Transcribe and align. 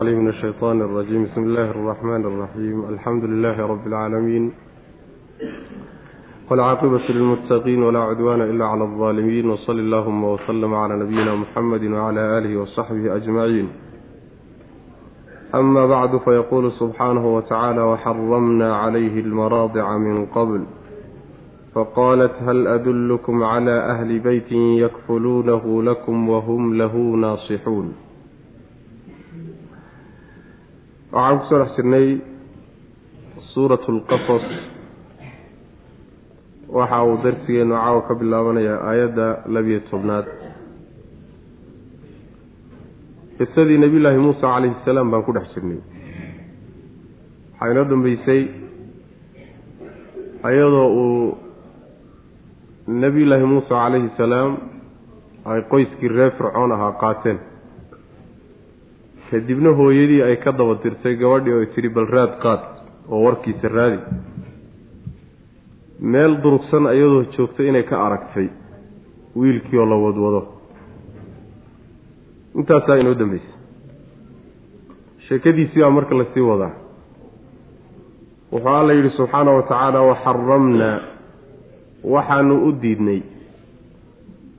من 0.00 0.27
الشيطان 0.27 0.81
الرجيم 0.81 1.23
بسم 1.23 1.43
الله 1.43 1.71
الرحمن 1.71 2.25
الرحيم 2.25 2.85
الحمد 2.89 3.23
لله 3.23 3.65
رب 3.65 3.87
العالمين 3.87 4.51
والعاقبة 6.51 7.01
للمتقين 7.09 7.83
ولا 7.83 7.99
عدوان 7.99 8.41
إلا 8.41 8.65
على 8.65 8.83
الظالمين 8.83 9.49
وصل 9.49 9.79
اللهم 9.79 10.23
وسلم 10.23 10.73
على 10.73 10.95
نبينا 11.03 11.35
محمد 11.35 11.83
وعلى 11.83 12.37
آله 12.37 12.57
وصحبه 12.61 13.15
أجمعين 13.15 13.69
أما 15.55 15.85
بعد 15.87 16.17
فيقول 16.17 16.71
سبحانه 16.71 17.35
وتعالى 17.35 17.81
وحرمنا 17.81 18.75
عليه 18.75 19.19
المراضع 19.19 19.97
من 19.97 20.25
قبل 20.25 20.63
فقالت 21.75 22.31
هل 22.47 22.67
أدلكم 22.67 23.43
على 23.43 23.71
أهل 23.71 24.19
بيت 24.19 24.51
يكفلونه 24.51 25.83
لكم 25.83 26.29
وهم 26.29 26.73
له 26.77 26.95
ناصحون 26.97 27.93
waxaan 31.13 31.37
ku 31.39 31.45
soo 31.49 31.59
dhex 31.61 31.71
jirnay 31.77 32.07
suurat 33.53 33.83
lqasas 33.97 34.45
waxa 36.77 36.97
uu 37.07 37.17
darsigeenu 37.23 37.75
caawa 37.75 38.01
ka 38.07 38.13
bilaabanayaa 38.19 38.79
aayadda 38.89 39.25
labiyo 39.53 39.79
tobnaad. 39.91 40.25
Qisadii 43.37 43.77
nebiyullaahi 43.83 44.19
muusa 44.25 44.41
calayhi 44.41 44.75
salaam 44.85 45.11
baan 45.11 45.23
ku 45.27 45.31
dhex 45.37 45.47
jirnay. 45.55 45.79
Waxaa 47.59 47.71
inoo 47.71 47.85
dambeysay 47.91 48.41
ayadoo 50.49 50.87
uu 51.03 51.37
nebiyullaahi 53.03 53.45
muusa 53.53 53.69
calayhi 53.83 54.09
salaam 54.17 54.51
ay 55.51 55.61
qoyskii 55.71 56.09
reer 56.17 56.31
fircoon 56.37 56.71
ahaa 56.75 56.93
qaateen 57.03 57.37
kadibna 59.31 59.69
hooyadii 59.79 60.21
ay 60.27 60.35
ka 60.43 60.51
daba 60.51 60.75
dirtay 60.83 61.15
gabadhii 61.15 61.53
oo 61.57 61.65
tidhi 61.75 61.89
bal 61.89 62.07
raad 62.15 62.33
qaad 62.43 62.61
oo 63.09 63.21
warkiisa 63.25 63.67
raadi. 63.67 63.99
Meel 66.11 66.33
durugsan 66.43 66.85
iyadoo 66.93 67.23
joogta 67.37 67.63
inay 67.63 67.83
ka 67.83 67.95
aragtay 68.05 68.47
wiilkii 69.35 69.77
oo 69.79 69.85
la 69.85 69.95
wadwado. 69.95 70.41
Intaasaa 72.55 72.95
inoo 72.99 73.13
dambeysay. 73.13 73.55
Sheekadiisii 75.27 75.81
baa 75.81 75.89
marka 75.97 76.15
la 76.15 76.25
sii 76.33 76.41
wadaa. 76.51 76.71
Wuxuu 78.51 78.69
alla 78.79 78.93
yidhi 78.93 79.09
subxaana 79.17 79.51
wa 79.51 79.63
tacaala 79.63 80.01
waxaramnaa 80.01 80.99
waxaanu 82.03 82.55
u 82.67 82.71
diidnay. 82.81 83.21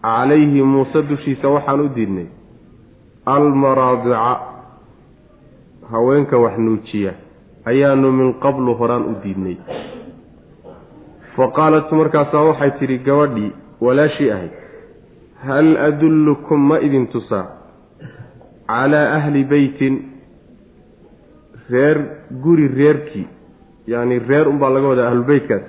Calayhi 0.03 0.63
muuse 0.63 1.03
dushiisa 1.03 1.49
waxaan 1.49 1.81
u 1.81 1.89
diidnay. 1.97 2.27
Almaraadica 3.27 4.52
haweenka 5.93 6.39
wax 6.45 6.59
nuujiya 6.59 7.13
ayaanu 7.65 8.13
min 8.13 8.35
qablu 8.45 8.75
horaan 8.81 9.05
u 9.11 9.15
diidnay. 9.25 9.57
Fa 11.37 11.49
qaalat 11.57 11.93
markaasaa 11.93 12.45
waxay 12.51 12.71
tidhi 12.79 12.99
gabadhii 13.09 13.53
walaashii 13.81 14.31
ahayd 14.31 14.55
hal 15.47 15.77
adullukum 15.89 16.67
ma 16.71 16.79
idin 16.87 17.07
tusaa 17.15 17.47
calaa 18.73 19.07
ahli 19.19 19.45
beytin 19.45 19.95
reer 21.71 21.99
guri 22.45 22.69
reerkii 22.69 23.27
yacni 23.93 24.19
reer 24.29 24.49
unbaa 24.49 24.71
laga 24.75 24.89
wadaa 24.93 25.09
ahlubeytkaas 25.11 25.65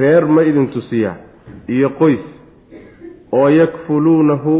reer 0.00 0.26
ma 0.26 0.42
idin 0.50 0.68
tusiyaa 0.74 1.16
iyo 1.76 1.90
qoys 2.00 2.24
oo 3.32 3.48
yakfuluunahu 3.48 4.54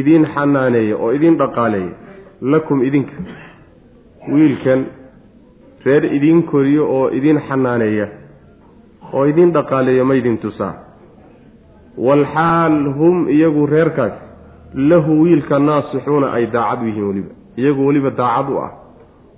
idiin 0.00 0.26
xanaaneeya 0.34 0.96
oo 0.96 1.10
idiin 1.18 1.38
dhaqaaleeya 1.42 1.94
lakum 2.42 2.82
idinka. 2.82 3.12
Wiilkan 4.32 4.84
reer 5.84 6.04
idiin 6.04 6.42
koriyo 6.42 6.84
oo 6.88 7.08
idiin 7.08 7.40
xanaaneeya 7.48 8.06
oo 9.12 9.24
idiin 9.24 9.52
dhaqaaleeya 9.52 10.04
ma 10.04 10.14
ydin 10.14 10.38
tusaa 10.38 10.74
walxaal 11.96 12.94
hum 12.98 13.28
iyagu 13.28 13.66
reerkaas 13.66 14.12
lahu 14.74 15.22
wiilka 15.22 15.58
naasixuuna 15.58 16.32
ay 16.32 16.46
daacad 16.46 16.82
u 16.82 16.86
yihiin 16.86 17.06
weliba. 17.08 17.32
Iyagu 17.56 17.86
weliba 17.86 18.10
daacad 18.10 18.48
u 18.52 18.58
ah. 18.58 18.70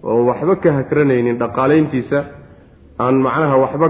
Oo 0.03 0.26
waxba 0.26 0.56
ka 0.56 0.72
hakranaynin 0.72 1.38
dhaqaalayntiisa 1.38 2.25
aan 2.99 3.15
macnaha 3.22 3.56
waxba 3.56 3.88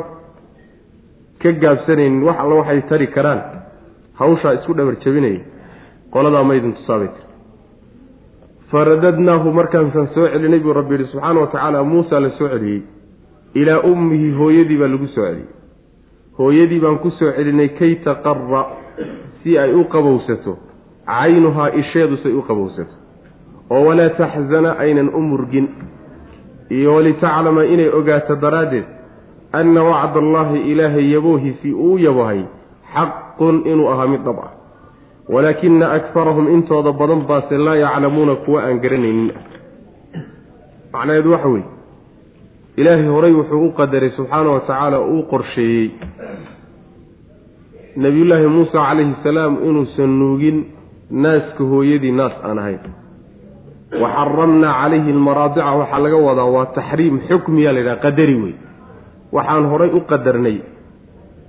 ka 1.43 1.53
gaabsanaynin 1.53 2.23
wax 2.23 2.37
alla 2.39 2.55
waxay 2.55 2.83
tari 2.89 3.07
karaan. 3.07 3.41
Hawshaa 4.21 4.55
isku 4.55 4.75
dhabar 4.75 4.97
jabinaya 5.05 5.41
qoladaa 6.13 6.45
ma 6.45 6.55
ydin 6.55 6.73
tusaabay 6.73 7.09
tir 7.09 7.25
faradadnaahu 8.73 9.53
markaasaan 9.53 10.09
soo 10.15 10.29
celinay 10.33 10.61
buu 10.65 10.73
rabbi 10.73 10.95
yihi 10.97 11.11
subxaana 11.13 11.41
wa 11.41 11.47
tacaala 11.47 11.85
muusa 11.85 12.21
la 12.21 12.31
soo 12.39 12.49
celiyey. 12.49 12.83
Ilaa 13.55 13.81
ummihi 13.93 14.31
hooyadii 14.39 14.79
baa 14.81 14.89
lagu 14.89 15.07
soo 15.15 15.27
celiyey. 15.27 15.49
Hooyadii 16.39 16.81
baan 16.81 16.99
ku 16.99 17.11
soo 17.19 17.33
celinay 17.37 17.69
kay 17.79 17.95
taqara 18.05 18.63
si 19.43 19.59
ay 19.59 19.75
u 19.75 19.85
qabowsato. 19.85 20.57
Caynuhaa 21.07 21.69
isheedu 21.83 22.17
say 22.23 22.33
u 22.33 22.43
qabowsato. 22.49 22.95
Oo 23.71 23.85
walaa 23.87 24.09
taxzana 24.17 24.79
aynan 24.79 25.13
u 25.15 25.21
murgin. 25.21 25.69
Iyo 26.71 26.95
walitaclama 26.95 27.65
inay 27.65 27.89
ogaato 27.89 28.37
daraaddeed 28.37 28.85
anna 29.53 29.83
wacda 29.85 30.21
allaahi 30.21 30.73
ilaahay 30.73 31.13
yaboohiisii 31.13 31.73
uu 31.73 31.99
yabohay 31.99 32.45
xaqun 32.95 33.63
inuu 33.69 33.89
ahaa 33.93 34.07
mid 34.09 34.25
dhab 34.25 34.39
ah 34.39 34.51
walaakina 35.29 35.93
akarahum 35.93 36.49
intooda 36.55 36.93
badan 36.93 37.23
baase 37.29 37.57
laa 37.59 37.77
yaclamuuna 37.77 38.35
kuwa 38.45 38.63
aan 38.65 38.81
garanaynin. 38.81 39.33
Macnaheedu 40.93 41.33
waxa 41.33 41.49
weeye 41.49 41.67
ilaahay 42.77 43.07
horay 43.07 43.33
wuxuu 43.33 43.67
u 43.69 43.73
qadaray 43.73 44.11
subxaana 44.17 44.51
wa 44.51 44.61
tacaala 44.61 45.01
uu 45.01 45.23
qorsheeyey 45.31 45.91
nebiyullaahi 47.97 48.47
muusa 48.47 48.73
calayhi 48.73 49.15
salaam 49.23 49.59
inuusan 49.69 50.13
nuugin 50.19 50.65
naaska 51.11 51.65
hooyadii 51.65 52.13
naas 52.13 52.33
aan 52.45 52.59
ahayn 52.59 52.81
wa 54.03 54.09
xaramnaa 54.17 54.73
calayhi 54.83 55.11
almaraadica 55.17 55.73
waxaa 55.81 55.99
laga 56.05 56.17
wadaa 56.29 56.49
waa 56.57 56.67
taxriim 56.77 57.21
xukmiya 57.29 57.73
la 57.73 57.79
yidhaha 57.81 58.03
qadari 58.05 58.37
wey 58.43 58.55
waxaan 59.33 59.65
horay 59.73 59.91
u 59.93 60.01
qadarnay 60.13 60.57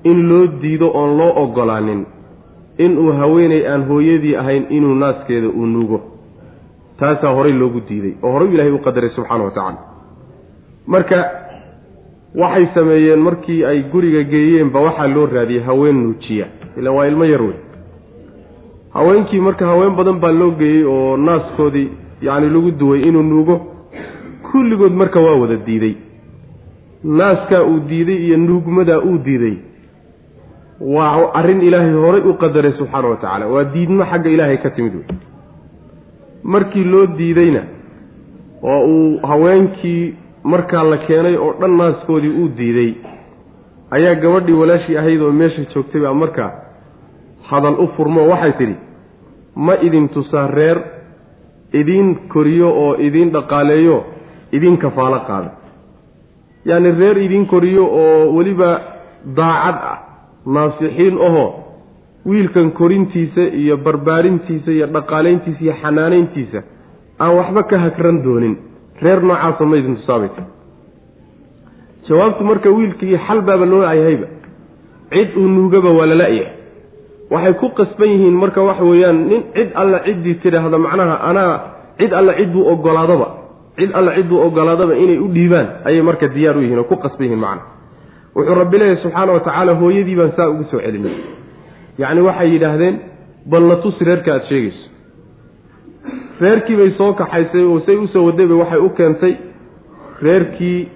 in 0.03 0.17
loo 0.29 0.47
diido 0.61 0.91
oon 0.91 1.17
loo 1.17 1.31
ogolaanin 1.43 2.01
inuu 2.77 3.11
haweenay 3.11 3.67
aan 3.67 3.83
hooyadii 3.87 4.35
ahayn 4.35 4.65
inuu 4.69 4.95
naaskeeda 4.95 5.47
uu 5.47 5.65
nuugo. 5.65 6.01
Taasaa 6.99 7.33
horay 7.33 7.53
loogu 7.53 7.81
diiday 7.89 8.13
oo 8.23 8.31
horay 8.31 8.53
ilaahay 8.53 8.71
u 8.73 8.79
qadaray 8.79 9.09
subxaana 9.09 9.43
wa 9.43 9.51
tacaala. 9.51 9.77
Marka 10.87 11.17
waxay 12.35 12.67
sameeyeen 12.73 13.19
markii 13.19 13.65
ay 13.65 13.81
guriga 13.91 14.23
geeyeenba 14.23 14.79
waxaa 14.81 15.07
loo 15.07 15.25
raadiyey 15.25 15.63
haween 15.63 16.03
nuujiya. 16.03 16.45
Ilaan 16.77 16.95
waa 16.95 17.07
ilmo 17.07 17.25
yar 17.25 17.41
wey. 17.41 17.57
Haweenkii 18.93 19.39
marka 19.39 19.65
haween 19.65 19.95
badan 19.95 20.19
baa 20.19 20.31
loo 20.31 20.51
geeyey 20.51 20.83
oo 20.85 21.17
naaskoodii 21.17 21.89
yacni 22.21 22.49
lagu 22.49 22.71
duway 22.71 23.01
inuu 23.01 23.23
nuugo 23.23 23.55
kulligood 24.51 24.91
marka 24.93 25.19
waa 25.19 25.35
wada 25.35 25.55
diiday. 25.55 25.95
Naaskaa 27.03 27.63
uu 27.63 27.79
diiday 27.89 28.15
iyo 28.25 28.37
nuugmadaa 28.37 28.99
uu 28.99 29.17
diiday 29.17 29.55
waa 30.83 31.31
arrin 31.39 31.61
ilaahay 31.61 31.93
horay 32.05 32.21
u 32.29 32.33
qadaray 32.33 32.73
subxaana 32.79 33.07
wa 33.07 33.15
tacaala 33.15 33.47
waa 33.47 33.63
diidmo 33.63 34.05
xagga 34.11 34.29
ilaahay 34.29 34.57
ka 34.57 34.69
timid 34.69 34.95
wey 34.95 35.05
markii 36.43 36.83
loo 36.83 37.05
diidayna 37.19 37.61
oo 38.63 38.81
uu 38.95 39.19
haweenkii 39.27 40.15
markaa 40.43 40.83
la 40.83 40.97
keenay 41.07 41.35
oo 41.37 41.53
dhan 41.59 41.77
naaskoodii 41.77 42.33
uu 42.41 42.49
diiday 42.57 42.93
ayaa 43.91 44.15
gabadhii 44.15 44.53
walaashii 44.61 44.97
ahayd 44.97 45.21
oo 45.21 45.31
meesha 45.31 45.63
joogtay 45.73 46.01
baa 46.01 46.13
markaa 46.13 46.51
hadal 47.49 47.75
u 47.83 47.87
furmo. 47.97 48.27
Waxay 48.29 48.53
tidhi 48.59 48.75
ma 49.55 49.73
idin 49.81 50.09
tusaa 50.09 50.47
reer 50.47 50.77
idiin 51.73 52.15
koriyo 52.33 52.69
oo 52.83 52.95
idiin 53.07 53.31
dhaqaaleeyo 53.31 53.97
idiin 54.51 54.77
kafaalo 54.77 55.19
qaada 55.27 55.51
yacni 56.65 56.91
reer 56.91 57.17
idiin 57.17 57.45
koriyo 57.45 57.85
oo 57.85 58.33
weliba 58.35 58.81
daacad 59.35 59.77
ah 59.91 59.97
naasixiin 60.45 61.17
ahoo 61.27 61.49
wiilkan 62.25 62.71
korintiisa 62.71 63.41
iyo 63.41 63.77
barbaarintiisa 63.77 64.71
iyo 64.71 64.87
dhaqaalayntiisa 64.87 65.61
iyo 65.63 65.73
xanaanayntiisa 65.81 66.59
aan 67.19 67.35
waxba 67.37 67.63
ka 67.63 67.79
hagran 67.79 68.23
doonin. 68.23 68.57
Reer 69.01 69.21
noocaasa 69.21 69.65
ma 69.65 69.75
tusaabaysa 69.81 70.43
jawaabtu 72.07 72.43
marka 72.43 72.69
wiilkii 72.69 73.17
xal 73.27 73.41
baaba 73.41 73.65
loo 73.65 73.81
ayahayba 73.81 74.27
cid 75.09 75.37
uu 75.37 75.47
nuugaba 75.47 75.89
waa 75.89 76.05
lala-yahay 76.05 76.51
waxay 77.31 77.53
ku 77.53 77.69
qasban 77.77 78.09
yihiin 78.09 78.35
marka 78.35 78.61
waxa 78.61 78.83
weeyaan 78.83 79.27
nin 79.29 79.43
cid 79.55 79.69
alla 79.75 79.99
ciddii 80.05 80.35
tidhaahda 80.43 80.77
macnaha 80.77 81.15
anaa 81.29 81.53
cid 81.97 82.13
alla 82.13 82.33
cidduu 82.39 82.67
ogolaadaba 82.73 83.27
cid 83.77 83.91
alla 83.93 84.15
cidduu 84.15 84.39
ogolaadaba 84.47 84.93
inay 84.95 85.17
u 85.17 85.27
dhiibaan 85.33 85.67
ayay 85.85 86.01
marka 86.01 86.27
diyaar 86.27 86.57
u 86.57 86.61
yihiin 86.61 86.79
oo 86.79 86.89
ku 86.91 86.95
qasban 86.95 87.25
yihiin 87.25 87.39
macnaha 87.39 87.67
wuxuu 88.35 88.55
rabbi 88.61 88.77
leeyahy 88.77 89.01
subxaana 89.03 89.31
wa 89.33 89.39
tacaala 89.39 89.73
hooyadii 89.81 90.15
baan 90.15 90.31
saa 90.37 90.49
ugu 90.49 90.63
soo 90.71 90.79
celinay. 90.85 91.15
Yacni 91.97 92.21
waxay 92.21 92.49
yidhaahdeen 92.53 92.95
bal 93.51 93.63
na 93.69 93.75
tusi 93.83 94.03
reerka 94.05 94.31
aada 94.33 94.45
sheegayso. 94.49 94.89
Reerkii 96.41 96.75
bay 96.75 96.91
soo 96.97 97.13
kaxaysay 97.13 97.63
oo 97.63 97.79
say 97.85 97.95
u 97.95 98.07
soo 98.07 98.25
wadayba 98.25 98.55
waxay 98.55 98.79
u 98.79 98.89
keentay. 98.97 99.33
Reerkii 100.21 100.87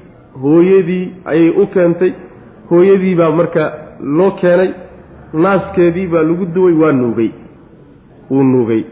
hooyadii 0.41 1.05
ayay 1.25 1.49
u 1.61 1.67
keentay. 1.67 2.11
Hooyadii 2.69 3.15
baa 3.15 3.31
marka 3.31 3.63
loo 4.17 4.31
keenay. 4.41 4.69
Naaskeedii 5.33 6.07
baa 6.07 6.23
lagu 6.23 6.45
duway 6.45 6.73
waa 6.73 6.91
nuugay. 6.91 7.29
Wuu 8.29 8.43
nuugay. 8.43 8.83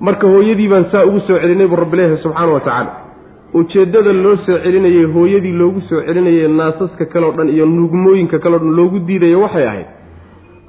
Marka 0.00 0.26
hooyadii 0.26 0.68
baan 0.68 0.86
saa 0.92 1.04
ugu 1.06 1.20
soo 1.20 1.38
celinay 1.38 1.66
buu 1.66 1.76
rabbileehi 1.76 2.22
subxaana 2.22 2.52
wa 2.52 2.60
tacaala 2.60 2.92
ujeeddada 3.54 4.12
loo 4.12 4.36
soo 4.46 4.58
celinayay 4.64 5.04
hooyadii 5.14 5.52
loogu 5.60 5.80
soo 5.88 6.00
celinayay 6.06 6.48
naasaska 6.48 7.04
kaleo 7.12 7.32
dhan 7.36 7.48
iyo 7.48 7.66
nuugmooyinka 7.66 8.38
kaleo 8.38 8.58
dhan 8.58 8.74
loogu 8.78 8.98
diidaya 9.08 9.38
waxay 9.38 9.66
ahayd 9.66 9.86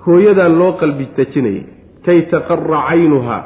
hooyadaa 0.05 0.49
loo 0.49 0.71
qalbi 0.81 1.05
dejinayay. 1.17 1.63
Kay 2.05 2.21
taqara 2.31 2.79
caynuhaa 2.89 3.43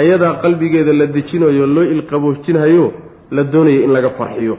ayadaa 0.00 0.34
qalbigeeda 0.42 0.92
la 0.92 1.06
dejinayo 1.06 1.66
loo 1.66 1.82
ilqaboojinhayo 1.94 2.92
la 3.30 3.42
doonaya 3.52 3.80
in 3.84 3.92
laga 3.92 4.10
farxiyo. 4.18 4.56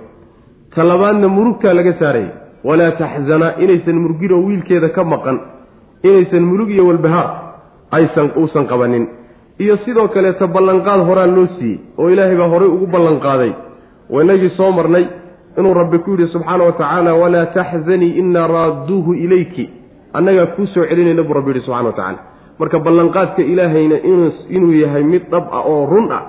Ta 0.75 0.83
labaadna 0.83 1.27
murugtaa 1.27 1.73
laga 1.73 1.93
saaraya 1.99 2.31
walaa 2.63 2.91
taxzana 2.91 3.53
inaysan 3.63 3.95
murginoo 4.03 4.41
wiilkeeda 4.47 4.89
ka 4.89 5.03
maqan 5.03 5.39
inaysan 6.03 6.43
murug 6.43 6.69
iyo 6.69 6.87
walbahaar 6.87 7.29
aysan 7.91 8.31
uusan 8.35 8.67
qabanin. 8.67 9.07
Iyo 9.59 9.77
sidoo 9.85 10.07
kaleeta 10.07 10.47
ballanqaad 10.47 11.01
horaa 11.07 11.27
loo 11.27 11.47
siiyey 11.57 11.79
oo 11.97 12.09
ilaahay 12.09 12.35
baa 12.35 12.47
horay 12.53 12.67
ugu 12.75 12.87
ballanqaaday 12.87 13.51
wainagii 14.09 14.49
soo 14.57 14.71
marnay 14.71 15.05
inuu 15.57 15.73
rabbi 15.73 15.97
ku 15.99 16.11
yidhi 16.11 16.27
subxaana 16.33 16.63
wa 16.63 16.71
tacaala 16.71 17.13
walaa 17.13 17.45
taxzanii 17.45 18.11
inaa 18.21 18.47
raadduuhu 18.47 19.13
ilayki. 19.13 19.69
Annagaa 20.13 20.45
kuu 20.55 20.65
soo 20.73 20.85
celinayna 20.89 21.23
buu 21.23 21.33
rabbi 21.33 21.49
yidhi 21.51 21.65
subxana 21.65 21.89
wa 21.89 21.93
tacala 21.99 22.19
marka 22.59 22.79
ballanqaadka 22.79 23.41
ilaahayna 23.41 23.97
inuu 24.49 24.73
yahay 24.83 25.03
mid 25.03 25.23
dhab 25.31 25.45
ah 25.51 25.63
oo 25.65 25.85
run 25.91 26.11
ah 26.11 26.23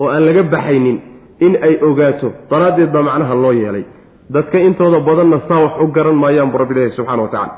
oo 0.00 0.08
aan 0.08 0.24
laga 0.26 0.42
baxaynin 0.42 0.98
in 1.40 1.52
ay 1.66 1.74
ogaato 1.88 2.32
daraaddeed 2.50 2.90
baa 2.94 3.02
macnaha 3.02 3.34
loo 3.34 3.52
yeelay. 3.52 3.84
Dadka 4.30 4.58
intooda 4.58 5.00
badanna 5.00 5.40
saa 5.48 5.60
wax 5.64 5.74
u 5.84 5.86
garan 5.96 6.16
maayaan 6.22 6.50
buu 6.52 6.58
rabbi 6.62 6.74
leeyahy 6.74 6.96
subxana 6.96 7.22
wa 7.22 7.28
tacala 7.28 7.54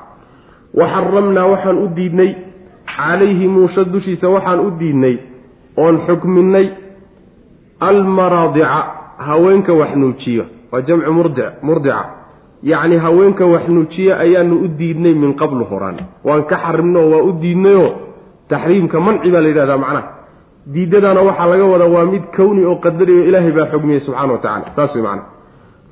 wa 0.79 0.87
xaramnaa 0.95 1.47
waxaan 1.53 1.79
u 1.85 1.89
diidnay. 1.97 2.31
Calayhi 2.97 3.49
muusha 3.49 3.85
dushiisa 3.85 4.29
waxaan 4.29 4.61
u 4.67 4.71
diidnay 4.81 5.17
oon 5.77 5.97
xukminay 6.07 6.67
almaraadica 7.81 8.96
haweenka 9.19 9.73
wax 9.73 9.97
nuujiyo. 9.97 10.45
Waa 10.73 10.81
jamcu 10.81 11.13
murdic 11.13 11.63
murdica. 11.63 12.05
Yacni 12.63 12.97
haweenka 12.97 13.47
wax 13.47 13.69
nuujiya 13.69 14.19
ayaanu 14.19 14.61
u 14.65 14.69
diidnay 14.69 15.15
min 15.15 15.35
qablu 15.35 15.65
horaan. 15.65 15.97
Waan 16.25 16.45
ka 16.45 16.57
xarimno 16.57 17.11
waa 17.11 17.23
u 17.23 17.33
diidnayoo 17.33 17.93
taxriimka 18.49 19.01
manci 19.01 19.31
baa 19.31 19.41
la 19.41 19.49
yidhahdaa 19.49 19.77
macnaha 19.79 20.09
diidadaana 20.75 21.21
waxaa 21.23 21.47
laga 21.47 21.65
wadaa 21.65 21.89
waa 21.89 22.05
mid 22.05 22.23
kowni 22.37 22.65
oo 22.65 22.77
qadariyo 22.77 23.25
ilaahay 23.25 23.53
baa 23.53 23.67
xugmiyey 23.73 24.01
subxana 24.01 24.33
wa 24.33 24.39
tacala 24.39 24.73
saas 24.77 24.95
wey 24.95 25.03
macana 25.03 25.23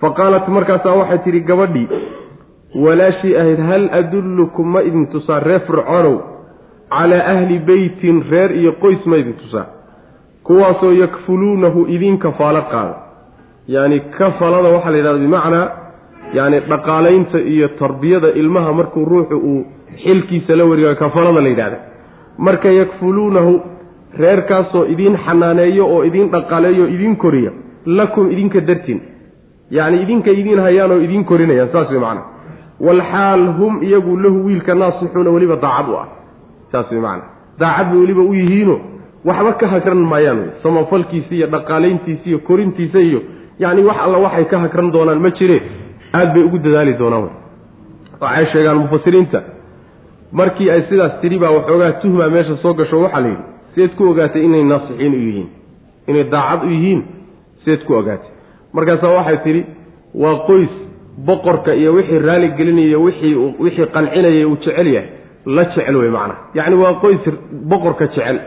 fa 0.01 0.11
qaalat 0.11 0.49
markaasaa 0.49 0.95
waxay 1.01 1.19
tidhi 1.19 1.41
gabadhii 1.41 1.89
walaashii 2.85 3.37
ahayd 3.37 3.61
hal 3.61 3.89
adullukum 3.93 4.73
ma 4.73 4.83
idin 4.83 5.07
tusaa 5.07 5.41
reer 5.41 5.61
fircoonow 5.67 6.17
calaa 6.91 7.27
ahli 7.35 7.59
beytin 7.59 8.23
reer 8.31 8.51
iyo 8.57 8.73
qoys 8.73 9.07
ma 9.07 9.17
idin 9.17 9.35
tusaa? 9.35 9.67
Kuwaasoo 10.43 10.93
yakfuluunahu 10.93 11.87
idin 11.89 12.19
kafaalo 12.19 12.63
qaada 12.63 12.95
yacni 13.69 14.01
kafalada 14.01 14.69
waxaa 14.69 14.91
la 14.91 14.97
yidhahda 14.97 15.19
bimacnaa 15.19 15.69
yacni 16.33 16.61
dhaqaalaynta 16.61 17.39
iyo 17.39 17.69
tarbiyada 17.69 18.29
ilmaha 18.29 18.73
markuu 18.73 19.05
ruuxu 19.05 19.37
uu 19.37 19.65
xilkiisa 20.03 20.57
la 20.57 20.65
warigayo 20.65 20.97
kafalada 20.97 21.41
la 21.41 21.49
yidhahda 21.49 21.79
marka 22.39 22.69
yakfuluunahu 22.69 23.61
reerkaasoo 24.19 24.85
idiin 24.85 25.19
xanaaneeyo 25.27 25.87
oo 25.87 26.03
idiin 26.05 26.31
dhaqaaleeyo 26.31 26.87
idiin 26.87 27.17
koriya 27.17 27.51
lakum 27.87 28.31
idinka 28.31 28.61
dartin 28.61 29.01
yacni 29.71 30.03
idinka 30.03 30.31
idiin 30.31 30.61
hayaanoo 30.61 30.99
idiin 30.99 31.25
korinayaan 31.25 31.69
saas 31.73 31.91
way 31.91 31.99
macana 31.99 32.23
walxaal 32.81 33.47
hum 33.59 33.83
iyagu 33.83 34.17
lahu 34.17 34.45
wiilka 34.47 34.75
naasixuuna 34.75 35.31
weliba 35.31 35.57
daacad 35.57 35.89
u 35.89 35.97
ah. 35.97 36.09
Saas 36.73 36.91
way 36.91 37.01
macana 37.01 37.23
daacad 37.59 37.91
bay 37.91 37.99
weliba 37.99 38.23
u 38.23 38.35
yihiino 38.35 38.81
waxba 39.25 39.53
ka 39.53 39.67
hagran 39.67 39.99
maayaan. 39.99 40.39
Wey 40.39 40.51
samafalkiisa 40.63 41.35
iyo 41.35 41.47
dhaqaalayntiisa 41.47 42.27
iyo 42.27 42.39
korintiisa 42.39 42.99
iyo 42.99 43.23
yacni 43.59 43.83
wax 43.89 43.97
alla 44.05 44.19
waxay 44.19 44.45
ka 44.51 44.59
hagran 44.65 44.91
doonaan 44.93 45.21
ma 45.25 45.31
jire. 45.39 45.59
Aada 46.13 46.33
bay 46.35 46.43
ugu 46.43 46.59
dadaali 46.59 46.95
doonaan 46.99 47.29
waxay 48.21 48.47
sheegaan 48.53 48.79
mufasiriinta. 48.79 49.41
Markii 50.33 50.71
ay 50.71 50.83
sidaas 50.89 51.21
tidhi 51.21 51.39
baa 51.39 51.51
waxoogaa 51.51 51.93
tuhmaa 52.03 52.29
meesha 52.35 52.57
soo 52.63 52.75
gasho 52.75 53.01
waxaa 53.03 53.21
la 53.21 53.29
yidhi 53.29 53.43
sideed 53.75 53.93
ku 53.97 54.05
ogaatay 54.11 54.43
inay 54.45 54.65
naasixiin 54.65 55.15
u 55.15 55.19
yihiin. 55.27 55.49
Inay 56.09 56.25
daacad 56.33 56.65
u 56.67 56.71
yihiin 56.71 57.01
sideed 57.65 57.85
ku 57.87 57.93
ogaatay. 57.95 58.31
Markaasaa 58.73 59.13
waxay 59.19 59.39
tidhi 59.45 59.63
waa 60.23 60.35
qoys 60.49 60.73
boqorka 61.27 61.75
iyo 61.75 61.95
wixii 61.95 62.19
raali 62.19 62.49
gelinaya 62.59 62.99
wixii 62.99 63.35
wixii 63.65 63.87
qancinaya 63.95 64.47
uu 64.49 64.57
jecel 64.65 64.87
yahay. 64.95 65.09
La 65.47 65.65
jecel 65.65 65.97
wey 65.97 66.11
macnaha 66.11 66.41
yacni 66.55 66.77
waa 66.83 66.95
qoys 67.03 67.21
boqorka 67.71 68.07
jecel. 68.07 68.39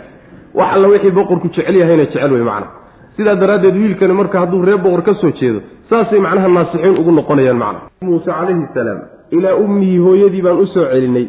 Wax 0.58 0.70
alla 0.76 0.88
wixii 0.88 1.12
boqorku 1.12 1.48
jecel 1.56 1.76
yahayna 1.82 2.06
jecel 2.06 2.32
wey 2.34 2.44
macnaha 2.44 2.72
sidaa 3.18 3.36
daraaddeed 3.42 3.76
wiilkani 3.82 4.14
marka 4.14 4.40
hadduu 4.42 4.62
reer 4.68 4.78
boqor 4.86 5.02
ka 5.08 5.14
soo 5.22 5.32
jeedo 5.40 5.60
saasay 5.90 6.20
macnaha 6.26 6.48
naasixiin 6.58 6.98
ugu 7.02 7.12
noqonayaan 7.20 7.58
macnaha. 7.64 7.86
Muuse 8.02 8.26
calayhi 8.32 8.66
salaam 8.74 9.00
ilaa 9.38 9.56
ummihi 9.64 9.98
hooyadii 10.06 10.42
baan 10.46 10.60
u 10.64 10.66
soo 10.74 10.86
celinay 10.92 11.26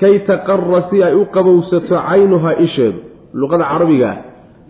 kay 0.00 0.14
taqara 0.28 0.80
si 0.90 1.02
ay 1.02 1.14
u 1.14 1.24
qabowsato 1.34 1.94
caynuhaa 2.08 2.54
isheedu. 2.66 2.98
Luqada 3.40 3.64
carabiga 3.72 4.08
ah 4.12 4.16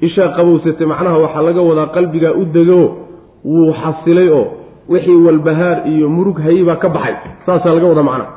ishaa 0.06 0.28
qabowsatay 0.38 0.86
macnaha 0.92 1.16
waxaa 1.24 1.42
laga 1.48 1.62
wadaa 1.70 1.86
qalbigaa 1.96 2.32
u 2.40 2.44
dego 2.56 2.80
wuu 3.44 3.72
xasilay 3.82 4.28
oo 4.38 4.44
wixii 4.92 5.18
walbahaar 5.26 5.78
iyo 5.92 6.08
murug 6.16 6.38
haybaa 6.46 6.76
ka 6.82 6.88
baxay. 6.96 7.14
Saasaa 7.46 7.74
laga 7.76 7.86
wadaa 7.92 8.02
macnaha. 8.10 8.30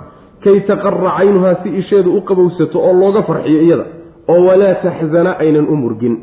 Kay 0.44 0.58
taqara 0.70 1.12
caynuhaa 1.18 1.56
si 1.64 1.70
isheedu 1.82 2.10
u 2.18 2.22
qabowsato 2.30 2.78
oo 2.88 2.94
looga 3.02 3.22
farxiyo 3.30 3.62
iyada 3.68 3.86
oo 4.28 4.40
walaa 4.48 4.76
taxzana 4.86 5.32
aynan 5.44 5.66
u 5.70 5.76
murgin 5.84 6.16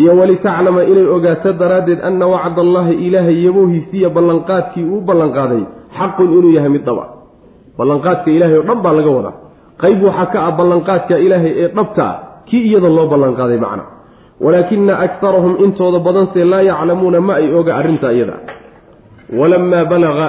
iyo 0.00 0.12
walitaclama 0.20 0.82
inay 0.92 1.06
ogaato 1.16 1.52
daraaddeed 1.60 2.00
anna 2.08 2.26
wacda 2.34 2.60
allaahi 2.66 2.94
ilaahay 3.06 3.36
yaboohiisiiya 3.46 4.08
ballanqaadkii 4.16 4.84
uu 4.94 5.00
ballanqaaday 5.08 5.62
xaqun 5.98 6.28
inuu 6.38 6.52
yahay 6.56 6.68
mid 6.76 6.84
dhaba. 6.88 7.04
Ballanqaadka 7.78 8.28
ilaahay 8.36 8.56
oo 8.60 8.66
dhan 8.68 8.80
baa 8.84 8.92
laga 8.98 9.10
wadaa. 9.18 9.34
Qayb 9.82 9.98
waxaa 10.08 10.26
ka 10.32 10.38
ah 10.48 10.52
ballanqaadka 10.60 11.14
ilaahay 11.26 11.52
ee 11.62 11.68
dhabta 11.76 12.02
ah 12.10 12.16
kii 12.48 12.62
iyada 12.68 12.88
loo 12.96 13.06
ballanqaaday 13.12 13.58
macna. 13.64 13.84
Walaakina 14.44 14.94
akarahum 15.06 15.54
intooda 15.64 15.98
badanse 16.06 16.40
laa 16.52 16.62
yaclamuuna 16.70 17.20
ma 17.28 17.34
ay 17.40 17.46
oga 17.58 17.72
arrinta 17.80 18.08
iyada. 18.16 18.34
Walamaa 19.38 19.84
balaqa 19.92 20.26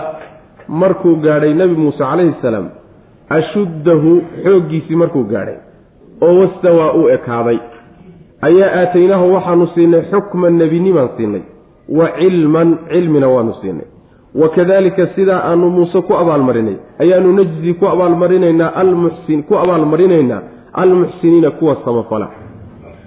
markuu 0.81 1.15
gaadhay 1.25 1.53
nebi 1.59 1.75
muuse 1.83 1.97
calayhi 2.03 2.35
salaam 2.41 2.67
ashuddahu 3.37 4.11
xooggiisii 4.43 4.95
markuu 5.01 5.23
gaadhay 5.33 5.57
oo 6.25 6.33
wastawaa 6.41 6.89
uu 6.99 7.07
ekaaday 7.15 7.57
ayaa 8.47 8.69
aataynaahu 8.81 9.33
waxaanu 9.35 9.67
siinay 9.75 10.01
xukman 10.11 10.53
nebinimaan 10.61 11.09
siinay 11.17 11.41
wa 11.97 12.07
cilman 12.19 12.69
cilmina 12.91 13.27
waanu 13.35 13.53
siinay. 13.61 13.87
Wakadalika 14.41 15.07
sidaa 15.15 15.41
aanu 15.49 15.69
muuse 15.69 16.01
ku 16.07 16.13
abaalmarinay 16.21 16.75
ayaanu 17.03 17.33
najzi 17.39 17.73
ku 17.79 17.85
abaalmarinaynaa 17.93 18.71
almuxsin 18.81 19.43
ku 19.43 19.53
abaalmarinaynaa 19.63 20.41
almuxsiniina 20.73 21.51
kuwa 21.51 21.77
samafala. 21.85 22.27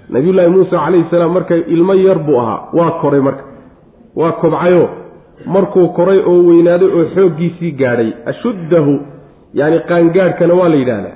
Nabiyullaahi 0.09 0.49
muuse 0.49 0.69
calayhi 0.71 1.05
salaam 1.11 1.31
marka 1.37 1.55
ilmo 1.55 1.93
yar 1.93 2.19
buu 2.27 2.39
ahaa 2.39 2.59
waa 2.73 2.91
koray 3.01 3.21
marka 3.21 3.43
waa 4.15 4.31
kobcayo. 4.31 4.89
Markuu 5.45 5.87
koray 5.97 6.19
oo 6.31 6.43
weynaaday 6.49 6.87
oo 6.97 7.05
xooggiisii 7.15 7.71
gaadhay 7.71 8.09
ashuddahu 8.31 8.93
yacni 9.53 9.79
qaangaadhkana 9.89 10.53
waa 10.59 10.69
la 10.69 10.75
yidhaahdaa 10.81 11.15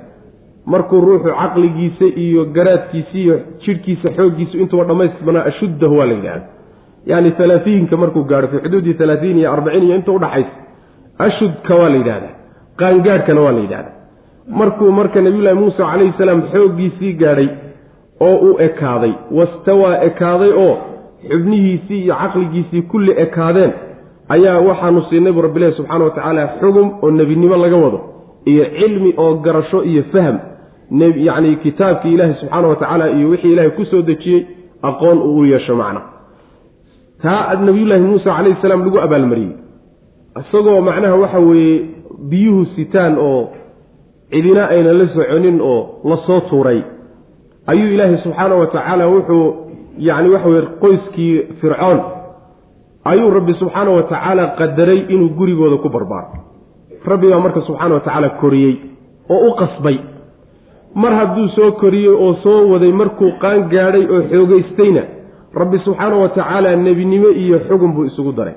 markuu 0.66 1.00
ruuxu 1.00 1.30
caqligiisa 1.40 2.04
iyo 2.24 2.44
garaadkiisa 2.44 3.18
iyo 3.18 3.40
jidhkiisa 3.64 4.08
xooggiisu 4.16 4.58
intuba 4.58 4.84
dhammaystirnaa 4.84 5.44
ashuddahu 5.50 5.98
waa 5.98 6.06
la 6.06 6.12
yidhahda 6.14 6.46
yacni 7.06 7.32
alaaiinka 7.44 7.96
markuu 7.96 8.24
gaadho 8.24 8.48
fii 8.48 8.58
xuduudi 8.64 8.96
alaatiin 9.04 9.38
iyo 9.38 9.52
arbacin 9.52 9.82
iyo 9.82 9.96
inta 9.96 10.12
udhaxaysa 10.12 10.50
ashudka 11.18 11.74
waa 11.74 11.88
la 11.88 11.96
yidhahdaa. 11.96 12.34
Qaangaadhkana 12.80 13.40
waa 13.40 13.52
la 13.52 13.60
yidhahdaa. 13.60 13.94
Markuu 14.48 14.90
marka 14.92 15.20
nabiyullaahi 15.20 15.58
muuse 15.58 15.76
calayhi 15.82 16.12
salaam 16.18 16.42
xooggiisii 16.52 17.12
gaadhay 17.12 17.48
oo 18.20 18.36
uu 18.36 18.58
ekaaday 18.58 19.12
wastawaa 19.38 19.96
ekaaday 20.08 20.52
oo 20.64 20.74
xubnihiisii 21.30 22.00
iyo 22.04 22.14
caqligiisii 22.22 22.82
kulli 22.82 23.12
ekaadeen 23.24 23.72
ayaa 24.28 24.58
waxaanu 24.68 25.02
siinay 25.10 25.32
buu 25.32 25.42
rabbilahi 25.42 25.72
subxaana 25.78 26.04
wa 26.04 26.10
tacaala 26.10 26.48
xugum 26.60 26.88
oo 27.02 27.10
nebinimo 27.10 27.56
laga 27.56 27.76
wado 27.76 28.00
iyo 28.44 28.64
cilmi 28.78 29.14
oo 29.16 29.34
garasho 29.34 29.84
iyo 29.84 30.02
fahm 30.12 30.36
yacni 31.00 31.56
kitaabkii 31.56 32.14
ilaahi 32.14 32.34
subxaana 32.40 32.68
wa 32.68 32.76
tacaala 32.76 33.10
iyo 33.10 33.28
wixii 33.30 33.52
ilaahay 33.52 33.70
ku 33.70 33.84
soo 33.84 34.02
dejiyey 34.02 34.46
aqoon 34.82 35.18
uu 35.18 35.38
u 35.38 35.44
yeesho 35.46 35.76
macna. 35.76 36.00
Taa 37.22 37.54
nabiyullaahi 37.54 38.02
muuse 38.02 38.24
calayhi 38.24 38.56
salaam 38.62 38.84
lagu 38.84 38.98
abaalmariyey. 39.00 39.52
Isagoo 40.40 40.80
macnaha 40.80 41.14
waxa 41.16 41.38
weeye 41.38 41.84
biyuhu 42.30 42.64
sitaan 42.76 43.18
oo 43.18 43.50
cidina 44.30 44.66
aynan 44.68 44.98
la 44.98 45.06
soconin 45.14 45.60
oo 45.60 45.80
la 46.04 46.16
soo 46.26 46.40
tuuray. 46.40 46.82
Ayuu 47.66 47.88
ilaahay 47.94 48.18
subxaana 48.24 48.54
wa 48.54 48.66
tacaala 48.66 49.06
wuxuu 49.08 49.46
yacni 49.98 50.28
waxa 50.34 50.48
weye 50.48 50.62
qoyskii 50.82 51.42
fircoon 51.60 52.00
ayuu 53.04 53.30
rabbi 53.30 53.54
subxaana 53.54 53.90
wa 53.90 54.02
tacaala 54.02 54.46
qadaray 54.58 54.98
inuu 55.08 55.28
gurigooda 55.38 55.76
ku 55.76 55.88
barbaaro. 55.88 56.32
Rabbi 57.06 57.26
baa 57.30 57.40
marka 57.40 57.60
subxaana 57.60 57.94
wa 57.94 58.00
tacaala 58.00 58.28
koriyey 58.40 58.74
oo 59.30 59.48
u 59.48 59.54
qasbay 59.60 59.98
mar 60.94 61.12
hadduu 61.14 61.48
soo 61.48 61.72
koriyey 61.72 62.08
oo 62.14 62.34
soo 62.42 62.68
waday 62.72 62.92
markuu 62.92 63.32
qaan 63.40 63.68
gaadhay 63.72 64.04
oo 64.14 64.22
xoogaystayna 64.30 65.02
rabbi 65.54 65.78
subxaana 65.84 66.16
wa 66.16 66.28
tacaala 66.28 66.76
nebinimo 66.76 67.28
iyo 67.28 67.58
xugun 67.68 67.92
buu 67.92 68.04
isugu 68.04 68.32
daray. 68.32 68.54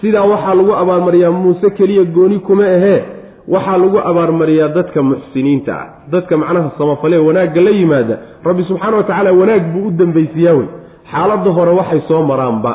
Sidaa 0.00 0.24
waxaa 0.24 0.54
lagu 0.54 0.72
abaalmariyaa 0.74 1.30
muuse 1.32 1.70
keliya 1.70 2.04
gooni 2.04 2.38
kuma 2.38 2.64
ahee 2.64 3.02
waxaa 3.48 3.78
lagu 3.78 3.98
abaarmariyaa 3.98 4.68
dadka 4.68 5.02
muxsiniinta 5.02 5.72
ah. 5.80 5.86
Dadka 6.12 6.36
macnaha 6.36 6.70
samafalee 6.78 7.18
wanaagga 7.18 7.60
la 7.60 7.70
yimaada 7.70 8.18
rabbi 8.44 8.62
subxaana 8.64 8.96
wa 8.96 9.02
tacaala 9.02 9.32
wanaag 9.32 9.62
buu 9.72 9.88
u 9.88 9.90
dambaysiyaa 9.90 10.52
wey. 10.54 10.66
Xaaladda 11.12 11.50
hore 11.50 11.70
waxay 11.70 12.00
soo 12.08 12.22
maraanba. 12.22 12.72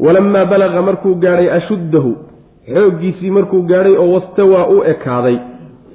Walamaa 0.00 0.44
balaqa 0.44 0.82
markuu 0.82 1.14
gaadhay 1.14 1.50
ashuddahu 1.50 2.12
xooggiisii 2.74 3.30
markuu 3.30 3.62
gaadhay 3.62 3.96
oo 3.96 4.12
wastawaa 4.12 4.66
u 4.66 4.82
ekaaday 4.84 5.38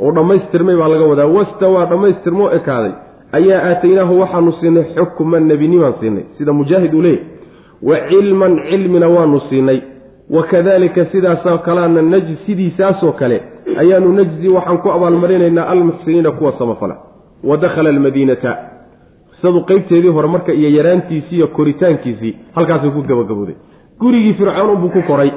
oo 0.02 0.12
dhammaystirmay 0.12 0.76
baa 0.76 0.88
laga 0.94 1.06
wadaa 1.12 1.26
wastawaa 1.38 1.86
dhammaystirmoo 1.86 2.50
ekaaday. 2.58 2.92
Ayaa 3.38 3.62
aataynaahu 3.70 4.20
waxaanu 4.20 4.52
siinay 4.60 4.84
xukman 4.96 5.48
nebinimaan 5.48 5.94
siinay. 6.00 6.24
Sida 6.38 6.54
mujaahid 6.54 6.94
uu 6.94 7.02
leeyahy 7.02 7.26
wa 7.82 7.96
cilman 8.10 8.54
cilmina 8.70 9.08
waanu 9.08 9.40
siinay. 9.50 9.80
Wakadalika 10.30 11.06
sidaasoo 11.12 11.58
kaleana 11.58 12.02
najzi 12.02 12.38
sidiisaasoo 12.46 13.12
kale 13.12 13.42
ayaanu 13.78 14.14
najzi 14.14 14.48
waxaan 14.50 14.78
ku 14.78 14.90
abaalmarinaynaa 14.92 15.68
almuxsiniina 15.74 16.32
kuwa 16.32 16.54
samafala 16.60 16.96
wa 17.44 17.58
dakhala 17.58 17.90
almadiinata. 17.90 18.58
Sadu 19.42 19.62
qeybteedii 19.66 20.08
hore 20.10 20.28
marka 20.28 20.54
iyo 20.54 20.70
yaraantiisii 20.78 21.36
iyo 21.36 21.48
koritaankiisii 21.48 22.36
halkaasay 22.56 22.90
ku 22.90 23.02
gabagabooday. 23.02 23.56
Gurigii 24.00 24.34
fircoon 24.34 24.78
buu 24.82 24.90
ku 24.90 25.02
koray 25.08 25.32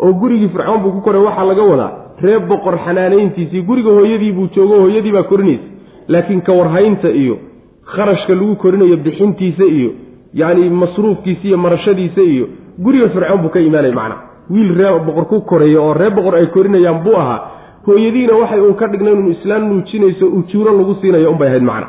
oo 0.00 0.12
gurigii 0.12 0.48
fircoon 0.48 0.80
buu 0.82 0.90
ku 0.92 1.00
koray 1.00 1.22
waxaa 1.22 1.44
laga 1.44 1.62
wadaa 1.62 1.92
reer 2.22 2.40
boqor 2.40 2.78
xanaanayntiisii. 2.84 3.62
Guriga 3.62 3.90
hooyadii 3.90 4.32
buu 4.32 4.48
joogo 4.54 4.80
hooyadii 4.80 5.12
baa 5.12 5.22
korinaysa. 5.22 5.64
Laakiin 6.08 6.40
ka 6.42 6.52
warhaynta 6.52 7.08
iyo 7.10 7.36
kharashka 7.84 8.34
lagu 8.34 8.56
korinayo 8.56 8.96
bixintiisa 8.96 9.64
iyo 9.64 9.90
yacni 10.34 10.70
masruufkiisa 10.70 11.44
iyo 11.48 11.58
marashadiisa 11.58 12.20
iyo 12.22 12.46
guriga 12.78 13.08
fircoon 13.08 13.40
buu 13.42 13.48
ka 13.48 13.60
imaanaya 13.60 13.94
macna. 13.94 14.16
Wiil 14.50 14.74
ree 14.78 14.98
boqor 15.06 15.24
ku 15.28 15.40
koreeya 15.40 15.80
oo 15.80 15.94
ree 15.94 16.10
boqor 16.10 16.34
ay 16.36 16.46
korinayaan 16.46 17.02
buu 17.04 17.16
ahaa 17.16 17.40
hooyadiina 17.86 18.34
waxay 18.40 18.60
uun 18.60 18.74
ka 18.74 18.86
dhignayn 18.88 19.18
inu 19.20 19.30
islaan 19.30 19.68
nuujinayso 19.68 20.26
ujuuro 20.26 20.72
lagu 20.78 20.94
siinayo 21.00 21.30
unbay 21.30 21.48
ahayd 21.48 21.62
macna. 21.62 21.86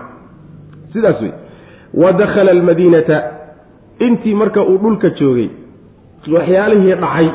Sidaas 0.94 1.22
wey 1.22 1.32
wa 1.94 2.12
dakhala 2.14 2.52
almadiinata. 2.52 3.24
Intii 4.00 4.36
marka 4.36 4.62
uu 4.64 4.78
dhulka 4.78 5.10
joogay 5.10 5.50
waxyaalihii 6.34 6.96
dhacay 6.96 7.28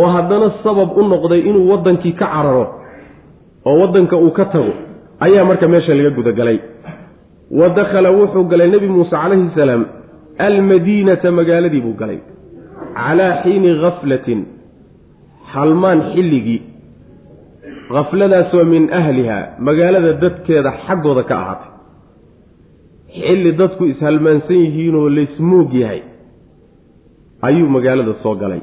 oo 0.00 0.08
haddana 0.14 0.48
sabab 0.64 0.90
u 1.00 1.02
noqday 1.12 1.40
inuu 1.48 1.64
waddankii 1.72 2.12
ka 2.20 2.26
cararo 2.34 2.64
oo 3.68 3.76
waddanka 3.82 4.16
uu 4.24 4.30
ka 4.38 4.44
tago 4.54 4.72
ayaa 5.26 5.44
marka 5.50 5.66
meesha 5.72 5.94
laga 5.98 6.10
gudagalay. 6.18 6.58
Wa 7.58 7.68
dakhala 7.78 8.10
wuxuu 8.18 8.44
galay 8.50 8.68
nebi 8.74 8.88
muuse 8.94 9.10
calayhi 9.22 9.48
salaam 9.60 9.82
almadiinata 10.46 11.30
magaaladii 11.38 11.80
buu 11.86 11.96
galay 12.00 12.18
calaa 12.98 13.32
xiini 13.42 13.70
khaflatin 13.82 14.40
halmaan 15.52 16.00
xilligii. 16.12 16.60
Khafladaasoo 17.94 18.64
min 18.74 18.84
ahliha 19.00 19.38
magaalada 19.68 20.12
dadkeeda 20.22 20.70
xaggooda 20.86 21.22
ka 21.30 21.34
ahaatay. 21.42 21.70
Xilli 23.20 23.50
dadku 23.60 23.82
ishalmaansan 23.92 24.58
yihiinoo 24.64 25.08
laysmoog 25.18 25.70
yahay 25.82 26.00
ayuu 27.48 27.68
magaalada 27.76 28.14
soo 28.22 28.34
galay 28.42 28.60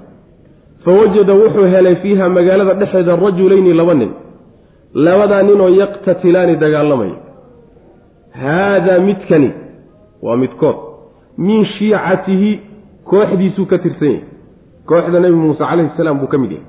fa 0.85 0.91
wajada 0.91 1.33
wuxuu 1.33 1.65
helay 1.65 1.95
fiiha 1.95 2.29
magaalada 2.29 2.73
dhexeeda 2.73 3.15
rajulayni 3.15 3.73
laba 3.73 3.93
nin 3.93 4.11
labadaa 4.93 5.43
ninoo 5.43 5.69
yaqtatilaani 5.69 6.55
dagaalamaya 6.55 7.15
haadaa 8.43 8.99
midkani 8.99 9.51
waa 10.21 10.37
midkood 10.37 10.75
min 11.37 11.65
shiicatihi 11.65 12.59
kooxdiisuu 13.03 13.65
ka 13.65 13.77
tirsan 13.77 14.07
yahay 14.07 14.23
kooxda 14.85 15.19
nebi 15.19 15.35
muuse 15.35 15.63
calayhi 15.63 15.91
salaam 15.97 16.19
buu 16.19 16.27
ka 16.27 16.37
mid 16.37 16.51
yahay 16.51 16.65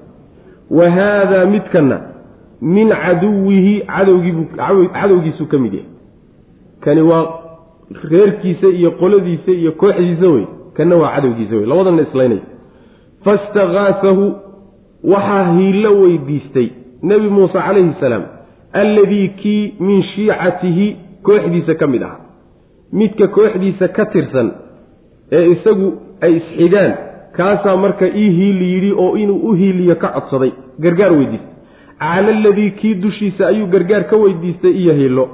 wa 0.70 0.90
haadaa 0.90 1.44
midkanna 1.54 2.00
min 2.60 2.88
caduwihi 3.04 3.80
cadowgiibuu 3.80 4.46
cadowgiisuu 4.92 5.46
ka 5.46 5.58
mid 5.58 5.74
yahay 5.74 5.90
kani 6.80 7.02
waa 7.02 7.26
reerkiisa 8.10 8.66
iyo 8.66 8.90
qoladiisa 8.90 9.50
iyo 9.50 9.72
kooxdiisa 9.72 10.26
wey 10.28 10.46
kanna 10.76 10.96
waa 10.96 11.14
cadowgiisa 11.16 11.56
wey 11.56 11.66
labadana 11.66 12.02
islaynay 12.02 12.38
fastakaasahu 13.26 14.24
waxaa 15.12 15.52
hiillo 15.58 15.90
weydiistay 16.02 16.68
nebi 17.02 17.28
muuse 17.38 17.58
calayhi 17.58 17.94
salaam 18.00 18.22
alladii 18.82 19.28
kii 19.28 19.74
min 19.80 20.02
shiicatihi 20.02 20.86
kooxdiisa 21.22 21.74
ka 21.80 21.86
mid 21.94 22.02
ahaa 22.02 22.20
midka 23.00 23.28
kooxdiisa 23.38 23.88
ka 23.98 24.06
tirsan 24.14 24.52
ee 25.32 25.44
isagu 25.54 25.92
ay 26.28 26.36
isxigaan 26.36 26.94
kaasaa 27.36 27.76
marka 27.86 28.06
ii 28.06 28.30
hiili 28.38 28.72
yidhi 28.74 28.92
oo 28.92 29.16
inuu 29.16 29.40
u 29.50 29.52
hiiliyo 29.60 29.96
ka 29.96 30.08
codsaday 30.08 30.52
gargaar 30.80 31.12
weydiistay 31.12 31.54
cala 31.98 32.38
aladii 32.38 32.70
kii 32.70 32.94
dushiisa 32.94 33.46
ayuu 33.52 33.66
gargaar 33.76 34.04
ka 34.10 34.16
weydiistay 34.16 34.70
iyo 34.82 34.94
hiilo 34.94 35.28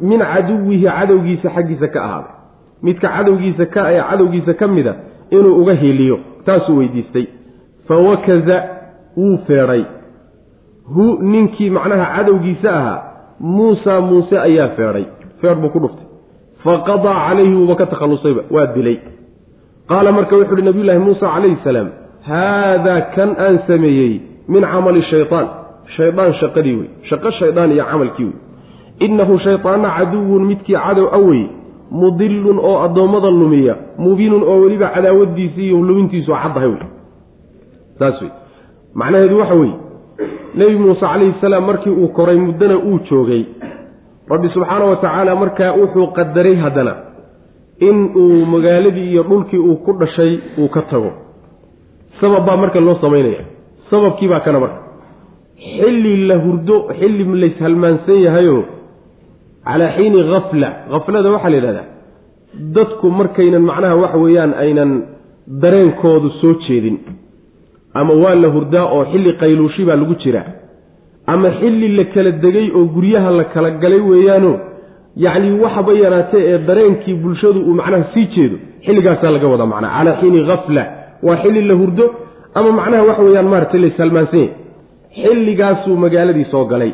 min 0.00 0.20
caduwihi 0.32 0.84
cadowgiisa 0.98 1.50
xaggiisa 1.56 1.88
ka 1.88 2.04
ahaaday 2.04 2.34
midka 2.82 3.08
cadowgiisa 3.16 3.66
ka 3.66 3.92
ee 3.92 4.02
cadowgiisa 4.10 4.54
ka 4.54 4.68
mida 4.68 4.94
inuu 5.30 5.56
uga 5.62 5.74
hiiliyo 5.74 6.18
taasuu 6.46 6.76
weydiistay. 6.78 7.26
Fa 7.88 7.96
wakaza 7.96 8.56
wuu 9.16 9.38
feedhay 9.46 9.84
hu 10.94 11.18
ninkii 11.22 11.70
macnaha 11.70 12.06
cadowgiisa 12.16 12.70
ahaa 12.80 13.02
muusa 13.40 14.00
muuse 14.00 14.38
ayaa 14.38 14.68
feedhay 14.68 15.04
feedh 15.40 15.58
buu 15.62 15.68
ku 15.74 15.78
dhuftay. 15.80 16.06
Fa 16.64 16.72
qadaa 16.88 17.16
calayhi 17.28 17.54
wuuba 17.54 17.74
ka 17.80 17.86
takhallusayba 17.86 18.42
waa 18.50 18.66
dilay. 18.66 18.98
Qaala 19.88 20.12
marka 20.12 20.36
wuxu 20.36 20.54
uhi 20.54 20.62
nabiyullaahi 20.62 20.98
muusa 21.06 21.26
calayhi 21.34 21.56
salaam 21.64 21.88
haadaa 22.28 23.00
kan 23.16 23.30
aan 23.46 23.58
sameeyey 23.66 24.20
min 24.48 24.62
camali 24.72 25.02
shaytaan. 25.10 25.46
Shaydaan 25.96 26.34
shaqadii 26.40 26.76
wey. 26.80 26.88
Shaqo 27.10 27.30
shaydaan 27.38 27.72
iyo 27.72 27.84
camalkii 27.90 28.24
wey. 28.24 28.36
Innahu 29.06 29.38
shaydaanna 29.46 29.88
caduwun 29.98 30.44
midkii 30.50 30.76
cadow 30.84 31.06
a 31.12 31.18
wey 31.28 31.42
mudilun 31.90 32.58
oo 32.58 32.78
addoommada 32.84 33.30
lumiya 33.30 33.74
mubiinun 33.98 34.42
oo 34.42 34.60
weliba 34.60 34.88
cadaawadiisii 34.94 35.66
iyo 35.68 35.78
lumintiisu 35.88 36.32
caddahay 36.42 36.68
wey 36.68 36.82
saas 37.98 38.22
wey 38.22 38.30
macnaheedu 38.94 39.38
waxa 39.38 39.54
weeye 39.54 39.74
nebi 40.54 40.76
muuse 40.76 41.00
calayhi 41.00 41.34
salaam 41.40 41.64
markii 41.64 41.90
uu 41.90 42.08
koray 42.08 42.36
muddana 42.36 42.76
uu 42.78 42.98
joogay 43.10 43.44
rabbi 44.28 44.48
subxaana 44.54 44.84
wa 44.84 44.96
tacaala 44.96 45.36
markaa 45.36 45.72
wuxuu 45.72 46.06
qadaray 46.06 46.54
haddana 46.64 46.94
in 47.88 48.10
uu 48.16 48.46
magaaladii 48.46 49.10
iyo 49.10 49.22
dhulkii 49.22 49.58
uu 49.58 49.76
ku 49.76 49.92
dhashay 49.92 50.38
uu 50.58 50.68
ka 50.68 50.82
tago. 50.82 51.10
Sabab 52.20 52.44
baa 52.46 52.56
marka 52.56 52.80
loo 52.80 52.94
samaynaya 53.00 53.44
sababkii 53.90 54.28
baa 54.28 54.40
kana 54.40 54.60
marka. 54.60 54.80
Xilli 55.76 56.26
la 56.28 56.36
hurdo 56.44 56.76
xilli 56.98 57.24
layshalmaansan 57.42 58.20
yahayoo 58.26 58.62
calaa 59.70 59.90
xiini 59.96 60.20
khafla 60.32 60.68
khaflada 60.92 61.28
waxaa 61.34 61.50
la 61.52 61.56
yidhahdaa 61.58 61.86
dadku 62.76 63.06
markaynan 63.20 63.62
macnaha 63.70 63.96
waxa 64.02 64.18
weeyaan 64.24 64.52
aynan 64.64 64.90
dareenkoodu 65.62 66.28
soo 66.40 66.54
jeedin. 66.66 66.96
Ama 67.94 68.14
waa 68.22 68.34
la 68.42 68.48
hurdaa 68.54 68.86
oo 68.94 69.04
xilli 69.12 69.32
qayluushi 69.42 69.84
baa 69.88 69.96
lagu 70.02 70.14
jiraa. 70.22 70.48
Ama 71.32 71.48
xilli 71.60 71.88
la 71.98 72.04
kala 72.14 72.30
degay 72.44 72.66
oo 72.78 72.84
guryaha 72.94 73.30
la 73.38 73.44
kala 73.54 73.70
galay 73.82 74.00
weeyaano 74.10 74.52
yacni 75.24 75.48
waxba 75.62 75.92
yaraatee 76.04 76.42
ee 76.52 76.58
dareenkii 76.68 77.14
bulshadu 77.22 77.60
uu 77.68 77.74
macnaha 77.80 78.04
sii 78.14 78.26
jeedo 78.34 78.56
xilligaasaa 78.86 79.30
laga 79.36 79.46
wadaa 79.52 79.66
macnaha 79.72 79.92
calaa 79.98 80.16
xiini 80.20 80.40
khafla 80.50 80.82
waa 81.26 81.36
xilli 81.42 81.62
la 81.70 81.74
hurdo 81.80 82.04
ama 82.54 82.70
macnaha 82.78 83.02
waxa 83.08 83.22
weeyaan 83.26 83.48
maaratay 83.52 83.80
laysalmaansan 83.84 84.40
yahy 84.40 84.52
xilligaasuu 85.22 85.96
magaaladii 86.04 86.46
soo 86.52 86.64
galay 86.72 86.92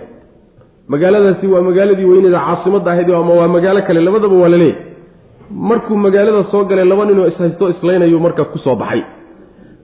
magaaladaasi 0.89 1.47
waa 1.47 1.63
magaaladii 1.69 2.05
weyneeda 2.05 2.41
caasimadda 2.47 2.91
ahayd 2.93 3.11
ama 3.11 3.35
waa 3.41 3.49
magaalo 3.49 3.83
kale 3.87 4.01
labadaba 4.01 4.37
waa 4.43 4.49
laleeyahy 4.49 4.83
markuu 5.51 5.97
magaalada 5.97 6.45
soo 6.51 6.65
galay 6.65 6.85
laba 6.85 7.05
ninoo 7.07 7.27
ishaysto 7.27 7.71
islaynayu 7.71 8.21
marka 8.21 8.45
ku 8.45 8.59
soo 8.59 8.77
baxay. 8.77 9.03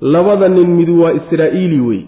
Labada 0.00 0.48
nin 0.48 0.70
mid 0.78 0.88
waa 0.88 1.12
israa'iili 1.20 1.80
wey 1.80 2.00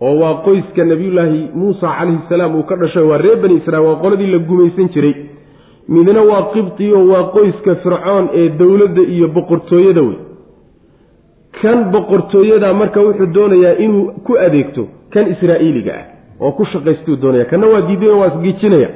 oo 0.00 0.14
waa 0.20 0.34
qoyska 0.46 0.84
nebiyullaahi 0.84 1.40
muusa 1.54 1.86
calayhi 1.98 2.18
salaam 2.28 2.54
uu 2.56 2.62
ka 2.62 2.76
dhashay 2.76 3.02
waa 3.10 3.18
reer 3.18 3.36
bani 3.42 3.54
israiil 3.60 3.86
waa 3.88 3.96
qoladii 4.02 4.26
la 4.34 4.38
gumaysan 4.38 4.88
jiray. 4.94 5.14
Midna 5.88 6.22
waa 6.30 6.42
qibti 6.54 6.92
oo 6.92 7.06
waa 7.12 7.22
qoyska 7.36 7.74
fircoon 7.74 8.28
ee 8.34 8.48
dowladda 8.48 9.02
iyo 9.02 9.28
boqortooyada 9.28 10.02
wey. 10.08 10.16
Kan 11.62 11.78
boqortooyada 11.92 12.72
marka 12.74 13.00
wuxuu 13.00 13.26
doonayaa 13.34 13.74
inuu 13.84 14.04
ku 14.26 14.32
adeegto 14.46 14.82
kan 15.12 15.24
israa'iiliga 15.34 15.92
ah 16.00 16.04
oo 16.40 16.52
ku 16.52 16.64
shaqaystuu 16.64 17.16
doonaya. 17.16 17.44
Kanna 17.44 17.66
waa 17.66 17.80
diidayo 17.88 18.18
waa 18.18 18.26
isgiijinaya 18.32 18.88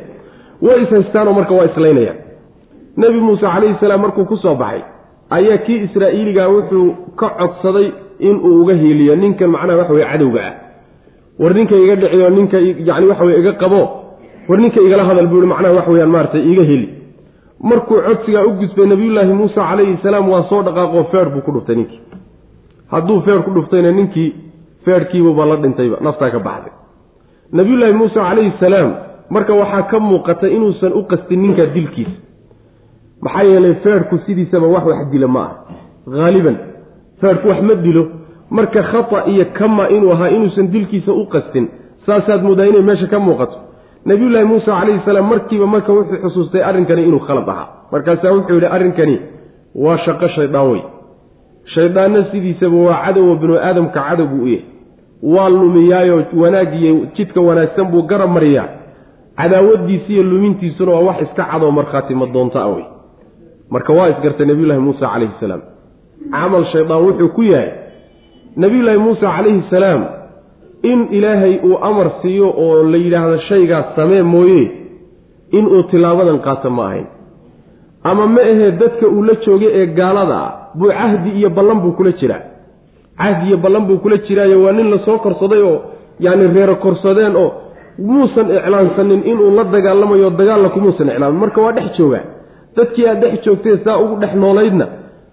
way 0.62 0.82
ishaystaanoo 0.82 1.32
marka 1.32 1.54
waa 1.54 1.64
islaynaya. 1.70 2.14
Nebi 2.97 3.20
muuse 3.20 3.47
calayhi 3.47 3.75
salaam 3.80 4.00
markuu 4.00 4.25
ku 4.25 4.37
soo 4.37 4.54
baxay 4.54 4.82
ayaa 5.30 5.59
kii 5.66 5.78
israa'iiligaa 5.87 6.49
wuxuu 6.49 6.87
ka 7.16 7.28
codsaday 7.38 7.88
inuu 8.18 8.61
uga 8.62 8.75
hiiliyo 8.75 9.16
ninkan 9.16 9.50
macnaha 9.50 9.78
waxa 9.78 9.92
weye 9.92 10.06
cadowga 10.12 10.40
ah. 10.47 10.54
War 11.38 11.54
ninka 11.54 11.75
iga 11.76 11.97
dhiciyo 11.97 12.30
ninka 12.30 12.59
yani 12.61 13.06
waxa 13.06 13.25
weye 13.25 13.38
iga 13.40 13.52
qabo 13.52 13.80
war 14.49 14.59
ninka 14.61 14.80
igala 14.80 15.04
hadal 15.04 15.26
buu 15.26 15.37
yihi 15.37 15.47
macnaha 15.52 15.75
waxa 15.75 15.90
weyaan 15.90 16.11
maaratay 16.11 16.42
iga 16.52 16.62
heli. 16.70 16.88
Markuu 17.62 18.00
codsigaa 18.06 18.44
u 18.44 18.50
gudbay 18.61 18.87
nabiyullaahi 18.87 19.32
muusa 19.32 19.61
calayhi 19.70 19.97
salaam 20.02 20.28
waa 20.28 20.42
soo 20.50 20.62
dhaqaaqoo 20.62 21.04
feer 21.12 21.28
buu 21.30 21.40
ku 21.40 21.52
dhuftay 21.52 21.76
ninkii. 21.76 22.00
Hadduu 22.90 23.20
feer 23.20 23.42
ku 23.42 23.50
dhuftayna 23.50 23.92
ninkii 23.92 24.35
feerhkiibuba 24.85 25.47
la 25.47 25.56
dhintayba 25.56 25.97
naftaa 26.00 26.30
ka 26.30 26.38
baxday 26.38 26.73
nabiyullaahi 27.52 27.92
muuse 27.92 28.14
calayhi 28.14 28.52
salaam 28.61 28.95
marka 29.30 29.54
waxaa 29.54 29.83
ka 29.90 29.99
muuqata 30.00 30.49
inuusan 30.49 30.92
u 30.92 31.02
qastin 31.11 31.42
ninkaa 31.42 31.66
dilkiisa. 31.75 32.16
Maxaa 33.23 33.42
yeelay 33.42 33.75
feerhku 33.85 34.19
sidiisaba 34.26 34.66
wax 34.66 34.85
wax 34.87 35.11
dila 35.12 35.28
ma 35.28 35.40
ah. 35.40 35.52
Haaliban 36.23 36.57
feerhku 37.21 37.49
wax 37.49 37.62
ma 37.62 37.75
dilo. 37.75 38.09
Marka 38.50 38.83
khata 38.83 39.25
iyo 39.26 39.45
kama 39.59 39.88
inuu 39.88 40.12
ahaa 40.12 40.28
inuusan 40.28 40.71
dilkiisa 40.73 41.12
u 41.12 41.26
qastin 41.26 41.69
saasaad 42.07 42.42
moodaa 42.42 42.66
inay 42.66 42.83
meesha 42.83 43.07
ka 43.07 43.19
muuqato. 43.19 43.57
Nabiyullaahi 44.04 44.45
muuse 44.47 44.66
calayhi 44.66 45.00
salaam 45.04 45.26
markiiba 45.28 45.66
marka 45.66 45.92
wuxuu 45.92 46.16
xusuustay 46.23 46.62
arrinkani 46.62 47.02
inuu 47.02 47.21
khalad 47.26 47.49
ahaa. 47.49 47.69
Markaasaa 47.92 48.33
wuxuu 48.33 48.54
yidhi 48.54 48.66
arrinkani 48.66 49.16
waa 49.75 49.99
shaqo 49.99 50.28
shaydaan 50.28 50.71
wey 50.71 50.83
shaydaanna 51.75 52.25
sidiisaba 52.30 52.76
waa 52.76 53.02
cadowa 53.04 53.37
binu 53.37 53.54
aadamka 53.59 54.00
cadow 54.09 54.26
buu 54.26 54.42
u 54.45 54.49
yahay 54.49 54.64
waa 55.23 55.49
lumiyaayo 55.49 56.25
wanaag 56.37 56.75
iyo 56.75 57.07
jidka 57.17 57.41
wanaagsan 57.41 57.87
buu 57.93 58.03
garab 58.03 58.31
mariyaa. 58.31 58.69
Cadaawadiisi 59.37 60.12
iyo 60.12 60.23
lumintiisuna 60.23 60.93
waa 60.93 61.00
wax 61.00 61.23
iska 61.23 61.45
cadoo 61.45 61.71
markhaati 61.71 62.15
ma 62.15 62.27
doonta 62.27 62.67
wey 62.67 62.85
marka 63.71 63.93
waa 63.93 64.09
isgartay 64.09 64.47
nabiyullaahi 64.47 64.81
muuse 64.81 65.00
calayhi 65.00 65.33
salaam. 65.41 65.61
Camal 66.31 66.65
shaydaan 66.73 67.03
wuxuu 67.05 67.29
ku 67.29 67.43
yahay 67.43 67.71
nabiyullaahi 68.57 68.99
muuse 68.99 69.21
calayhi 69.21 69.62
salaam 69.71 70.05
in 70.83 71.09
ilaahay 71.11 71.55
uu 71.65 71.77
amar 71.89 72.11
siiyo 72.23 72.49
oo 72.65 72.83
la 72.83 72.97
yidhaahdo 72.97 73.39
shaygaas 73.49 73.87
samee 73.97 74.23
mooye 74.23 74.71
inuu 75.53 75.83
tilaabadan 75.83 76.39
qaato 76.47 76.71
ma 76.71 76.85
ahayn. 76.87 77.07
Ama 78.05 78.27
ma 78.27 78.41
ahee 78.41 78.71
dadka 78.81 79.07
uu 79.09 79.23
la 79.23 79.35
joogay 79.45 79.69
ee 79.81 79.87
gaalada 79.87 80.37
ah 80.47 80.53
buu 80.75 80.89
cahdi 80.89 81.31
iyo 81.39 81.50
ballan 81.50 81.81
buu 81.81 81.93
kula 81.93 82.12
jiraa 82.12 82.43
cahdi 83.21 83.47
iyo 83.49 83.57
ballan 83.65 83.85
buu 83.89 83.99
kula 84.05 84.17
jiraayo 84.27 84.62
waa 84.65 84.73
nin 84.73 84.91
la 84.91 84.99
soo 85.07 85.19
korsaday 85.25 85.62
oo 85.71 85.77
yacni 86.25 86.47
reero 86.55 86.75
korsadeen 86.85 87.37
oo 87.37 87.49
muusan 87.99 88.47
iclaansanin 88.57 89.23
inuu 89.31 89.50
la 89.57 89.65
dagaalamayo 89.65 90.31
dagaalla 90.31 90.69
kumuusan 90.75 91.09
iclaamin. 91.09 91.41
Marka 91.41 91.61
waa 91.65 91.73
dhex 91.77 91.89
joogaa 91.99 92.25
dadkii 92.77 93.07
aad 93.09 93.21
dhex 93.23 93.45
joogtee 93.45 93.77
saa 93.85 93.97
ugu 94.03 94.17
dhex 94.23 94.35
noolaydna 94.35 94.87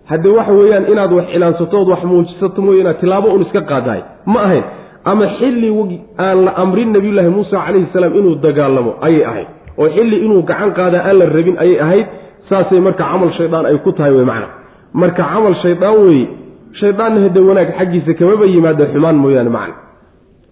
haddee 0.09 0.33
waxa 0.37 0.53
weeyaan 0.59 0.85
inaad 0.91 1.11
wax 1.17 1.25
cilaansato 1.33 1.75
ood 1.81 1.89
wax 1.93 2.03
muujisato 2.03 2.61
mooye 2.61 2.79
inaad 2.81 2.99
tilaabo 2.99 3.27
un 3.35 3.41
iska 3.41 3.61
qaadahay 3.61 4.01
ma 4.25 4.39
ahayn. 4.47 4.63
Ama 5.05 5.25
xilli 5.39 5.69
aan 6.17 6.45
la 6.45 6.51
amrin 6.63 6.91
nabiyullaahi 6.93 7.29
muusa 7.29 7.57
calayhi 7.65 7.87
salaam 7.93 8.13
inuu 8.19 8.35
dagaalamo 8.35 8.91
ayay 9.01 9.23
ahayd. 9.31 9.47
Oo 9.77 9.87
xilli 9.95 10.17
inuu 10.25 10.41
gacan 10.49 10.71
qaadaa 10.77 11.01
aan 11.07 11.17
la 11.19 11.25
rabin 11.25 11.55
ayay 11.63 11.79
ahayd. 11.85 12.07
Saasay 12.49 12.79
marka 12.79 13.03
camal 13.03 13.31
shaydaan 13.37 13.65
ay 13.65 13.77
ku 13.85 13.91
tahay 13.91 14.11
wey 14.11 14.25
macna. 14.25 14.47
Marka 14.93 15.23
camal 15.23 15.55
shaydaan 15.63 15.95
weeye 16.03 16.27
shaydaanna 16.73 17.21
hade 17.21 17.39
wanaag 17.39 17.69
xaggiisa 17.79 18.13
kamaba 18.13 18.45
yimaada 18.45 18.85
xumaan 18.93 19.15
mooyaane 19.15 19.49
macna 19.49 19.75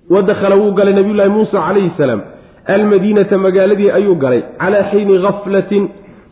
wa 0.10 0.22
dakhala 0.22 0.56
wuu 0.56 0.72
galay 0.72 0.94
nabiyullaahi 0.94 1.30
muusa 1.30 1.58
calayhi 1.68 1.92
salaam 1.98 2.22
almadiinata 2.76 3.38
magaaladii 3.38 3.92
ayuu 3.92 4.16
galay. 4.16 4.42
calaa 4.60 4.84
xiini 4.92 5.20
khaflatin 5.26 5.90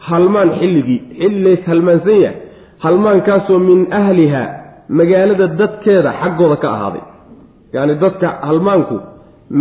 halmaan 0.10 0.50
xilligii 0.60 1.00
xilli 1.20 1.44
lays 1.44 1.63
halmaansan 1.68 2.22
yahay 2.22 2.36
halmaankaasoo 2.86 3.60
min 3.60 3.88
ahliha 4.02 4.44
magaalada 4.90 5.48
dadkeeda 5.48 6.13
xaggooda 6.22 6.56
ka 6.63 6.68
ahaaday 6.75 7.04
yacni 7.74 7.96
dadka 7.96 8.28
halmaanku 8.48 8.96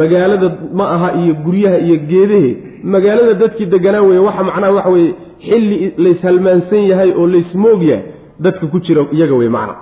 magaalada 0.01 0.49
ma 0.79 0.85
aha 0.95 1.09
iyo 1.21 1.35
guryaha 1.45 1.79
iyo 1.87 1.97
geedahe 2.11 2.51
magaalada 2.95 3.35
dadkii 3.43 3.67
deganaa 3.67 4.03
weye 4.09 4.19
waxa 4.29 4.43
macnaha 4.45 4.73
waxa 4.73 4.91
weye 4.91 5.15
xilli 5.49 5.93
layshalmaansan 6.05 6.83
yahay 6.91 7.11
oo 7.21 7.27
laysmoog 7.27 7.83
yahay 7.83 8.05
dadka 8.41 8.67
ku 8.67 8.79
jira 8.87 9.03
iyaga 9.13 9.35
wey 9.35 9.49
macna 9.49 9.75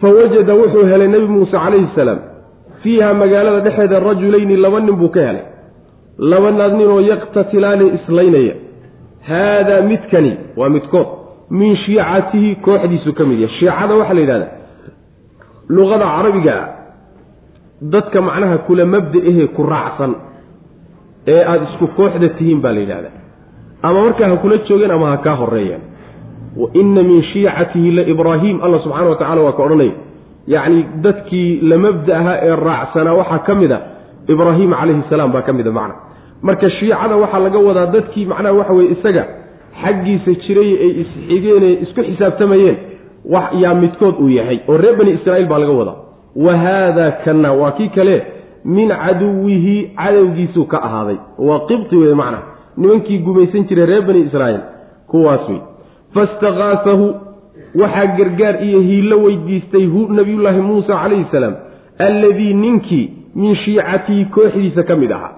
fa 0.00 0.08
wajada 0.08 0.54
wuxuu 0.54 0.84
helay 0.90 1.08
nebi 1.08 1.26
muuse 1.26 1.56
calayhi 1.64 1.88
salaam. 1.96 2.18
Fiiha 2.82 3.14
magaalada 3.14 3.60
dhexeeda 3.66 4.00
rajulayni 4.00 4.56
laba 4.56 4.80
nin 4.80 4.96
buu 5.00 5.08
ka 5.08 5.20
helay. 5.28 5.44
Labanaad 6.30 6.72
ninoo 6.78 7.00
yaqtatilaani 7.00 7.86
islaynaya. 7.96 8.54
Haadaa 9.28 9.80
midkani 9.90 10.32
waa 10.56 10.68
midkood. 10.68 11.06
Min 11.50 11.76
shiicatihi 11.76 12.50
kooxdiisu 12.66 13.12
ka 13.18 13.24
mid 13.24 13.38
yahay. 13.40 13.56
Shiicada 13.58 13.94
waxaa 14.00 14.14
la 14.14 14.20
yidhahdaa 14.20 14.52
luqada 15.68 16.06
carabiga 16.14 16.56
dadka 17.92 18.18
macnaha 18.28 18.58
kula 18.66 18.84
mabda 18.94 19.18
ahee 19.30 19.46
ku 19.56 19.62
raacsan 19.72 20.12
ee 21.26 21.42
aada 21.50 21.64
isku 21.70 21.86
kooxda 21.98 22.28
tihiin 22.38 22.60
baa 22.64 22.72
la 22.76 22.80
yidhahdaa. 22.84 23.14
Ama 23.82 23.98
markaa 24.04 24.28
ha 24.32 24.36
kula 24.42 24.56
joogeen 24.68 24.90
ama 24.90 25.06
ha 25.12 25.16
kaa 25.26 25.36
horeeyeen 25.40 25.82
wa 26.60 26.68
inna 26.80 27.02
min 27.02 27.22
shiicatihi 27.32 27.90
la 27.98 28.02
ibraahim 28.12 28.56
allah 28.64 28.80
subxana 28.84 29.08
wa 29.12 29.16
tacala 29.20 29.40
waa 29.46 29.52
ka 29.58 29.62
odhanaya 29.66 29.92
yacni 30.54 30.80
dadkii 31.04 31.60
la 31.70 31.76
mabda 31.84 32.12
ahaa 32.20 32.36
ee 32.48 32.54
raacsanaa 32.68 33.14
waxaa 33.20 33.38
ka 33.48 33.54
mid 33.54 33.72
a 33.72 33.80
ibraahim 34.34 34.70
calayhi 34.80 35.02
salaam 35.10 35.32
baa 35.32 35.42
ka 35.48 35.52
mid 35.52 35.66
a 35.66 35.72
macna. 35.78 35.94
Marka 36.42 36.70
shiicada 36.78 37.16
waxaa 37.22 37.38
laga 37.46 37.58
wadaa 37.68 37.86
dadkii 37.96 38.24
macnaha 38.32 38.54
waxa 38.60 38.72
weye 38.78 38.90
isaga 38.96 39.22
xaggiisa 39.82 40.30
jiray 40.44 40.70
ay 40.84 40.90
isxigeen 41.02 41.62
ee 41.68 41.74
isku 41.84 42.00
xisaabtamayeen 42.08 42.76
wax 43.34 43.46
yaa 43.62 43.74
midkood 43.82 44.14
uu 44.24 44.28
yahay 44.38 44.58
oo 44.68 44.76
reer 44.82 44.96
bani 45.00 45.10
israa'iil 45.18 45.48
baa 45.52 45.58
laga 45.62 45.72
wadaa. 45.80 45.96
Wa 46.44 46.52
haadaa 46.64 47.10
kanna 47.24 47.50
waa 47.60 47.70
kii 47.78 47.88
kale 47.96 48.16
min 48.76 48.88
caduwihi 49.04 49.76
cadowgiisuu 50.00 50.64
ka 50.72 50.78
ahaaday. 50.86 51.16
Waa 51.48 51.60
qibti 51.68 51.96
wey 52.02 52.14
macna. 52.22 52.38
Nimankii 52.80 53.18
gumaysan 53.26 53.64
jiray 53.68 53.86
reer 53.90 54.02
bani 54.08 54.20
israa'iil 54.28 54.60
kuwaas 55.10 55.44
wey 55.48 55.60
fastakaasahu 56.16 57.06
waxaa 57.80 58.06
gargaar 58.18 58.64
iyo 58.66 58.80
hiillo 58.88 59.22
weydiistay 59.22 59.86
hu 59.94 60.06
nabiyullaahi 60.18 60.60
muusa 60.70 61.00
calayhi 61.02 61.26
salaam 61.32 61.54
alladii 62.08 62.54
ninkii 62.54 63.10
min 63.34 63.56
shiicatihi 63.64 64.24
kooxdiisa 64.24 64.82
ka 64.82 64.96
mid 64.96 65.12
ahaa. 65.12 65.34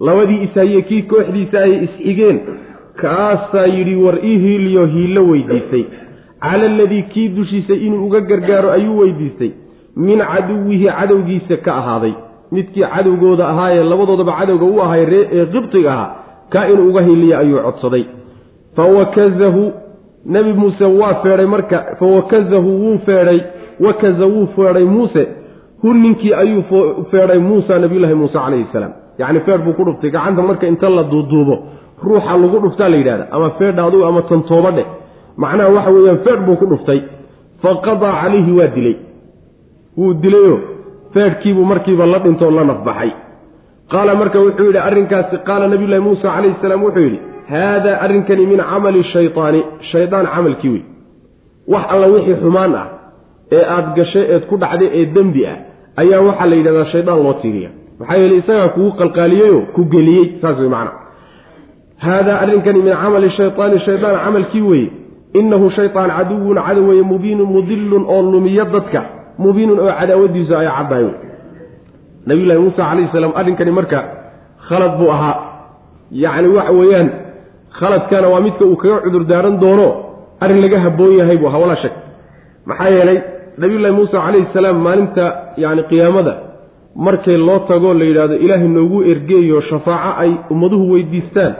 Labadii 0.00 0.42
ishaye 0.46 0.82
kii 0.82 1.02
kooxdiisa 1.12 1.60
ay 1.60 1.72
isxigeen 1.84 2.40
kaasaa 3.00 3.66
yidhi 3.66 3.96
war 4.04 4.18
ii 4.24 4.38
hiiliyo 4.44 4.86
hiillo 4.86 5.22
weydiistay. 5.30 5.84
Cala 6.40 6.64
aladii 6.72 7.02
kii 7.02 7.28
dushiisa 7.28 7.74
inuu 7.74 8.06
uga 8.06 8.20
gargaaro 8.20 8.72
ayuu 8.72 8.98
weydiistay. 8.98 9.50
Min 9.96 10.18
caduwihi 10.18 10.86
cadowgiisa 10.98 11.56
ka 11.56 11.76
ahaaday. 11.76 12.12
Midkii 12.52 12.86
cadowgooda 12.94 13.48
ahaayee 13.48 13.84
labadoodaba 13.84 14.38
cadowga 14.40 14.66
u 14.66 14.82
ahay 14.82 15.06
ee 15.10 15.46
qibtiga 15.46 15.92
ahaa 15.92 16.14
kaa 16.50 16.66
inuu 16.68 16.88
uga 16.90 17.02
hiiliya 17.02 17.38
ayuu 17.38 17.62
codsaday. 17.62 18.04
Fawakazahu 18.76 19.72
nebi 20.26 20.52
muuse 20.52 20.84
waa 20.84 21.14
feedhay 21.22 21.46
marka 21.46 21.78
fawakazahu 21.98 22.70
wuu 22.82 22.98
feedhay 23.06 23.40
wakaza 23.80 24.26
wuu 24.26 24.46
feedhay 24.56 24.84
muuse. 24.84 25.28
Hu 25.82 25.94
ninkii 25.94 26.32
ayuu 26.34 26.62
feedhay 27.10 27.38
muusa 27.38 27.78
nabiyullaahi 27.78 28.14
muuse 28.14 28.32
calayhi 28.38 28.66
salaam. 28.72 28.92
Yacni 29.18 29.40
feedh 29.40 29.62
buu 29.64 29.72
ku 29.72 29.84
dhuftay 29.84 30.10
gacanta 30.10 30.42
marka 30.42 30.66
inta 30.66 30.88
la 30.90 31.02
duuduubo 31.02 31.54
ruuxa 32.02 32.36
lagu 32.42 32.58
dhuftaa 32.64 32.88
la 32.88 32.96
yidhahda 32.96 33.26
ama 33.30 33.50
feedha 33.58 33.84
adugu 33.86 34.04
ama 34.04 34.22
tantooba 34.22 34.70
dheh 34.70 34.86
macnaha 35.36 35.68
waxa 35.76 35.90
weeyaan 35.90 36.18
feedh 36.26 36.42
buu 36.46 36.56
ku 36.56 36.66
dhuftay. 36.66 37.00
Faqadaa 37.62 38.12
calayhi 38.22 38.52
waa 38.58 38.66
dilay. 38.76 38.96
Wuu 39.98 40.14
dilayo 40.14 40.56
feedhkiibuu 41.14 41.64
markiiba 41.64 42.06
la 42.06 42.18
dhintoo 42.18 42.50
la 42.50 42.64
nafbaxay. 42.64 43.10
Qaala 43.92 44.14
marka 44.14 44.38
wuxuu 44.40 44.64
yidhi 44.68 44.78
arrinkaasi 44.78 45.36
qaala 45.48 45.68
nabiyullahi 45.68 46.02
muusa 46.06 46.22
calayhi 46.34 46.56
salaam 46.62 46.82
wuxuu 46.86 47.00
yidhi 47.06 47.18
haadaa 47.50 48.00
arrinkani 48.04 48.46
min 48.46 48.60
camali 48.70 49.04
shaytaani. 49.12 49.60
Shaydaan 49.92 50.26
camalkii 50.34 50.68
wey 50.74 50.82
wax 51.72 51.84
alla 51.92 52.06
wixii 52.14 52.36
xumaan 52.42 52.74
ah 52.74 52.86
ee 53.56 53.64
aad 53.76 53.86
gashay 53.96 54.24
eed 54.34 54.44
ku 54.50 54.56
dhacday 54.62 54.88
ee 54.98 55.06
dembi 55.16 55.46
ah 55.46 55.56
ayaa 56.02 56.20
waxaa 56.28 56.46
la 56.50 56.56
yidhahdaa 56.56 56.84
shaydaan 56.94 57.22
loo 57.26 57.34
tiiriya 57.42 57.70
maxaa 58.00 58.16
yeele 58.22 58.36
isagaa 58.42 58.68
kugu 58.74 58.90
qalqaaliyeyoo 59.00 59.60
ku 59.74 59.84
geliyey 59.94 60.26
saas 60.42 60.58
wey 60.62 60.68
macana 60.74 60.92
haadaa 62.06 62.38
arrinkani 62.44 62.80
min 62.86 62.94
camali 63.02 63.30
shaytaani. 63.38 63.80
Shaydaan 63.86 64.16
camalkii 64.24 64.62
weeye 64.70 64.90
innahu 65.40 65.70
shaytaan 65.78 66.10
caduwun 66.16 66.58
cadow 66.66 66.84
weye 66.90 67.02
mubiinun 67.12 67.48
mudilun 67.54 68.04
oo 68.14 68.22
lumiyo 68.32 68.64
dadka. 68.74 69.00
Mubiinun 69.38 69.78
oo 69.84 69.92
cadaawadiisu 70.00 70.52
ay 70.60 70.68
caddahay 70.76 71.06
nabiyullahi 72.26 72.60
muusa 72.64 72.82
calayhi 72.88 73.08
salaam 73.12 73.32
arrinkani 73.40 73.70
marka 73.78 73.98
khalad 74.68 74.92
buu 74.98 75.10
ahaa. 75.16 75.36
Yacni 76.22 76.48
waxa 76.56 76.72
weeyaan 76.80 77.08
khaladkana 77.80 78.28
waa 78.32 78.40
midka 78.46 78.64
uu 78.70 78.76
kaga 78.82 78.96
cudur 79.04 79.24
daaran 79.30 79.56
doono 79.62 79.88
arrin 80.42 80.60
laga 80.64 80.78
habboon 80.84 81.12
yahay 81.20 81.36
buu 81.40 81.48
ahaa 81.50 81.62
walaa 81.64 81.80
shak. 81.82 81.94
Maxaa 82.68 82.90
yeelay 82.96 83.18
nabiyullahi 83.62 83.94
muusa 83.98 84.16
calayhi 84.26 84.46
salaam 84.56 84.76
maalinta 84.86 85.24
yacni 85.62 85.82
qiyaamada 85.90 86.32
markay 87.06 87.36
loo 87.48 87.58
tago 87.70 87.94
la 88.00 88.04
yidhahdo 88.10 88.34
ilaahay 88.44 88.68
noogu 88.76 88.98
ergeeyo 89.12 89.60
shafaaco 89.70 90.10
ay 90.22 90.30
ummaduhu 90.52 90.84
weydiistaan 90.92 91.52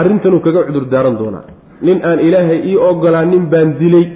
arrintanuu 0.00 0.40
kaga 0.46 0.60
cudur 0.68 0.84
daaran 0.94 1.16
doonaa 1.20 1.44
nin 1.86 1.98
aan 2.08 2.18
ilaahay 2.28 2.58
ii 2.70 2.76
ogolaanin 2.90 3.44
baan 3.52 3.68
dilay. 3.80 4.06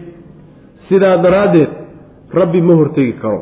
Sidaa 0.89 1.17
daraaddeed 1.25 1.71
rabbi 2.41 2.61
ma 2.69 2.75
hortegi 2.81 3.13
karo. 3.23 3.41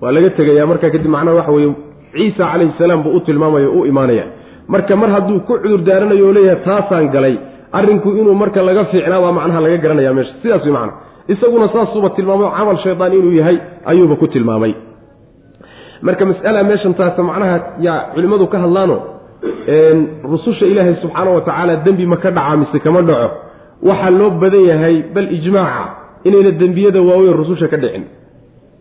Waa 0.00 0.12
laga 0.16 0.30
tegayaa 0.38 0.66
markaa 0.70 0.90
kadib 0.94 1.10
macnaha 1.16 1.36
waxa 1.40 1.52
weeye 1.56 1.72
ciisa 2.14 2.44
calayhi 2.52 2.72
salaam 2.78 3.00
buu 3.04 3.12
u 3.16 3.20
tilmaamaya 3.26 3.68
u 3.78 3.86
imaanaya 3.90 4.24
marka 4.72 4.96
mar 4.96 5.10
hadduu 5.14 5.40
ku 5.48 5.54
cudur 5.62 5.80
daaranayo 5.88 6.32
leeyahay 6.36 6.60
taasaan 6.64 7.08
galay. 7.14 7.36
Arrinku 7.78 8.08
inuu 8.20 8.34
marka 8.42 8.62
laga 8.62 8.84
fiicnaa 8.92 9.20
waa 9.24 9.32
macnaha 9.38 9.60
laga 9.64 9.76
garanaya 9.84 10.12
meesha. 10.16 10.34
Sidaas 10.42 10.62
way 10.66 10.72
macna 10.76 10.92
isaguna 11.32 11.66
saasuuba 11.74 12.08
tilmaamay 12.16 12.50
camal 12.56 12.76
shaydaan 12.84 13.12
inuu 13.18 13.32
yahay 13.40 13.56
ayuuba 13.90 14.16
ku 14.20 14.26
tilmaamay. 14.34 14.72
Marka 16.06 16.22
mas'ala 16.30 16.60
meeshan 16.70 16.94
taasa 16.98 17.20
macnaha 17.30 17.56
yaa 17.86 17.98
culimmadu 18.14 18.46
ka 18.52 18.58
hadlaano 18.64 18.96
rususha 20.32 20.66
ilaahay 20.72 20.94
subxaana 21.02 21.30
wa 21.36 21.40
tacaala 21.46 21.74
dembi 21.84 22.06
ma 22.06 22.16
ka 22.16 22.30
dhaca 22.30 22.56
mise 22.60 22.78
kama 22.84 23.02
dhaco. 23.08 23.28
Waxaa 23.88 24.10
loo 24.18 24.30
badan 24.42 24.64
yahay 24.70 24.96
bal 25.14 25.28
ijmaaca 25.38 25.84
inayna 26.28 26.50
dembiyada 26.62 27.00
waaweyn 27.08 27.34
rususha 27.40 27.66
ka 27.72 27.76
dhicin. 27.82 28.04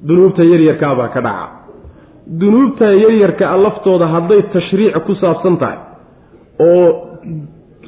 Dunuubta 0.08 0.44
yaryarkaabaa 0.52 1.10
ka 1.16 1.22
dhaca 1.28 1.46
dunuubta 2.28 2.86
yaryarka 2.94 3.50
a 3.52 3.58
laftooda 3.58 4.08
hadday 4.08 4.42
tashriic 4.54 4.96
ku 5.06 5.16
saabsan 5.16 5.58
tahay 5.58 5.78
oo 6.60 6.88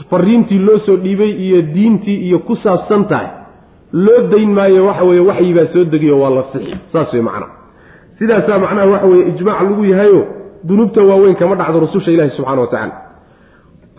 fariintii 0.10 0.60
loo 0.60 0.80
soo 0.86 0.98
dhiibay 0.98 1.32
iyo 1.32 1.62
diintii 1.62 2.28
iyo 2.28 2.40
ku 2.40 2.56
saabsan 2.56 3.06
tahay 3.08 3.28
loo 3.94 4.28
dayn 4.32 4.52
maayo 4.52 4.86
waxa 4.86 5.04
weeye 5.04 5.22
waxyibaa 5.30 5.68
soo 5.74 5.84
degiyo 5.84 6.20
waa 6.20 6.30
la 6.30 6.44
sixi. 6.54 6.76
Saas 6.92 7.14
wey 7.14 7.22
macna 7.22 7.48
sidaasaa 8.20 8.60
macnaha 8.60 8.88
waxa 8.88 9.08
weye 9.08 9.24
ijmaac 9.30 9.62
lagu 9.62 9.86
yahayo 9.86 10.22
dunuubta 10.64 11.02
waaweyn 11.04 11.36
kama 11.36 11.56
dhacdo 11.56 11.80
rususha 11.80 12.12
ilahi 12.12 12.30
subxana 12.38 12.62
wa 12.62 12.68
tacala 12.68 12.94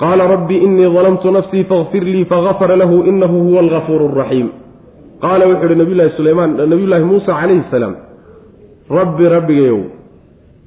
qaala 0.01 0.27
rabbi 0.29 0.57
inii 0.57 0.93
dalamtu 0.95 1.31
nafsii 1.31 1.65
fakfir 1.65 2.05
lii 2.05 2.25
fagafara 2.25 2.77
lahu 2.77 3.03
inahu 3.09 3.41
huwa 3.43 3.61
algafuuru 3.61 4.09
araxiim 4.13 4.49
qaala 5.21 5.47
wuxuu 5.49 5.67
ihi 5.67 5.75
nabiylahi 5.75 6.11
sulaymaan 6.17 6.57
nabiyullaahi 6.57 7.05
muusa 7.05 7.33
calayhi 7.41 7.63
salaam 7.71 7.95
rabbi 8.91 9.29
rabbigayow 9.29 9.81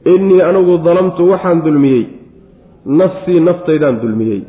innii 0.05 0.41
anigu 0.41 0.77
dalamtu 0.77 1.29
waxaan 1.31 1.63
dulmiyey. 1.65 2.07
Nafsii 2.85 3.39
naftaydaan 3.39 4.01
dulmiyey. 4.01 4.43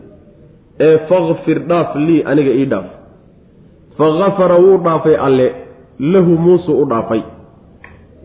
Ee 0.80 0.98
fakfir 1.08 1.58
dhaaf 1.68 1.96
lii 1.96 2.22
aniga 2.24 2.50
ii 2.50 2.66
dhaaf. 2.66 2.86
Fagafara 3.98 4.56
wuu 4.58 4.78
dhaafay 4.84 5.16
alle. 5.16 5.52
Lahu 6.00 6.38
muuse 6.38 6.72
u 6.72 6.84
dhaafay. 6.86 7.22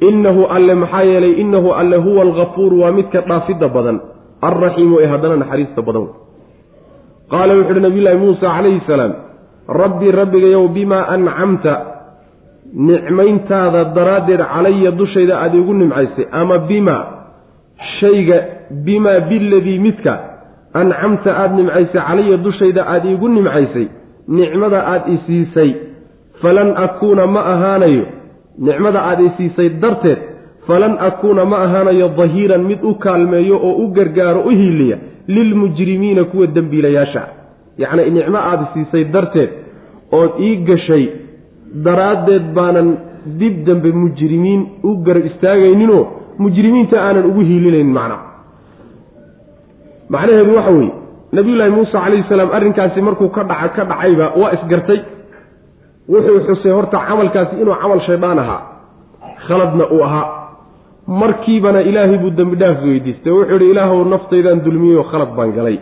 Innahu 0.02 0.46
alle 0.50 0.74
maxaa 0.76 1.04
yeelay 1.04 1.34
innahu 1.42 1.74
alle 1.74 1.98
huwa 1.98 2.22
algafuuru 2.22 2.82
waa 2.82 2.92
midka 2.92 3.22
dhaafidda 3.22 3.68
badan. 3.68 4.00
Alraxiimu 4.42 5.00
ee 5.00 5.08
haddana 5.08 5.36
naxariista 5.36 5.82
badan. 5.82 6.08
Qaala 7.32 7.54
wuxu 7.58 7.72
uhi 7.72 7.82
nabiyullaahi 7.82 8.18
muusa 8.18 8.48
calayhi 8.56 8.82
salaam 8.88 9.14
rabbi 9.68 10.12
rabbigayow 10.12 10.68
bimaa 10.68 11.08
ancamta 11.10 11.74
nicmayntaada 12.74 13.84
daraaddeed 13.96 14.42
calaya 14.54 14.92
dushayda 14.92 15.40
aada 15.42 15.58
igu 15.58 15.74
nimcaysay 15.74 16.26
ama 16.32 16.58
bimaa 16.58 17.04
shayga 18.00 18.44
bimaa 18.86 19.20
biladii 19.20 19.80
midka 19.80 20.20
ancamta 20.74 21.38
aada 21.38 21.56
nimcaysay 21.56 22.02
calaya 22.08 22.38
dushayda 22.38 22.88
aada 22.88 23.10
iigu 23.10 23.30
nimcaysay 23.30 23.88
nicmada 24.28 24.88
aada 24.88 25.12
isiisay 25.16 25.72
falan 26.42 26.74
akuuna 26.78 27.28
ma 27.28 27.42
ahaanayo 27.54 28.06
nicmada 28.60 29.00
aada 29.02 29.24
isiisay 29.24 29.70
darteed 29.70 30.18
falan 30.68 30.98
akuuna 31.00 31.46
ma 31.46 31.58
ahaanayo 31.66 32.10
dahiiran 32.18 32.64
mid 32.64 32.80
u 32.84 32.96
kaalmeeyo 32.96 33.58
oo 33.58 33.76
u 33.84 33.88
gargaaro 33.88 34.42
u 34.42 34.50
hiiliya 34.50 34.98
lilmujrimiina 35.28 36.24
kuwa 36.24 36.48
dembiilayaasha. 36.48 37.28
Yacni 37.78 38.10
nicmo 38.12 38.38
aada 38.38 38.68
siisay 38.74 39.04
darteed 39.04 39.50
ood 40.12 40.32
ii 40.40 40.56
gashay 40.56 41.06
daraaddeed 41.86 42.54
baanan 42.54 42.98
dib 43.40 43.66
dambe 43.66 43.92
mujrimiin 43.92 44.62
u 44.84 44.96
garab 45.06 45.26
istaagayninoo 45.26 46.04
mujrimiinta 46.44 46.98
aanan 47.06 47.26
ugu 47.30 47.42
hiilinaynin 47.50 47.94
macna. 47.98 48.18
Macnaheedu 50.10 50.56
waxa 50.58 50.72
weeye 50.72 50.94
nabiyullaahi 51.32 51.72
muuse 51.76 51.92
calayhi 51.92 52.24
salaam 52.30 52.50
arrinkaasi 52.58 53.02
markuu 53.02 53.30
ka 53.36 53.44
dhaca 53.44 53.70
ka 53.76 53.84
dhacayba 53.92 54.26
waa 54.42 54.52
isgartay. 54.58 55.00
Wuxuu 56.10 56.40
xusay 56.48 56.72
horta 56.78 56.98
camalkaasi 57.08 57.54
inuu 57.62 57.76
camal 57.82 58.00
shaydaan 58.08 58.40
ahaa. 58.44 58.62
Khaladna 59.48 59.86
uu 59.96 60.04
ahaa. 60.08 60.28
Markiibana 61.22 61.82
ilaahay 61.90 62.18
buu 62.24 62.30
dembi 62.40 62.56
dhaaf 62.62 62.78
weydiistay. 62.86 63.32
Wuxuu 63.38 63.56
idhi 63.56 63.70
ilaahow 63.74 64.00
naftaydaan 64.14 64.60
dulmiyey 64.66 64.98
oo 64.98 65.04
khalad 65.12 65.32
baan 65.38 65.52
galay. 65.58 65.78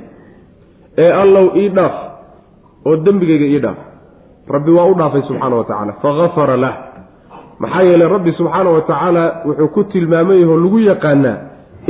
Ee 0.97 1.11
allow 1.23 1.45
ii 1.61 1.69
dhaaf 1.77 1.95
oo 2.87 2.95
dembigayga 3.05 3.45
ii 3.45 3.59
dhaaf. 3.65 3.79
Rabbi 4.55 4.71
waa 4.77 4.85
u 4.91 4.95
dhaafay 4.99 5.21
subxaana 5.27 5.55
wa 5.59 5.63
tacaala. 5.69 5.93
Fagafara 6.03 6.57
lah 6.63 6.73
maxaa 7.63 7.83
yeeley 7.89 8.07
rabbi 8.15 8.31
subxaana 8.39 8.69
wa 8.75 8.81
tacaala 8.89 9.23
wuxuu 9.47 9.67
ku 9.75 9.83
tilmaamayahoo 9.93 10.57
lagu 10.65 10.79
yaqaanaa 10.91 11.35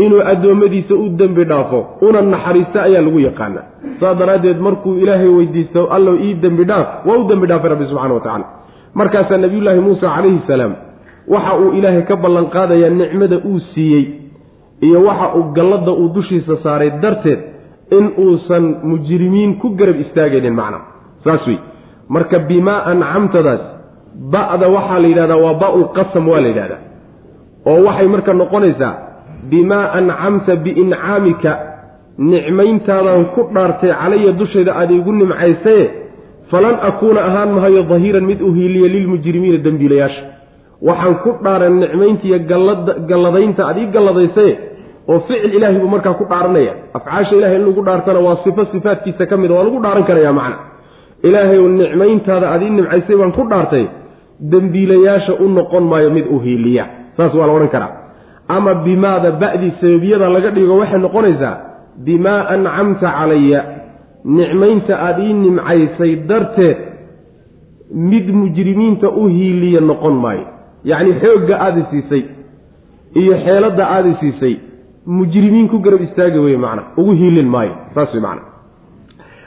inuu 0.05 0.21
addoommadiisa 0.33 0.95
u 1.03 1.09
dembi 1.19 1.43
dhaafo 1.51 1.79
una 2.07 2.21
naxariista 2.33 2.83
ayaa 2.87 3.01
lagu 3.07 3.19
yaqaanaa 3.27 3.65
saas 3.99 4.17
daraaddeed 4.21 4.59
markuu 4.67 4.93
ilaahay 5.03 5.27
weydiisto 5.37 5.81
allow 5.97 6.15
ii 6.27 6.33
dembi 6.45 6.63
dhaaf 6.71 6.87
waa 7.07 7.17
u 7.21 7.27
dembi 7.31 7.47
dhaafay 7.51 7.69
rabbi 7.73 7.85
subxana 7.91 8.13
wa 8.13 8.23
tacala 8.27 8.45
markaasaa 9.01 9.37
nabiyullaahi 9.45 9.79
muusa 9.87 10.07
calayhi 10.15 10.41
salaam 10.47 10.73
waxa 11.35 11.53
uu 11.63 11.71
ilaahay 11.79 12.01
ka 12.11 12.15
ballanqaadayaa 12.25 12.89
nicmada 13.01 13.37
uu 13.51 13.59
siiyey 13.73 14.05
iyo 14.87 15.03
waxa 15.07 15.27
uu 15.37 15.43
galladda 15.57 15.91
uu 15.91 16.09
dushiisa 16.15 16.57
saaray 16.63 16.89
darteed 17.03 17.39
in 17.97 18.05
uusan 18.25 18.65
mujrimiin 18.91 19.51
ku 19.61 19.69
garab 19.79 19.99
istaagaynin 20.05 20.55
macna. 20.59 20.79
Saas 21.23 21.47
wey 21.47 21.57
marka 22.09 22.39
bimaa 22.49 22.79
ancamtadaas 22.91 23.61
ba'da 24.33 24.67
waxaa 24.75 24.99
la 25.03 25.07
yidhahdaa 25.11 25.37
waa 25.45 25.53
ba'ulqasam 25.63 26.23
waa 26.31 26.41
la 26.41 26.47
yidhahdaa. 26.51 26.81
oo 27.69 27.79
waxay 27.87 28.07
marka 28.13 28.33
noqonaysaa 28.41 28.93
bimaa 29.51 29.85
ancamta 29.99 30.55
biincaamika 30.65 31.51
nicmayntaadan 32.31 33.25
ku 33.35 33.41
dhaartay 33.55 33.91
calaya 34.01 34.31
dushayda 34.39 34.71
aada 34.79 34.93
igu 34.99 35.11
nimcaysaye 35.19 35.85
falan 36.51 36.75
akuuna 36.89 37.21
ahaan 37.29 37.49
mahayo 37.57 37.81
dahiiran 37.91 38.25
mid 38.29 38.39
u 38.41 38.51
hiiliya 38.57 38.87
lilmujrimiina 38.95 39.57
dembiilayaasha. 39.65 40.23
Waxaan 40.87 41.15
ku 41.23 41.29
dhaaran 41.43 41.73
nicmayntiiyo 41.83 42.37
galladaynta 43.09 43.61
aad 43.69 43.77
ii 43.81 43.87
galladaysaye 43.95 44.53
oo 45.11 45.19
ficil 45.27 45.53
ilaahay 45.57 45.79
buu 45.81 45.89
markaa 45.95 46.13
ku 46.19 46.25
dhaaranaya. 46.31 46.73
Afcaasha 46.97 47.33
ilahay 47.39 47.55
in 47.59 47.65
lagu 47.67 47.81
dhaartana 47.87 48.19
waa 48.27 48.37
sifo 48.43 48.65
sifaadkiisa 48.71 49.25
ka 49.25 49.35
mid 49.41 49.51
waa 49.51 49.63
lagu 49.67 49.79
dhaaran 49.85 50.05
karaya 50.09 50.33
macna. 50.39 50.57
Ilaahay 51.27 51.57
nicmayntaada 51.81 52.45
aad 52.53 52.61
ii 52.61 52.69
nimcaysay 52.77 53.15
baan 53.19 53.31
ku 53.37 53.43
dhaartay 53.51 53.85
dembiilayaasha 54.39 55.33
u 55.39 55.49
noqon 55.49 55.83
maayo 55.83 56.09
mid 56.09 56.25
u 56.29 56.39
hiiliya. 56.39 56.85
Saas 57.17 57.33
waa 57.33 57.47
la 57.47 57.53
odhan 57.53 57.69
karaa. 57.69 57.91
Ama 58.47 58.73
bimaada 58.73 59.31
ba'dii 59.31 59.71
sababiyada 59.81 60.29
laga 60.29 60.51
dhigo 60.51 60.77
waxay 60.77 60.99
noqonaysaa 60.99 61.57
bimaa 62.05 62.47
ancamta 62.49 63.11
calaya 63.17 63.63
nicmaynta 64.25 64.93
aad 64.99 65.19
ii 65.19 65.33
nimcaysay 65.33 66.15
darteed 66.15 66.77
mid 67.91 68.29
mujrimiinta 68.29 69.09
u 69.09 69.27
hiiliya 69.27 69.81
noqon 69.81 70.13
maayo. 70.23 70.45
Yacni 70.83 71.13
xoogga 71.21 71.55
aada 71.59 71.85
siisay 71.91 72.23
iyo 73.15 73.33
xeeladda 73.45 73.83
aada 73.89 74.15
siisay 74.19 74.55
mujrimiin 75.05 75.69
ku 75.69 75.79
garab 75.79 76.01
istaagi 76.01 76.37
weye 76.39 76.57
macna 76.57 76.83
ugu 76.97 77.11
hiilin 77.11 77.47
maayo. 77.47 77.75
Saas 77.95 78.13
wey 78.13 78.21
macna 78.21 78.41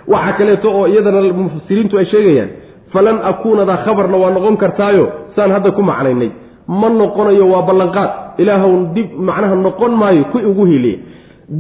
waxaa 0.09 0.33
kaleeto 0.39 0.71
oo 0.79 0.87
iyadana 0.89 1.33
mufasiriintu 1.33 1.99
ay 1.99 2.05
sheegayaan 2.05 2.49
falan 2.93 3.17
akuunadaa 3.31 3.77
khabarna 3.85 4.17
waa 4.23 4.31
noqon 4.37 4.57
kartaayo 4.63 5.05
saan 5.37 5.51
hadda 5.57 5.71
ku 5.77 5.83
macnaynay. 5.83 6.31
Ma 6.69 6.89
noqonayo 7.01 7.45
waa 7.53 7.63
ballanqaad. 7.69 8.11
Ilaahow 8.43 8.73
dib 8.95 9.09
macnaha 9.29 9.55
noqon 9.67 9.93
maayo 10.01 10.25
ku 10.33 10.39
ugu 10.51 10.65
hiiliya 10.71 10.99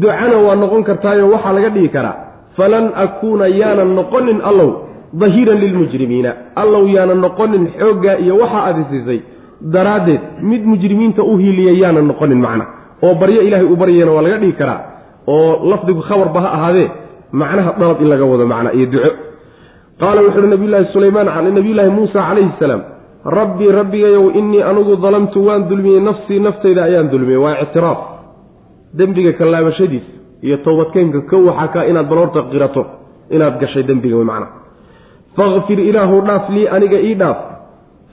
ducana 0.02 0.36
waa 0.46 0.56
noqon 0.62 0.82
kartaayo 0.88 1.24
waxaa 1.34 1.52
laga 1.56 1.70
dhigi 1.74 1.88
karaa. 1.96 2.16
Falan 2.56 2.86
akuuna 3.04 3.46
yaanan 3.60 3.90
noqonin 3.98 4.38
allow 4.50 4.70
dahiiran 5.22 5.58
lilmujrimiina 5.62 6.30
allow 6.62 6.82
yaanan 6.96 7.20
noqonin 7.26 7.64
xooggaa 7.78 8.16
iyo 8.24 8.34
waxaa 8.42 8.62
aada 8.68 8.82
siisay 8.90 9.20
daraaddeed 9.74 10.20
mid 10.50 10.62
mujrimiinta 10.70 11.22
u 11.22 11.36
hiiliya 11.42 11.72
yaanan 11.82 12.06
noqonin 12.10 12.40
macna. 12.46 12.64
Oo 13.04 13.14
baryo 13.20 13.40
ilaahay 13.42 13.66
u 13.66 13.76
baryayana 13.76 14.12
waa 14.16 14.22
laga 14.26 14.38
dhigi 14.42 14.52
karaa. 14.60 14.80
Oo 15.26 15.70
lafdigu 15.70 16.02
khabarba 16.08 16.40
ha 16.44 16.48
ahaadee 16.56 16.88
macnaha 17.32 17.70
dalab 17.80 18.00
in 18.02 18.08
laga 18.12 18.24
wado 18.32 18.46
macna 18.52 18.70
iyo 18.78 18.86
duco 18.92 19.10
qaala 20.00 20.20
wuxu 20.22 20.38
uhi 20.38 20.48
nabiyulaahi 20.48 20.92
sulaymaan 20.92 21.54
nabiyulaahi 21.54 21.90
muusa 21.90 22.20
calayhi 22.28 22.52
salaam 22.61 22.82
rabbii 23.24 23.72
rabbigayow 23.72 24.30
innii 24.38 24.62
anugu 24.62 24.96
dalamtu 24.96 25.46
waan 25.46 25.68
dulmiyey 25.68 26.00
nafsii 26.00 26.40
naftayda 26.40 26.85
ayaan 26.85 27.11
dulmiyey 27.11 27.40
waa 27.40 27.56
ictiraaf. 27.64 27.98
Dembiga 28.98 29.32
kallaabashadiis 29.32 30.06
iyo 30.42 30.56
towbadkeenka 30.56 31.20
kow 31.30 31.48
waxaa 31.48 31.68
kaa 31.68 31.85
inaad 31.90 32.09
baloorta 32.09 32.42
qirato 32.52 32.87
inaad 33.30 33.59
gashay 33.61 33.82
dembiga 33.82 34.16
macna 34.24 34.46
fakfir 35.37 35.80
ilaahu 35.80 36.20
dhaaf 36.28 36.44
lii 36.50 36.68
aniga 36.68 37.00
ii 37.00 37.14
dhaaf. 37.14 37.38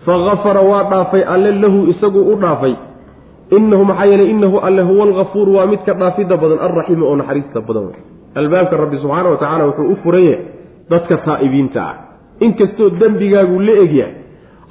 Fagafara 0.05 0.61
waa 0.61 0.83
dhaafay 0.91 1.23
alle 1.23 1.51
lahu 1.51 1.87
isagu 1.91 2.19
u 2.31 2.35
dhaafay. 2.35 2.75
Inahu 3.51 3.85
maxaa 3.85 4.05
yeeley 4.05 4.29
inahu 4.31 4.59
alle 4.59 4.81
huwa 4.81 5.03
algafuur 5.07 5.49
waa 5.49 5.67
midka 5.67 5.93
dhaafidda 5.93 6.37
badan 6.37 6.59
alraxiimu 6.59 7.05
oo 7.05 7.15
naxariista 7.15 7.61
badan. 7.61 7.91
Albaabka 8.35 8.77
rabbi 8.77 8.97
subxaana 8.97 9.29
wa 9.29 9.37
tacaala 9.37 9.65
wuxuu 9.65 9.91
u 9.93 9.95
furan 10.03 10.23
yahay 10.23 10.62
dadka 10.89 11.17
taa'ibiinta 11.17 11.81
ah. 11.81 11.95
Inkastoo 12.39 12.89
dembigaagu 12.99 13.59
la 13.59 13.73
egyahay 13.85 14.23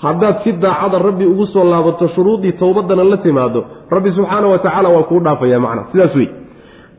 haddaad 0.03 0.43
si 0.45 0.53
daacada 0.53 0.99
rabbi 0.99 1.25
ugu 1.25 1.47
soo 1.47 1.65
laabato 1.65 2.09
shuruudii 2.15 2.53
towbadana 2.59 3.05
la 3.05 3.17
timaado 3.17 3.65
rabbi 3.91 4.11
subxaana 4.11 4.47
wa 4.47 4.59
tacaala 4.59 4.89
waa 4.89 5.03
kuu 5.03 5.21
dhaafaya 5.21 5.61
macna 5.61 5.85
sidaas 5.93 6.15
wey 6.15 6.29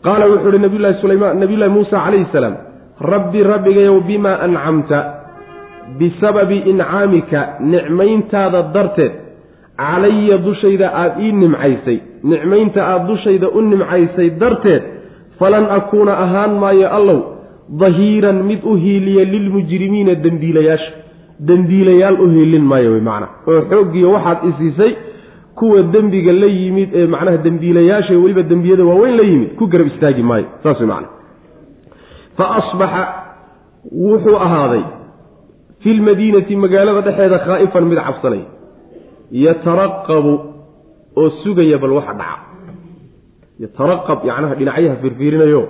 qaala 0.03 0.25
wuxuu 0.25 0.49
ihi 0.49 0.59
nabiyulahi 0.59 1.01
sulaymaan 1.01 1.39
nabiyullahi 1.39 1.71
muusa 1.71 1.99
calayhi 1.99 2.31
salaam 2.31 2.55
rabbi 3.01 3.43
rabbigayow 3.43 3.99
bimaa 4.07 4.39
ancamta 4.47 4.99
bisababi 5.99 6.57
incaamika 6.71 7.47
nicmayntaada 7.59 8.61
darteed 8.73 9.13
calaya 9.77 10.37
dushayda 10.37 10.87
aada 10.95 11.21
ii 11.21 11.31
nimcaysay 11.31 11.99
nicmaynta 12.23 12.87
aada 12.87 13.07
dushayda 13.11 13.49
u 13.49 13.61
nimcaysay 13.61 14.29
darteed 14.39 14.83
falan 15.39 15.67
akuuna 15.77 16.17
ahaan 16.23 16.55
maayo 16.55 16.87
allow 16.87 17.19
dahiiran 17.81 18.37
mid 18.49 18.59
u 18.63 18.75
hiiliya 18.83 19.23
lilmujrimiina 19.33 20.15
dembiilayaasha. 20.25 20.91
Dembiilayaal 21.49 22.15
u 22.23 22.27
hiilin 22.33 22.65
maayo 22.71 22.91
wey 22.93 23.01
macnaa 23.09 23.29
oo 23.47 23.61
xooggiyo 23.71 24.11
waxaad 24.15 24.39
isiisay 24.49 24.91
kuwa 25.57 25.81
dembiga 25.93 26.31
la 26.41 26.45
yimid 26.59 26.89
ee 26.99 27.07
macnaha 27.13 27.37
dembiilayaasha 27.45 28.13
weliba 28.23 28.43
dembiyada 28.51 28.83
waaweyn 28.89 29.15
la 29.19 29.23
yimid 29.31 29.49
ku 29.59 29.67
garab 29.67 29.87
istaagi 29.87 30.23
maayo. 30.23 30.45
Saas 30.63 30.79
wey 30.79 30.87
macana 30.87 31.07
fa 32.37 32.45
asbaxa 32.59 33.03
wuxuu 34.05 34.37
ahaaday 34.45 34.83
fi 35.81 35.89
lmadiinati 35.99 36.55
magaalada 36.63 37.01
dhexeeda 37.07 37.37
khaa'ifan 37.45 37.85
mid 37.91 37.99
cabsanay 38.07 38.43
yataraqabu 39.45 40.33
oo 41.21 41.29
sugaya 41.43 41.77
bal 41.83 41.93
waxa 41.99 42.13
dhaca. 42.21 42.37
Yataraqab 43.63 44.19
yacnaha 44.29 44.55
dhinacyaha 44.59 44.95
fiirfiirinayo 45.01 45.61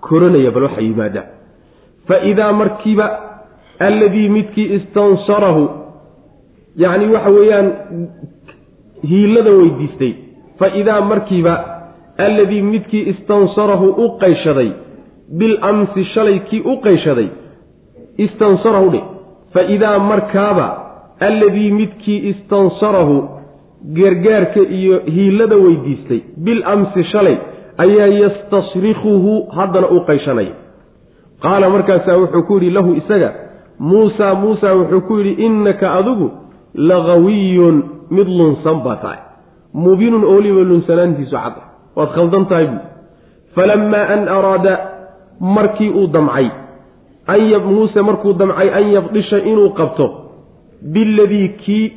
koranaya 0.00 0.50
bal 0.50 0.62
waxa 0.68 0.80
yimaada 0.88 1.22
fa 2.08 2.16
idaa 2.30 2.52
markiiba 2.52 3.06
alladii 3.88 4.28
midkii 4.28 4.68
istansarahu 4.78 5.64
yacni 6.76 7.06
waxa 7.14 7.30
weeyaan 7.30 7.68
hiilada 9.10 9.50
weydiistay. 9.50 10.12
Fa 10.58 10.68
idaa 10.80 11.00
markiiba 11.00 11.54
alladii 12.18 12.62
midkii 12.62 13.02
istansarahu 13.12 13.86
u 14.04 14.06
qayshaday 14.22 14.70
bilamsi 15.38 16.04
shalay 16.14 16.38
kii 16.50 16.60
u 16.60 16.74
qayshaday 16.86 17.28
istansarahu 18.18 18.90
dhe. 18.90 19.02
Fa 19.52 19.62
idaa 19.62 19.98
markaaba 19.98 20.66
alladii 21.20 21.70
midkii 21.80 22.18
istansarahu 22.30 23.16
gargaarka 23.98 24.60
iyo 24.60 25.00
hiilada 25.14 25.56
weydiistay 25.56 26.20
bil 26.44 26.62
amsi 26.66 27.04
shalay 27.12 27.36
ayaa 27.84 28.06
yastasrikuhu 28.06 29.46
haddana 29.56 29.88
u 29.96 30.00
qayshanaya 30.08 30.54
qaala 31.42 31.70
markaasaa 31.70 32.16
wuxuu 32.16 32.42
ku 32.42 32.58
yidhi 32.58 32.70
lahu 32.70 32.94
isaga 32.94 33.32
muusaa 33.78 34.34
muusaa 34.34 34.74
wuxuu 34.74 35.00
ku 35.08 35.18
yidhi 35.18 35.44
innaka 35.46 35.94
adigu 35.94 36.30
laqawiyun 36.74 37.82
mid 38.10 38.28
lunsan 38.28 38.82
baa 38.84 38.96
tahay. 38.96 39.20
Mubinun 39.74 40.24
ooliba 40.24 40.60
lunsanaantiisu 40.70 41.36
cada 41.36 41.62
waad 41.96 42.10
khaldan 42.16 42.46
tahay 42.46 42.66
buu. 42.66 42.84
Falammaa 43.54 44.06
an 44.14 44.28
araada 44.28 44.74
markii 45.40 45.90
uu 45.90 46.06
damcay 46.06 46.50
muuse 47.64 48.02
markuu 48.02 48.32
damcay 48.32 48.70
an 48.70 48.92
yabdisha 48.92 49.38
inuu 49.38 49.70
qabto 49.70 50.06
biladii 50.82 51.48
kii 51.48 51.92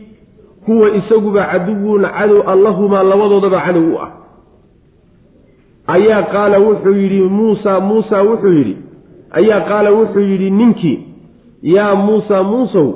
huwa 0.67 0.89
isaguba 0.89 1.45
caduwun 1.45 2.05
cadow 2.05 2.41
allahumaa 2.47 3.03
labadoodaba 3.03 3.61
cadow 3.61 3.93
u 3.93 3.97
ah 3.97 4.20
ayaa 5.87 6.23
qaala 6.33 6.59
wuxuu 6.59 6.95
yidhi 6.95 7.21
muusa 7.21 7.79
muusa 7.79 8.21
wuxuu 8.23 8.53
yidhi 8.53 8.75
ayaa 9.31 9.61
qaala 9.69 9.91
wuxuu 9.91 10.25
yidhi 10.31 10.49
ninkii 10.49 10.99
yaa 11.61 11.95
muusa 11.95 12.43
muusow 12.43 12.87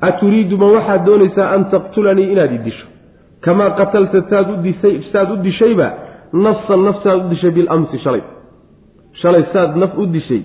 aturiidu 0.00 0.56
ma 0.58 0.66
waxaad 0.66 1.04
doonaysaa 1.06 1.50
an 1.54 1.64
taqtulanii 1.70 2.32
inaad 2.32 2.52
i 2.52 2.58
disho? 2.58 2.86
Kamaa 3.40 3.70
qatalta 3.70 4.22
saad 5.12 5.30
u 5.32 5.36
dishayba 5.42 5.92
nafsan 6.32 6.84
naf 6.84 7.02
saad 7.02 7.26
u 7.26 7.28
dishay 7.30 7.50
bilamsi 7.50 7.98
shalay. 7.98 8.22
Shalay 9.22 9.44
saad 9.52 9.76
naf 9.76 9.98
u 9.98 10.06
dishay 10.06 10.42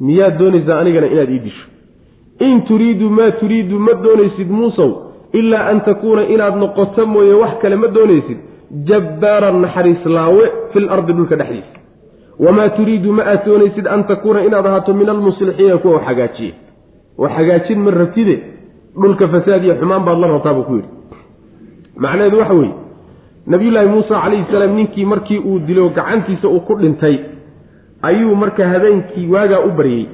miyaad 0.00 0.38
doonaysaa 0.38 0.78
anigana 0.80 1.06
inaad 1.06 1.30
ii 1.30 1.38
disho? 1.38 1.66
In 2.40 2.62
turiidu 2.68 3.10
maa 3.10 3.30
turiidu 3.30 3.78
ma 3.78 3.92
doonaysid 4.04 4.50
muusow 4.50 4.90
ilaa 5.32 5.66
an 5.70 5.80
takuuna 5.80 6.22
inaad 6.34 6.56
noqoto 6.56 7.06
mooye 7.06 7.34
wax 7.34 7.58
kale 7.62 7.76
ma 7.76 7.88
doonaysid 7.88 8.38
jabbaaran 8.70 9.60
naxariis 9.60 10.04
laawe 10.06 10.44
fil 10.72 10.88
ardi 10.90 11.12
dhulka 11.12 11.36
dhexdiisa 11.36 11.78
wamaa 12.44 12.68
turiidu 12.76 13.12
ma 13.12 13.22
aad 13.32 13.44
doonaysid 13.46 13.86
an 13.86 14.04
takuuna 14.10 14.44
inaad 14.44 14.66
ahaato 14.66 14.94
min 14.94 15.08
almuslixiina 15.08 15.78
kuwa 15.78 15.94
wax 15.94 16.04
hagaajiye 16.06 16.52
wax 17.18 17.32
hagaajin 17.38 17.78
ma 17.86 17.90
rabtide 17.90 18.36
dhulka 19.02 19.28
fasaad 19.28 19.64
iyo 19.64 19.74
xumaan 19.80 20.04
baad 20.04 20.18
la 20.18 20.26
rabtaa 20.34 20.54
buu 20.54 20.62
ku 20.68 20.74
yidhi 20.74 20.88
macnaheedu 21.96 22.38
waxa 22.38 22.54
weeye 22.54 22.74
nabiyullaahi 23.46 23.88
muusa 23.88 24.20
calayhi 24.22 24.46
salaam 24.52 24.74
ninkii 24.78 25.04
markii 25.04 25.38
uu 25.38 25.58
dilo 25.58 25.88
gacantiisa 25.88 26.48
uu 26.48 26.60
ku 26.60 26.74
dhintay 26.82 27.16
ayuu 28.02 28.34
marka 28.42 28.68
habeenkii 28.68 29.26
waagaa 29.34 29.60
u 29.68 29.70
baryey 29.78 30.06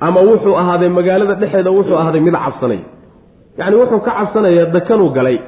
ama 0.00 0.20
wuxuu 0.20 0.56
ahaaday 0.62 0.88
magaalada 0.88 1.34
dhexeeda 1.34 1.70
wuxuu 1.70 1.96
ahaaday 2.02 2.20
mid 2.20 2.34
cabsanay 2.44 2.80
yacni 3.58 3.76
wuxuu 3.76 4.00
ka 4.06 4.10
cabsanayaa 4.18 4.66
dakanuu 4.76 5.10
galay 5.16 5.38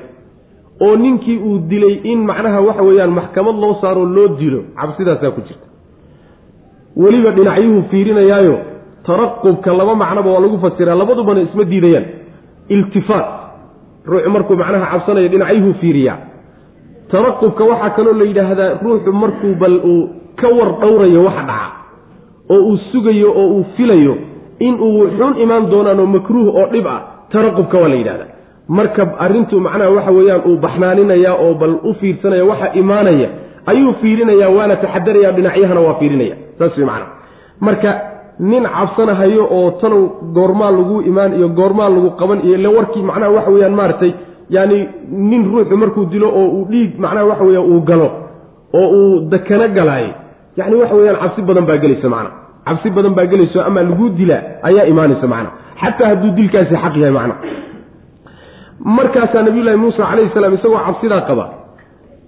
oo 0.80 0.96
ninkii 0.96 1.38
uu 1.48 1.58
dilay 1.70 1.94
in 2.12 2.18
macnaha 2.30 2.60
waxa 2.68 2.82
weeyaan 2.88 3.10
maxkamad 3.18 3.56
loo 3.62 3.74
saaro 3.80 4.04
loo 4.16 4.28
dilo 4.40 4.60
cabsidaasaa 4.80 5.30
ku 5.36 5.40
jirta. 5.48 5.66
Weliba 6.96 7.30
dhinacyuhu 7.36 7.82
fiirinayaayo 7.90 8.56
taraqubka 9.06 9.70
laba 9.80 9.94
macnoba 10.02 10.30
waa 10.34 10.40
lagu 10.44 10.58
fasiraa 10.64 10.94
labadubana 11.00 11.40
isma 11.46 11.64
diidayaan. 11.64 12.06
Iltifaat 12.74 13.26
ruuxu 14.10 14.30
markuu 14.34 14.56
macnaha 14.62 14.86
cabsanayo 14.92 15.28
dhinacyuhu 15.32 15.72
fiiriyaa. 15.80 16.18
Taraqubka 17.12 17.62
waxaa 17.70 17.90
kaloo 17.96 18.12
la 18.20 18.24
yidhaahdaa 18.30 18.70
ruuxu 18.84 19.12
markuu 19.22 19.54
bal 19.60 19.76
uu 19.92 20.02
ka 20.40 20.48
war 20.58 20.70
dhowrayo 20.82 21.20
waxa 21.28 21.42
dhaca 21.50 21.68
oo 22.54 22.60
uu 22.70 22.76
sugayo 22.92 23.28
oo 23.40 23.46
uu 23.56 23.64
filayo 23.76 24.14
inuu 24.58 25.08
xun 25.18 25.32
imaan 25.44 25.64
doonaan 25.70 26.00
oo 26.00 26.06
makruuh 26.16 26.48
oo 26.60 26.66
dhib 26.72 26.86
ah 26.86 27.00
taraqubka 27.32 27.76
waa 27.82 27.88
la 27.92 27.94
yidhahdaa 28.00 28.30
marka 28.68 29.02
arrintu 29.24 29.60
macnaha 29.60 29.90
waxa 29.96 30.10
weeyaan 30.18 30.42
uu 30.50 30.56
baxnaaninaya 30.64 31.32
oo 31.34 31.54
bal 31.54 31.74
u 31.84 31.94
fiirsanaya 32.00 32.44
waxa 32.44 32.72
imaanaya 32.74 33.28
ayuu 33.66 33.92
fiirinaya 34.02 34.48
waana 34.56 34.76
taxadaraya 34.76 35.32
dhinacyahana 35.32 35.80
waa 35.80 35.94
fiirinaya. 36.00 36.34
Saas 36.58 36.76
wey 36.78 36.86
macnaha. 36.86 37.10
Marka 37.60 37.90
nin 38.40 38.64
cabsanahayo 38.76 39.44
oo 39.50 39.70
tanow 39.80 40.02
goormaa 40.36 40.70
lagu 40.70 41.02
imaan 41.02 41.32
iyo 41.38 41.48
goormaa 41.48 41.88
lagu 41.88 42.10
qaban 42.20 42.40
iyo 42.46 42.54
ile 42.58 42.68
warkii 42.68 43.02
macnaha 43.02 43.30
waxa 43.36 43.50
weeyaan 43.50 43.74
maaragtay 43.74 44.12
yaani 44.50 44.88
nin 45.30 45.42
ruuxu 45.50 45.76
markuu 45.76 46.04
dilo 46.12 46.28
oo 46.28 46.48
uu 46.56 46.64
dhiig 46.70 46.98
macnaha 46.98 47.24
waxa 47.30 47.44
weeyaan 47.44 47.66
uu 47.72 47.80
galo 47.80 48.08
oo 48.74 48.88
uu 48.98 49.20
dakano 49.30 49.68
galaayo 49.68 50.10
yani 50.56 50.74
waxa 50.74 50.94
weyaan 50.94 51.16
cabsi 51.22 51.42
badan 51.42 51.66
baa 51.66 51.76
gelaysa 51.84 52.08
macna 52.08 52.30
cabsi 52.66 52.90
badan 52.90 53.14
baa 53.14 53.26
gelayso 53.32 53.58
ama 53.68 53.82
lagu 53.82 54.08
dilaa 54.18 54.42
ayaa 54.68 54.84
imaanaysa 54.92 55.26
macna 55.26 55.50
xataa 55.80 56.08
hadduu 56.12 56.30
dilkaasi 56.38 56.74
xaq 56.82 56.94
yahay 57.02 57.10
macna 57.18 57.34
markaasaa 58.84 59.42
nabiyullaahi 59.42 59.78
muusa 59.78 60.06
calayhi 60.10 60.30
salaam 60.34 60.54
isagoo 60.54 60.78
cabsidaa 60.86 61.20
qaba. 61.20 61.46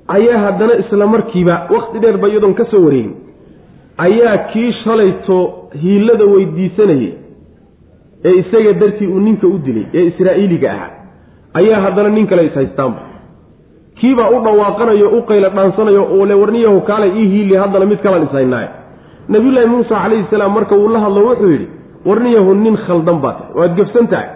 Ayaa 0.08 0.38
haddana 0.44 0.74
isla 0.82 1.06
markiiba 1.06 1.54
wakti 1.74 1.98
dheerba 1.98 2.28
iyadoon 2.28 2.54
ka 2.54 2.64
soo 2.70 2.84
wareegin. 2.84 3.14
Ayaa 3.98 4.38
kii 4.52 4.72
shalayto 4.84 5.38
hiilada 5.82 6.24
weydiisanayay 6.24 7.12
ee 8.24 8.32
isaga 8.42 8.72
dartii 8.72 9.06
uu 9.06 9.20
ninka 9.20 9.46
u 9.46 9.58
dilay 9.66 9.86
ee 9.94 10.04
israa'iiliga 10.10 10.70
ahaa. 10.72 10.90
Ayaa 11.54 11.80
haddana 11.80 12.08
nin 12.08 12.26
kale 12.26 12.46
ishaystaanba 12.46 13.00
kiibaa 14.00 14.30
u 14.30 14.40
dhawaaqanayo 14.44 15.08
u 15.18 15.22
qayla 15.28 15.48
dhaansanayo 15.56 16.02
oo 16.16 16.26
le 16.26 16.34
warniyahu 16.34 16.80
kaalay 16.80 17.10
ii 17.20 17.28
hiili 17.32 17.56
haddana 17.56 17.86
mid 17.86 17.98
kalaan 18.02 18.26
ishaynaaye 18.28 18.68
nabiyullaahi 19.28 19.66
muusa 19.68 19.94
calayhi 20.02 20.24
salaam 20.30 20.52
marka 20.52 20.76
uu 20.76 20.88
la 20.88 21.00
hadlo 21.04 21.20
wuxuu 21.28 21.50
yidhi 21.50 21.68
warniyahu 22.06 22.54
nin 22.54 22.76
khaldan 22.86 23.18
baa 23.24 23.32
tahay 23.32 23.54
waad 23.60 23.74
gefsan 23.78 24.06
tahay 24.12 24.28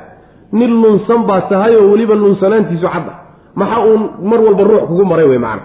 nin 0.52 0.70
lunsan 0.82 1.20
baa 1.28 1.40
tahay 1.50 1.76
oo 1.76 1.90
weliba 1.92 2.14
lunsanaantiisu 2.14 2.86
cadda 2.94 3.12
maxaa 3.60 3.84
uun 3.86 4.02
mar 4.30 4.40
walba 4.46 4.62
ruux 4.70 4.82
kugu 4.90 5.04
maray 5.04 5.26
wey 5.30 5.38
macana 5.38 5.62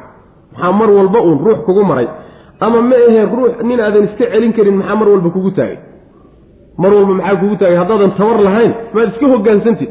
maxaa 0.54 0.72
mar 0.80 0.90
walba 0.98 1.20
uun 1.28 1.38
ruux 1.46 1.60
kugu 1.66 1.84
maray. 1.84 2.08
Ama 2.60 2.82
ma 2.82 2.96
ahee 3.08 3.26
ruux 3.36 3.54
nin 3.64 3.80
aadan 3.80 4.04
iska 4.10 4.26
celin 4.32 4.54
karin 4.58 4.76
maxaa 4.80 4.96
mar 4.96 5.08
walba 5.14 5.30
kugu 5.36 5.52
taagay. 5.58 5.78
Mar 6.82 6.92
walba 6.98 7.14
maxaa 7.20 7.36
kugu 7.42 7.56
taagay? 7.62 7.78
Haddaadan 7.82 8.12
tabar 8.18 8.40
lahayn 8.48 8.74
maad 8.94 9.08
iska 9.14 9.26
hogaansantid 9.34 9.90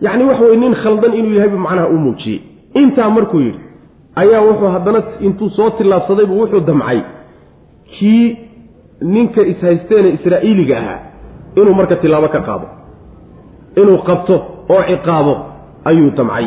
yacni 0.00 0.24
wax 0.30 0.40
wey 0.40 0.56
nin 0.56 0.74
khaldan 0.82 1.12
inuu 1.18 1.34
yahay 1.36 1.50
bu 1.54 1.58
macnaha 1.66 1.88
u 1.94 1.98
muujiyey. 2.04 2.40
Intaa 2.80 3.10
markuu 3.16 3.40
yidhi 3.46 3.60
ayaa 4.22 4.40
wuxuu 4.48 4.70
haddana 4.74 5.00
intuu 5.26 5.50
soo 5.56 5.70
tillaabsadaybu 5.78 6.34
wuxuu 6.40 6.60
damcay 6.60 7.00
kii 7.98 8.36
ninka 9.02 9.42
ishaysteene 9.52 10.08
israa'iiliga 10.16 10.76
ahaa 10.78 11.00
inuu 11.56 11.74
marka 11.74 11.96
tilaabo 11.96 12.28
ka 12.28 12.40
qaado 12.48 12.66
inuu 13.80 13.98
qabto 14.08 14.34
oo 14.68 14.82
ciqaabo 14.90 15.34
ayuu 15.84 16.10
damcay. 16.18 16.46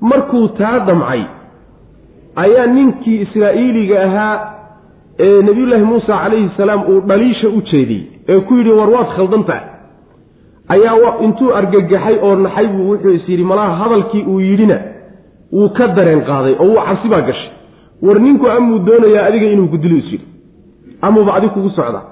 Markuu 0.00 0.48
taa 0.48 0.78
damcay 0.80 1.22
ayaa 2.36 2.66
ninkii 2.66 3.20
israa'iiliga 3.24 4.02
ahaa 4.06 4.36
ee 5.18 5.42
nebiyullaahi 5.42 5.84
muusa 5.84 6.18
calayhi 6.22 6.50
salaam 6.56 6.82
uu 6.90 7.00
dhaliisha 7.00 7.48
u 7.48 7.60
jeediyey 7.70 8.06
ee 8.28 8.40
ku 8.40 8.54
yidhi 8.54 8.70
war 8.70 8.90
waad 8.90 9.08
khaldan 9.16 9.44
tahay. 9.44 9.66
Ayaa 10.68 11.12
intuu 11.24 11.54
argagaxay 11.54 12.16
oo 12.22 12.36
naxay 12.36 12.66
buu 12.66 12.88
wuxuu 12.90 13.10
is 13.18 13.28
yidhi 13.28 13.44
malaha 13.44 13.74
hadalkii 13.82 14.24
uu 14.32 14.40
yidhina 14.40 14.78
wuu 15.52 15.68
ka 15.68 15.88
dareen 15.88 16.22
qaaday 16.30 16.54
oo 16.58 16.66
wuu 16.66 16.82
cabsi 16.86 17.08
baa 17.08 17.20
gashay. 17.20 17.50
War 18.02 18.20
ninku 18.20 18.46
amuu 18.50 18.78
doonayaa 18.78 19.26
adiga 19.26 19.46
inuu 19.46 19.68
ku 19.68 19.76
dilo 19.78 19.96
is 19.96 20.12
yidhi. 20.12 20.26
Amuuba 21.02 21.34
adig 21.34 21.50
kugu 21.50 21.70
socdaa. 21.70 22.02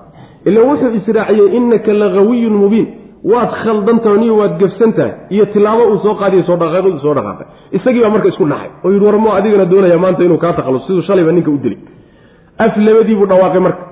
Ila 0.44 0.60
wuxuu 0.60 0.94
israaciyey 1.00 1.56
innaka 1.56 1.92
lagawiyun 1.92 2.52
mubiin 2.62 2.86
waad 3.24 3.50
khaldantaho 3.62 4.16
niyo 4.16 4.36
waad 4.36 4.58
gefsan 4.58 4.92
tahay 4.92 5.12
iyo 5.30 5.46
tilaabo 5.46 5.82
uu 5.92 5.98
soo 6.02 6.14
qaadiyo 6.14 6.42
soo 6.42 6.56
dhaqaaqay 6.56 6.98
soo 7.02 7.14
dhaqaaqay. 7.14 7.46
Isagii 7.72 8.02
baa 8.02 8.10
marka 8.10 8.28
isku 8.28 8.46
naxay 8.46 8.70
oo 8.84 8.90
yidhi 8.92 9.04
war 9.04 9.36
adigana 9.38 9.64
doonaya 9.64 9.98
maanta 9.98 10.24
inuu 10.24 10.38
kaa 10.38 10.52
takhalus 10.52 10.86
siduu 10.86 11.02
shalayba 11.02 11.32
ninka 11.32 11.50
u 11.50 11.58
dilay. 11.58 11.78
Af 12.58 12.76
labadiibuu 12.76 13.26
dhawaaqay 13.26 13.60
marka. 13.60 13.82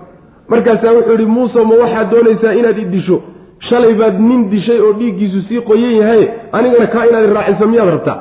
Markaasaa 0.48 0.92
wuxuu 0.92 1.12
yidhi 1.12 1.26
muuse 1.26 1.60
ma 1.64 1.74
waxaad 1.82 2.10
doonaysaa 2.10 2.52
inaad 2.52 2.78
i 2.78 2.84
disho? 2.84 3.20
Shalay 3.68 3.94
baad 3.94 4.20
nin 4.20 4.50
dishay 4.50 4.80
oo 4.80 4.92
dhiiggiisu 4.92 5.40
sii 5.48 5.60
qoyan 5.60 5.96
yahay 6.00 6.28
anigana 6.52 6.86
kaa 6.86 7.04
inaad 7.06 7.32
raaciso 7.36 7.66
miyaad 7.66 7.88
rabtaa? 7.88 8.18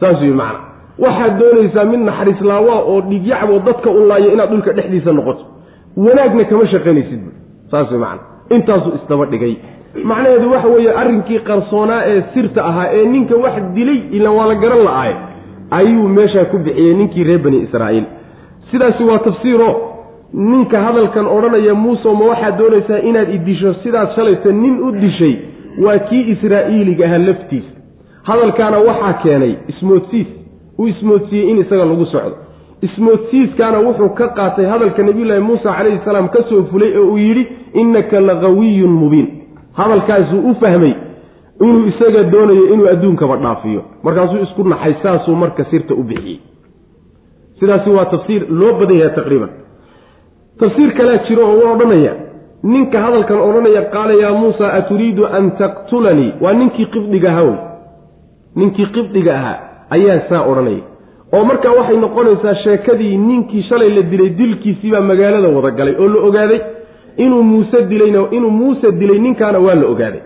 Saas 0.00 0.20
wey 0.20 0.30
macana 0.30 0.60
waxaad 0.98 1.38
doonaysaa 1.40 1.84
mid 1.84 2.00
naxariis 2.00 2.40
laawaa 2.40 2.80
oo 2.90 3.00
dhiigyacboo 3.00 3.58
dadka 3.58 3.90
u 3.90 4.06
laayo 4.08 4.32
inaad 4.32 4.50
dhulka 4.50 4.72
dhexdiisa 4.72 5.12
noqoto. 5.12 5.44
Wanaagna 5.96 6.44
kama 6.44 6.66
shaqaynaysid 6.66 7.20
bu 7.24 7.30
saas 7.70 7.90
wey 7.90 7.98
macana 7.98 8.22
intaasuu 8.50 8.92
isdaba 8.98 9.26
dhigay 9.26 9.56
macnaheedu 10.02 10.50
waxa 10.52 10.68
weeye 10.68 10.92
arrinkii 10.92 11.38
qarsoonaa 11.38 12.02
ee 12.06 12.22
sirta 12.34 12.64
ahaa 12.64 12.88
ee 12.92 13.04
ninka 13.06 13.36
wax 13.36 13.62
dilay 13.74 14.00
ilan 14.10 14.32
waa 14.36 14.46
la 14.46 14.54
garan 14.54 14.84
la-aaye 14.84 15.14
ayuu 15.70 16.08
meeshaa 16.08 16.44
ku 16.44 16.58
bixiyey 16.58 16.94
ninkii 16.94 17.24
reer 17.24 17.38
bani 17.38 17.58
israa'iil. 17.66 18.04
Sidaasi 18.70 19.04
waa 19.04 19.18
tafsiiro. 19.18 19.68
Ninka 20.32 20.80
hadalkan 20.82 21.26
odhanaya 21.26 21.74
muuse 21.74 22.08
ma 22.18 22.24
waxaad 22.30 22.58
doonaysaa 22.58 22.98
inaad 22.98 23.28
i 23.34 23.38
disho? 23.38 23.74
Sidaad 23.82 24.08
shalayta 24.16 24.52
nin 24.52 24.80
u 24.82 24.92
dishay 24.92 25.34
waa 25.84 25.98
kii 25.98 26.22
israa'iiliga 26.34 27.04
ahaa 27.06 27.18
laftiisa 27.18 27.70
hadalkaana 28.22 28.78
waxaa 28.78 29.12
keenay 29.22 29.54
ismoodsiis. 29.68 30.26
Uu 30.78 30.86
ismoodsiiyey 30.88 31.50
in 31.50 31.58
isaga 31.58 31.84
lagu 31.84 32.06
socdo. 32.06 32.36
Ismoodsiiskaana 32.82 33.78
wuxuu 33.78 34.08
ka 34.08 34.28
qaatay 34.28 34.66
hadalka 34.66 35.02
nabiyullaahi 35.02 35.40
muusa 35.42 35.72
calayhi 35.76 36.00
salaam 36.04 36.28
ka 36.28 36.42
soo 36.48 36.62
fulay 36.70 36.96
oo 36.98 37.06
uu 37.12 37.18
yidhi 37.18 37.46
innaka 37.74 38.20
laqawiyun 38.20 38.90
mubiin 38.90 39.28
hadalkaasuu 39.78 40.40
u 40.50 40.54
fahmay 40.60 40.94
inuu 41.60 41.86
isaga 41.90 42.22
doonayo 42.32 42.64
inuu 42.74 42.88
adduunkaba 42.88 43.36
dhaafiyo. 43.36 43.82
Markaasuu 44.02 44.42
isku 44.46 44.64
naxay 44.68 44.94
saasuu 45.02 45.36
marka 45.36 45.64
sirta 45.70 45.94
u 45.94 46.02
bixiyey. 46.02 46.38
Sidaasi 47.60 47.90
waa 47.90 48.04
tafsiir 48.14 48.42
loo 48.50 48.72
badan 48.80 48.96
yahay 48.98 49.14
taqriiban. 49.18 49.50
Tafsiir 50.60 50.90
kalea 50.96 51.18
jiro 51.28 51.42
oo 51.50 51.58
u 51.58 51.72
odhanaya 51.72 52.12
ninka 52.62 53.00
hadalkan 53.04 53.38
odhanaya 53.48 53.82
qaala 53.94 54.14
yaa 54.22 54.32
muusa 54.40 54.72
aturiidu 54.78 55.26
an 55.26 55.50
taqtulanii? 55.60 56.32
Waa 56.40 56.52
ninkii 56.52 56.86
qibdiga 56.94 57.28
ahaa 57.30 57.42
wey. 57.42 57.58
Ninkii 58.56 58.86
qibdiga 58.94 59.32
ahaa 59.38 59.58
ayaa 59.90 60.20
saa 60.28 60.42
odhanaya. 60.50 60.82
Oo 61.34 61.44
markaa 61.44 61.72
waxay 61.78 61.96
noqonaysaa 61.96 62.54
sheekadii 62.64 63.16
ninkii 63.16 63.62
shalay 63.68 63.90
la 63.96 64.02
dilay 64.02 64.30
dilkiisiibaa 64.38 65.00
magaalada 65.00 65.48
wada 65.48 65.70
galay 65.70 65.94
oo 65.98 66.08
la 66.08 66.20
ogaaday 66.28 66.60
inuu 67.16 67.42
muuse 67.42 67.82
dilayna 67.90 68.20
inuu 68.30 68.50
muuse 68.50 68.92
dilay 68.92 69.18
ninkaana 69.18 69.58
waa 69.58 69.74
la 69.74 69.86
ogaaday. 69.86 70.22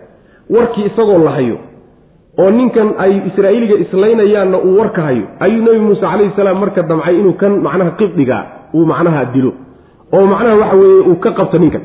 Warkii 0.51 0.85
isagoo 0.91 1.19
la 1.25 1.31
hayo 1.31 1.57
oo 2.39 2.51
ninkan 2.51 2.89
ay 2.99 3.13
israa'iiliga 3.29 3.77
islaynayaanna 3.85 4.59
uu 4.59 4.79
warka 4.79 5.03
hayo 5.03 5.25
ayuu 5.41 5.63
nebi 5.65 5.79
muuse 5.79 6.01
calayhi 6.01 6.33
salaam 6.37 6.59
marka 6.59 6.83
damcay 6.83 7.19
inuu 7.21 7.33
kan 7.33 7.53
macnaha 7.67 7.91
qibdigaa 8.01 8.45
uu 8.75 8.85
macnaha 8.87 9.25
dilo 9.35 9.53
oo 10.13 10.27
macnaha 10.27 10.57
waxa 10.63 10.77
weeye 10.77 11.01
uu 11.11 11.17
ka 11.25 11.31
qabto 11.39 11.59
ninkan. 11.59 11.83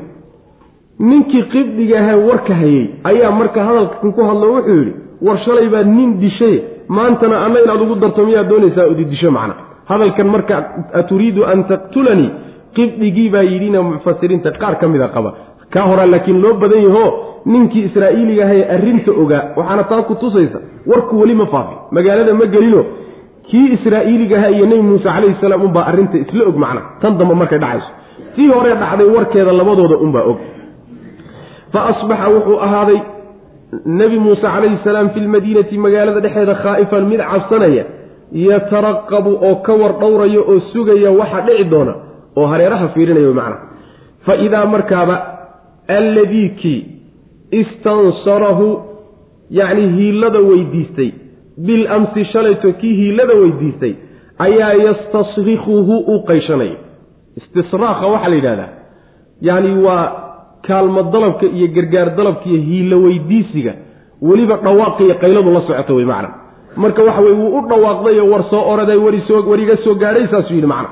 Ninkii 0.98 1.42
qibdiga 1.52 1.98
ahaa 2.00 2.16
warka 2.16 2.54
hayey 2.54 2.84
ayaa 3.10 3.30
marka 3.30 3.64
hadalkan 3.68 4.12
ku 4.12 4.20
hadlo 4.28 4.46
wuxuu 4.54 4.76
yidhi 4.78 4.92
war 5.26 5.38
shalay 5.44 5.68
baad 5.74 5.86
nin 5.96 6.18
dishay 6.22 6.56
maantana 6.88 7.44
anna 7.46 7.58
inaad 7.64 7.82
ugu 7.82 7.94
darto 8.02 8.26
miyaad 8.26 8.48
doonaysaa 8.48 8.86
idi 8.92 9.04
disho 9.04 9.30
macna. 9.30 9.54
Hadalkan 9.90 10.28
marka 10.34 10.54
aturiidu 11.00 11.42
an 11.52 11.64
taqtulanii 11.70 12.30
qibdigii 12.76 13.28
baa 13.34 13.42
yidhina 13.52 13.78
mufasiriinta 13.88 14.50
qaar 14.62 14.74
ka 14.80 14.86
mida 14.92 15.08
qaba. 15.16 15.30
Kaa 15.72 15.84
horaa 15.90 16.06
laakiin 16.12 16.38
loo 16.44 16.54
badan 16.62 16.82
yaho 16.88 17.04
ninkii 17.52 17.82
israa'iiliga 17.88 18.42
ahaye 18.46 18.64
arrinta 18.74 19.10
ogaa 19.22 19.42
waxaana 19.58 19.84
taa 19.90 20.02
ku 20.08 20.14
tusaysa 20.22 20.58
warku 20.90 21.12
weli 21.20 21.34
ma 21.40 21.46
faafin 21.54 21.78
magaalada 21.96 22.32
ma 22.40 22.46
gelino 22.54 22.82
kii 23.48 23.66
israa'iiliga 23.76 24.36
ahaa 24.38 24.50
iyo 24.56 24.66
nebi 24.70 24.82
muuse 24.88 25.04
calayhi 25.08 25.36
salaam 25.40 25.62
unbaa 25.68 25.84
arrinta 25.90 26.16
isla 26.24 26.42
og 26.50 26.56
macna. 26.64 26.80
Tan 27.00 27.12
dambe 27.18 27.34
markay 27.40 27.58
dhacayso. 27.64 27.90
Tii 28.36 28.48
hore 28.54 28.70
dhacday 28.82 29.06
warkeeda 29.16 29.52
labadooda 29.60 29.96
unbaa 30.06 30.24
og. 30.30 30.38
Fa 31.72 31.80
asbaxa 31.90 32.26
wuxuu 32.34 32.58
ahaaday 32.66 32.98
nebi 34.00 34.18
muuse 34.24 34.42
calayhi 34.54 34.78
salaam 34.84 35.08
fi 35.14 35.20
lmadiinati 35.26 35.74
magaalada 35.84 36.20
dhexeeda 36.24 36.54
khaa'ifan 36.62 37.02
mid 37.10 37.20
cabsanaya 37.30 37.84
yataraqabu 38.48 39.30
oo 39.48 39.54
ka 39.66 39.72
war 39.80 39.92
dhowraya 40.02 40.40
oo 40.50 40.56
sugaya 40.72 41.10
waxa 41.20 41.40
dhici 41.46 41.64
doona 41.72 41.94
oo 42.36 42.46
hareeraha 42.46 42.88
fiirinaya 42.94 43.32
macna. 43.40 43.56
Fa 44.26 44.34
idaa 44.46 44.66
markaaba 44.66 45.16
alladii 45.88 46.48
kii 46.60 46.80
istansarahu 47.60 48.68
yacni 49.50 49.88
hiilada 49.96 50.38
weydiistay 50.38 51.10
bil 51.66 51.86
amsi 51.96 52.24
shalayto 52.32 52.72
kii 52.72 52.94
hiilada 53.00 53.34
weydiistay 53.34 53.92
ayaa 54.38 54.72
yastasrikuhu 54.86 55.96
u 55.98 56.22
qayshanaya 56.28 56.76
istisraakha 57.36 58.06
waxaa 58.06 58.28
la 58.28 58.36
yidhahdaa 58.36 58.68
yacni 59.48 59.72
waa 59.86 60.04
kaalmo 60.66 61.02
dalabka 61.02 61.46
iyo 61.46 61.68
gargaar 61.76 62.08
dalabka 62.16 62.46
iyo 62.50 62.60
hiilo 62.68 62.96
weydiisiga 63.02 63.74
weliba 64.22 64.56
dhawaaqiyo 64.56 65.14
qayladu 65.22 65.50
la 65.56 65.60
socoto 65.68 65.94
wey 65.98 66.04
macna. 66.12 66.30
Marka 66.76 67.02
waxa 67.02 67.20
weye 67.20 67.34
wuu 67.40 67.58
u 67.58 67.68
dhawaaqdayo 67.68 68.24
war 68.32 68.44
soo 68.50 68.62
oraday 68.72 68.96
warisoo 68.96 69.40
wariga 69.50 69.76
soo 69.84 69.94
gaadhay 69.94 70.26
saasuu 70.32 70.54
yidhi 70.54 70.66
macna 70.66 70.88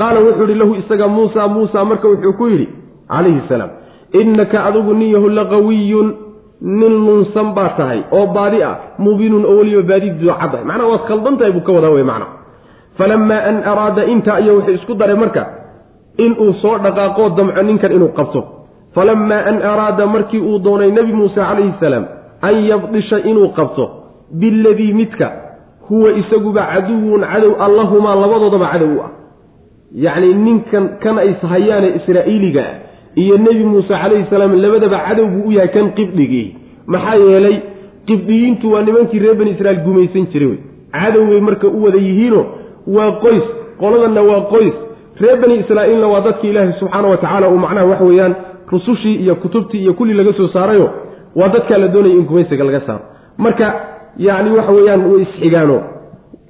qaala 0.00 0.20
wuxuu 0.20 0.46
yidhi 0.48 0.58
lahu 0.62 0.74
isaga 0.82 1.08
muusa 1.08 1.48
muusa 1.48 1.84
marka 1.84 2.08
wuxuu 2.08 2.32
ku 2.38 2.46
yidhi 2.52 2.68
calayhi 3.08 3.40
salaam 3.48 3.70
innaka 4.20 4.64
adigu 4.68 4.94
nin 4.94 5.08
yahu 5.14 5.28
laqawiyun 5.38 6.08
nin 6.80 6.94
lunsan 7.06 7.54
baa 7.56 7.68
tahay 7.78 8.00
oo 8.12 8.26
baadi 8.36 8.62
ah 8.62 8.74
mubiinun 8.98 9.44
oo 9.44 9.56
weliba 9.60 9.82
baadidiido 9.82 10.34
caddahay 10.40 10.64
macnaha 10.70 10.88
waad 10.92 11.04
khaldan 11.10 11.36
tahay 11.38 11.52
buu 11.52 11.64
ka 11.66 11.72
wadaa 11.72 11.90
wey 11.96 12.04
macna 12.10 12.26
falamaa 12.98 13.42
an 13.50 13.56
araada 13.72 14.04
intaa 14.14 14.38
iyo 14.40 14.52
wuxuu 14.58 14.74
isku 14.78 14.94
daray 14.94 15.16
marka 15.16 15.42
inuu 16.24 16.52
soo 16.62 16.78
dhaqaaqoo 16.78 17.28
damco 17.36 17.62
ninkan 17.62 17.92
inuu 17.92 18.12
qabto. 18.18 18.40
Falamaa 18.94 19.44
an 19.50 19.62
araada 19.62 20.06
markii 20.06 20.40
uu 20.40 20.58
doonay 20.58 20.90
nebi 20.92 21.12
muuse 21.12 21.34
calayhi 21.34 21.72
salaam 21.80 22.04
an 22.42 22.54
yabdisha 22.70 23.18
inuu 23.30 23.48
qabto 23.56 23.84
biladii 24.40 24.92
midka 24.92 25.32
huwa 25.88 26.12
isaguba 26.12 26.62
caduwun 26.72 27.24
cadow 27.32 27.52
allahumaa 27.66 28.14
labadoodaba 28.14 28.68
cadow 28.72 28.90
u 28.96 29.00
ah 29.00 29.10
yacni 29.94 30.34
ninkan 30.34 30.84
kan 31.02 31.18
ay 31.18 31.34
sahayaane 31.42 31.88
israa'iiliga 31.98 32.64
iyo 33.16 33.36
nebi 33.38 33.64
muuse 33.64 33.88
calayhi 33.88 34.24
salaam 34.30 34.54
labadaba 34.64 34.98
cadow 35.06 35.26
buu 35.26 35.48
u 35.48 35.52
yahay 35.52 35.68
kan 35.68 35.92
qibdigii. 35.96 36.56
Maxaa 36.86 37.16
yeelay 37.16 37.56
qibdiyiintu 38.08 38.72
waa 38.72 38.82
nimankii 38.82 39.18
reer 39.18 39.34
bani 39.34 39.50
israiil 39.50 39.80
gumaysan 39.84 40.26
jiray 40.32 40.48
wey. 40.48 40.58
Cadowbay 40.92 41.40
marka 41.40 41.68
u 41.68 41.82
wada 41.84 41.98
yihiino 41.98 42.46
waa 42.86 43.10
qoys 43.24 43.44
qoladanna 43.80 44.22
waa 44.22 44.40
qoys. 44.52 44.74
Reer 45.20 45.36
bani 45.42 45.54
israa'iilna 45.62 46.06
waa 46.08 46.20
dadki 46.20 46.48
ilaahi 46.48 46.72
subxaana 46.80 47.08
wa 47.08 47.16
tacaala 47.16 47.48
uu 47.48 47.58
macnaha 47.58 47.86
wax 47.86 48.00
weeyaan 48.00 48.34
rusushii 48.72 49.16
iyo 49.16 49.34
kutubtii 49.34 49.82
iyo 49.82 49.94
kulli 49.94 50.14
laga 50.14 50.32
soo 50.32 50.48
saarayo 50.48 50.90
waa 51.36 51.48
dadkaa 51.48 51.78
la 51.78 51.88
doonaya 51.88 52.14
in 52.14 52.24
gumaysiga 52.24 52.64
laga 52.64 52.80
saaro. 52.86 53.04
Marka 53.38 53.66
yacni 54.18 54.50
waxa 54.56 54.72
weeyaan 54.72 55.04
way 55.12 55.22
isxigaano 55.22 55.76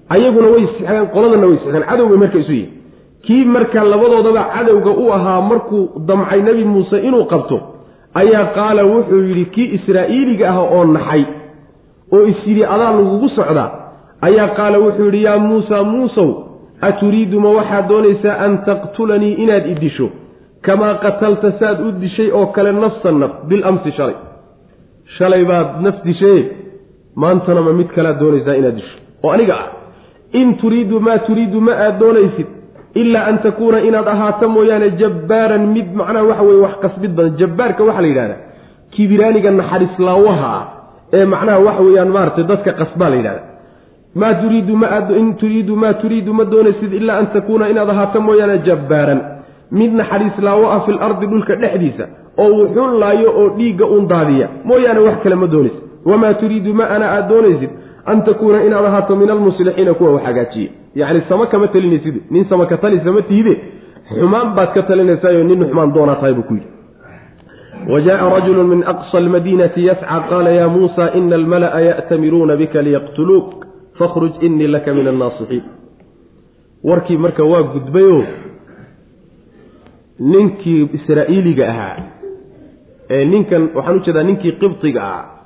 ayaguna 0.08 0.48
way 0.54 0.62
isxigaan 0.64 1.06
qoladanna 1.14 1.46
way 1.46 1.56
isxigaan. 1.56 1.84
Cadow 1.90 2.06
bay 2.08 2.18
marka 2.24 2.38
isu 2.38 2.52
yihiin 2.52 2.81
kii 3.26 3.44
marka 3.44 3.84
labadoodaba 3.84 4.42
cadowga 4.54 4.90
u 4.90 5.12
ahaa 5.12 5.40
markuu 5.40 5.90
damcay 6.06 6.42
nebi 6.42 6.64
muuse 6.64 6.98
inuu 7.08 7.24
qabto 7.24 7.60
ayaa 8.14 8.46
qaala 8.56 8.84
wuxuu 8.84 9.22
yidhi 9.28 9.44
kii 9.54 9.74
israa'iiliga 9.76 10.50
ah 10.50 10.58
oo 10.62 10.84
naxay 10.84 11.24
oo 12.12 12.24
is 12.26 12.36
yidhi 12.46 12.64
adaa 12.64 12.92
lagugu 12.92 13.28
socdaa? 13.28 13.70
Ayaa 14.20 14.48
qaala 14.58 14.78
wuxuu 14.78 15.04
yidhi 15.04 15.22
yaa 15.22 15.38
muusa 15.38 15.84
muusow 15.84 16.30
aturiidu 16.80 17.40
ma 17.40 17.50
waxaad 17.58 17.88
doonaysaa 17.88 18.36
an 18.44 18.58
taqtulanii 18.66 19.32
inaad 19.44 19.66
i 19.66 19.74
disho? 19.74 20.08
Kamaa 20.62 20.94
qatalta 20.94 21.52
saad 21.60 21.80
u 21.86 21.92
dishay 22.02 22.30
oo 22.32 22.46
kale 22.46 22.72
nafsan 22.72 23.18
naf 23.18 23.32
bilamsi 23.48 23.92
shalay. 23.92 24.14
Shalay 25.18 25.44
baad 25.44 25.68
naf 25.82 25.96
dishaye 26.04 26.42
maantana 27.16 27.60
ma 27.62 27.72
mid 27.72 27.88
kalaad 27.96 28.18
doonaysaa 28.18 28.54
inaad 28.60 28.74
disho 28.74 28.96
oo 29.22 29.30
aniga 29.30 29.54
ah. 29.54 29.68
In 30.32 30.54
turiidu 30.60 31.00
maa 31.00 31.18
turiidu 31.18 31.60
ma 31.60 31.72
aad 31.72 31.98
doonaysid 31.98 32.46
ilaa 32.94 33.24
an 33.30 33.38
takuuna 33.38 33.78
inaad 33.88 34.08
ahaato 34.08 34.48
mooyaane 34.48 34.90
jabbaaran 35.00 35.66
mid 35.74 35.88
macnaha 36.00 36.24
waxa 36.30 36.42
weye 36.48 36.60
wax 36.66 36.74
qasbid 36.84 37.12
badan. 37.16 37.36
Jabbaarka 37.40 37.84
waxaa 37.84 38.02
la 38.02 38.08
yidhahdaa 38.08 38.40
kibiraaniga 38.94 39.50
naxariislaawaha 39.50 40.48
ah 40.58 40.64
ee 41.12 41.24
macnaha 41.34 41.58
waxa 41.66 41.82
weeyaan 41.86 42.08
maaratay 42.16 42.44
dadka 42.52 42.72
qasbaa 42.80 43.08
la 43.12 43.16
yidhahda 43.20 43.42
maa 44.14 44.34
turiidu 44.42 44.76
ma 44.82 44.88
in 45.20 45.28
turiidu 45.40 45.76
maa 45.82 45.92
turiidu 46.02 46.32
ma 46.38 46.44
doonaysid 46.44 46.92
ilaa 47.00 47.16
an 47.22 47.26
takuuna 47.36 47.68
inaad 47.72 47.90
ahaato 47.94 48.20
mooyaane 48.20 48.58
jabbaaran. 48.68 49.20
Mid 49.80 49.92
naxariislaawo 50.00 50.64
ah 50.74 50.80
fil 50.86 50.98
ardi 51.06 51.26
dhulka 51.32 51.54
dhexdiisa 51.62 52.04
oo 52.42 52.50
wuxuun 52.58 52.92
laayo 53.02 53.28
oo 53.40 53.48
dhiigga 53.58 53.86
un 53.96 54.04
daadiya. 54.12 54.48
Mooyaane 54.64 55.00
wax 55.06 55.16
kale 55.22 55.34
ma 55.42 55.46
doonaysid. 55.54 55.80
Wamaa 56.10 56.34
turiidu 56.34 56.74
ma 56.74 56.84
ana 56.94 57.06
aad 57.16 57.28
doonaysid 57.32 57.70
an 58.06 58.24
takuuna 58.24 58.64
inaad 58.64 58.84
ahaato 58.84 59.16
min 59.16 59.30
almuslixiina 59.30 59.94
kuwa 59.94 60.12
wax 60.12 60.24
hagaajiye 60.24 60.70
yacni 60.94 61.22
sama 61.28 61.46
kama 61.46 61.68
talinaysid 61.68 62.16
nin 62.30 62.44
sama 62.48 62.66
ka 62.66 62.76
tali 62.76 63.00
sama 63.04 63.22
tiide 63.22 63.54
xumaan 64.18 64.54
baad 64.54 64.72
ka 64.74 64.82
talinaysaayo 64.82 65.44
nin 65.44 65.64
xumaan 65.68 65.94
doonaa 65.94 66.14
tahay 66.14 66.34
buu 66.34 66.42
ku 66.42 66.54
yidhi 66.54 66.70
wajaءa 67.92 68.30
rajulu 68.30 68.64
min 68.64 68.84
aqsa 68.86 69.18
almadiinati 69.18 69.86
yasca 69.86 70.20
qaala 70.30 70.50
ya 70.50 70.68
muusa 70.68 71.10
ina 71.14 71.36
almala'a 71.36 71.80
yaأtamiruuna 71.80 72.56
bika 72.56 72.82
liyaqtuluuk 72.82 73.66
fakhruj 73.98 74.32
inii 74.40 74.66
laka 74.66 74.94
min 74.94 75.08
annaasixiin 75.08 75.62
warkii 76.84 77.16
marka 77.16 77.44
waa 77.44 77.62
gudbayo 77.62 78.24
ninkii 80.18 80.88
israa'iiliga 80.98 81.68
ahaa 81.68 81.96
ee 83.10 83.24
ninkan 83.24 83.70
waxaan 83.74 83.96
u 83.96 84.04
jeedaa 84.06 84.22
ninkii 84.22 84.52
qibtiga 84.52 85.02
ahaa 85.02 85.41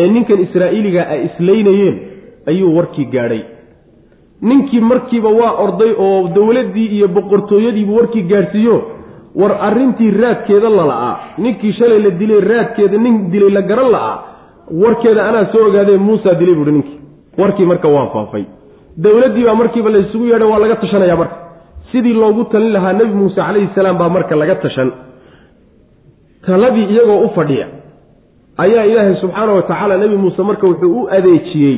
ee 0.00 0.06
ninkan 0.14 0.40
israa'iiliga 0.46 1.02
ay 1.14 1.20
islaynayeen 1.28 1.96
ayuu 2.50 2.70
warkii 2.78 3.06
gaadhay. 3.14 3.42
Ninkii 4.48 4.80
markiiba 4.90 5.30
waa 5.40 5.52
orday 5.64 5.92
oo 6.06 6.28
dowladdii 6.36 6.86
iyo 6.96 7.08
boqortooyadiibu 7.16 7.92
warkii 7.98 8.22
gaadhsiiyo 8.32 8.76
war 9.40 9.52
arrintii 9.68 10.10
raadkeeda 10.22 10.68
lala'aa 10.78 11.14
ninkii 11.44 11.72
shalay 11.78 12.00
la 12.06 12.10
dilay 12.20 12.40
raadkeeda 12.50 12.98
nin 13.04 13.14
dilay 13.32 13.50
la 13.56 13.62
garan 13.70 13.90
la'aa. 13.94 14.16
Warkeeda 14.82 15.22
anaa 15.28 15.46
soo 15.52 15.64
ogaadee 15.68 15.96
muusa 16.06 16.30
dilay 16.40 16.54
buuhi 16.58 16.72
ninkii. 16.76 16.98
Warkii 17.40 17.66
marka 17.70 17.88
waa 17.96 18.06
faafay. 18.14 18.44
Dowladdii 19.04 19.44
baa 19.48 19.54
markiiba 19.62 19.90
la 19.94 19.98
isugu 20.04 20.24
yeedhay 20.30 20.48
waa 20.52 20.58
laga 20.64 20.76
tashanayaa 20.82 21.16
marka. 21.22 21.36
Sidii 21.92 22.14
loogu 22.22 22.44
talin 22.52 22.72
lahaa 22.76 22.92
nebi 22.98 23.14
muuse 23.20 23.36
calayhi 23.40 23.68
salaam 23.74 23.98
baa 24.00 24.08
marka 24.16 24.34
laga 24.42 24.54
tashan. 24.64 24.90
Taladii 26.46 26.84
iyagoo 26.92 27.20
u 27.26 27.28
fadhiya 27.36 27.66
ayaa 28.64 28.84
ilaahay 28.90 29.16
subxaana 29.22 29.52
wa 29.52 29.62
tacaala 29.62 29.96
nebi 29.98 30.16
muuse 30.16 30.42
marka 30.42 30.66
wuxuu 30.66 30.92
u 31.02 31.08
adeejiyey 31.16 31.76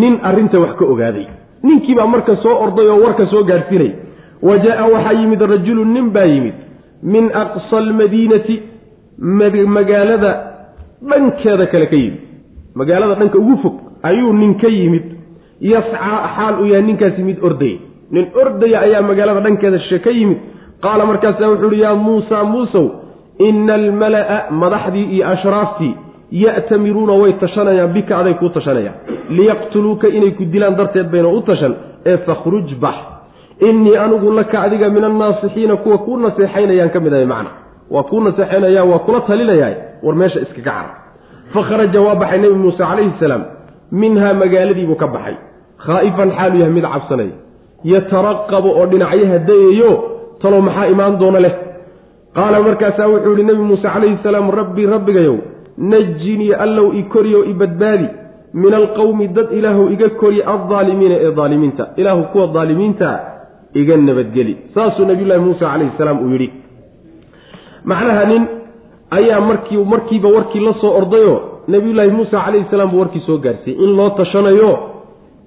nin 0.00 0.14
arrinta 0.22 0.60
wax 0.60 0.76
ka 0.78 0.84
ogaaday. 0.84 1.26
Ninkiibaa 1.62 2.06
marka 2.06 2.36
soo 2.42 2.54
orday 2.64 2.88
oo 2.88 3.00
warka 3.04 3.26
soo 3.26 3.42
gaadhsiinay 3.44 3.92
wa 4.42 4.58
jaa 4.58 4.86
waxaa 4.94 5.12
yimid 5.20 5.40
rajulun 5.52 5.92
nin 5.94 6.10
baa 6.10 6.24
yimid. 6.24 6.54
Min 7.02 7.24
aqsa 7.42 7.76
almadiinati 7.78 8.62
magaalada 9.76 10.30
dhankeeda 11.02 11.66
kale 11.66 11.86
ka 11.86 11.96
yimid. 11.96 12.20
Magaalada 12.74 13.14
dhanka 13.20 13.38
ugu 13.38 13.56
fog 13.62 13.74
ayuu 14.02 14.32
nin 14.32 14.54
ka 14.60 14.68
yimid. 14.68 15.04
Yascaa 15.60 16.28
xaal 16.36 16.54
uu 16.60 16.66
yahay 16.66 16.82
ninkaasi 16.82 17.22
mid 17.22 17.38
ordaya 17.42 17.78
nin 18.10 18.26
ordaya 18.34 18.80
ayaa 18.80 19.02
magaalada 19.02 19.40
dhankeeda 19.40 19.78
shishe 19.78 19.98
ka 19.98 20.10
yimid. 20.10 20.38
Qaala 20.82 21.06
markaasaa 21.06 21.48
wuxuu 21.48 21.66
uhi 21.68 21.80
yaa 21.80 21.94
muusa 21.94 22.44
muusow 22.44 22.86
ina 23.38 23.74
almala'a 23.74 24.50
madaxdii 24.50 25.06
iyo 25.14 25.28
ashraaftii 25.28 25.94
ya'tamiruuna 26.32 27.12
way 27.22 27.32
tashanayaan 27.32 27.92
bika 27.92 28.18
aday 28.18 28.34
kuu 28.34 28.48
tashanayaan. 28.48 28.94
Liyaqtuluuka 29.36 30.08
inay 30.08 30.30
ku 30.38 30.44
dilaan 30.44 30.76
darteed 30.78 31.08
bayna 31.12 31.28
u 31.28 31.40
tashan 31.48 31.74
ee 32.06 32.16
fakhruj 32.26 32.68
bax. 32.80 32.94
Innii 33.68 33.96
anigu 33.96 34.30
laka 34.38 34.60
adiga 34.66 34.88
min 34.88 35.04
annaasixiina 35.04 35.76
kuwa 35.76 35.98
kuu 35.98 36.16
naseexaynayaan 36.16 36.90
ka 36.94 37.00
mid 37.00 37.12
ahay 37.14 37.26
macna. 37.26 37.50
Waa 37.90 38.02
kuu 38.02 38.20
naseexaynaya 38.20 38.84
waa 38.84 38.98
kula 38.98 39.20
talinayaa 39.20 39.74
war 40.02 40.14
meesha 40.16 40.40
iskaga 40.40 40.64
cara 40.70 40.90
fakharaja 41.54 42.00
waa 42.00 42.14
baxay 42.14 42.38
nebi 42.42 42.54
muuse 42.54 42.78
calayhi 42.78 43.12
salaam 43.20 43.42
minhaa 43.92 44.34
magaaladiibuu 44.42 44.94
ka 45.02 45.06
baxay. 45.06 45.36
Khaa'ifan 45.86 46.30
xaalu 46.36 46.56
yahay 46.60 46.72
mid 46.72 46.84
cabsanaya. 46.94 47.34
Yataraqabu 47.92 48.68
oo 48.78 48.86
dhinacyaha 48.86 49.38
dayayo 49.48 49.90
talow 50.42 50.60
maxaa 50.66 50.86
imaan 50.94 51.18
doona 51.20 51.40
leh 51.44 51.54
qaala 52.36 52.62
markaasaa 52.62 53.08
wuxuu 53.12 53.32
yihi 53.36 53.44
nebi 53.50 53.62
muuse 53.70 53.88
calayhi 53.94 54.18
salaam 54.22 54.50
rabbii 54.60 54.86
rabbigayow 54.86 55.36
najinii 55.78 56.52
allow 56.64 56.92
i 56.94 57.02
koriyo 57.14 57.44
i 57.44 57.54
badbaadi. 57.54 58.08
Min 58.54 58.74
alqowmi 58.74 59.28
dad 59.28 59.48
ilaahu 59.58 59.88
iga 59.94 60.08
kori 60.20 60.42
aldaalimiina 60.42 61.14
ee 61.26 61.32
daalimiinta. 61.38 61.84
Ilaahu 61.96 62.22
kuwa 62.32 62.46
daalimiintaa 62.46 63.18
iga 63.74 63.96
nabadgeli. 63.96 64.56
Saasuu 64.74 65.04
nabiyullaahi 65.10 65.40
muuse 65.46 65.64
calayhi 65.64 65.92
salaam 65.98 66.18
uu 66.22 66.30
yidhi. 66.32 66.48
Macnaha 67.84 68.24
nin 68.24 68.42
ayaa 69.10 69.40
markii 69.40 69.84
markiiba 69.84 70.28
warkii 70.28 70.60
la 70.60 70.74
soo 70.80 70.92
ordayoo 71.00 71.40
nabiyullaahi 71.68 72.10
muuse 72.10 72.30
calayhi 72.30 72.66
salaam 72.70 72.90
buu 72.90 72.98
warkii 72.98 73.20
soo 73.26 73.38
gaarsiiyey 73.38 73.84
in 73.84 73.96
loo 73.96 74.10
tashanayo 74.10 74.78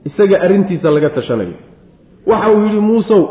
isaga 0.05 0.41
arrintiisa 0.41 0.91
laga 0.91 1.09
tashanayo. 1.09 1.55
Waxa 2.27 2.51
uu 2.51 2.63
yidhi 2.65 2.79
muusow 2.79 3.23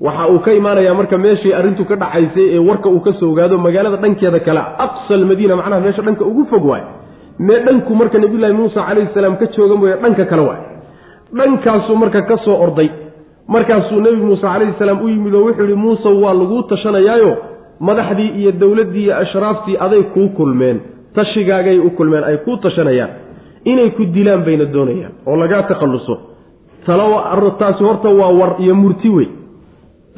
waxa 0.00 0.28
uu 0.28 0.38
ka 0.44 0.52
imaanayaa 0.52 0.94
marka 0.94 1.18
meeshii 1.18 1.52
arrintu 1.52 1.84
ka 1.84 1.96
dhacaysay 1.96 2.46
ee 2.54 2.58
warka 2.58 2.88
uu 2.88 3.00
ka 3.00 3.12
soo 3.20 3.30
ogaado 3.32 3.58
magaalada 3.58 3.96
dhankeeda 3.96 4.40
kale 4.40 4.60
aqsa 4.84 5.14
almadiina 5.14 5.56
macnaha 5.56 5.80
meesha 5.80 6.02
dhanka 6.02 6.24
ugu 6.24 6.44
fog 6.50 6.64
waay. 6.64 6.82
Mee 7.38 7.60
dhanku 7.66 7.94
marka 7.94 8.18
nabiyullaahi 8.18 8.54
muuse 8.60 8.74
calayhi 8.74 9.08
salaam 9.14 9.36
ka 9.40 9.46
jooga 9.56 9.76
mooye 9.80 9.96
dhanka 10.02 10.24
kale 10.24 10.42
waay. 10.48 10.62
Dhankaasuu 11.38 11.96
marka 11.96 12.22
ka 12.22 12.36
soo 12.44 12.56
orday. 12.64 12.90
Markaasuu 13.48 14.00
nebi 14.00 14.16
muuse 14.16 14.42
calayhi 14.42 14.74
salaam 14.78 15.00
u 15.04 15.08
yimid 15.08 15.34
oo 15.34 15.44
wuxuu 15.48 15.64
yihi 15.64 15.74
muusow 15.84 16.14
waa 16.24 16.34
laguu 16.34 16.62
tashanayaayo? 16.62 17.36
Madaxdii 17.80 18.30
iyo 18.40 18.52
dowladdii 18.52 19.04
iyo 19.04 19.16
ashraaftii 19.16 19.76
aday 19.80 20.02
kuu 20.02 20.28
kulmeen. 20.28 20.80
Tashigaagay 21.14 21.78
u 21.78 21.90
kulmeen 21.90 22.24
ay 22.24 22.36
kuu 22.44 22.56
tashanayaan. 22.56 23.10
Inay 23.64 23.90
ku 23.96 24.04
dilaan 24.04 24.44
bayna 24.44 24.64
doonayaan. 24.64 25.12
Oo 25.26 25.36
lagaa 25.36 25.62
takhalluso. 25.62 26.14
Taasi 27.58 27.84
horta 27.84 28.08
waa 28.08 28.32
war 28.40 28.52
iyo 28.58 28.74
murti 28.74 29.08
wey 29.08 29.28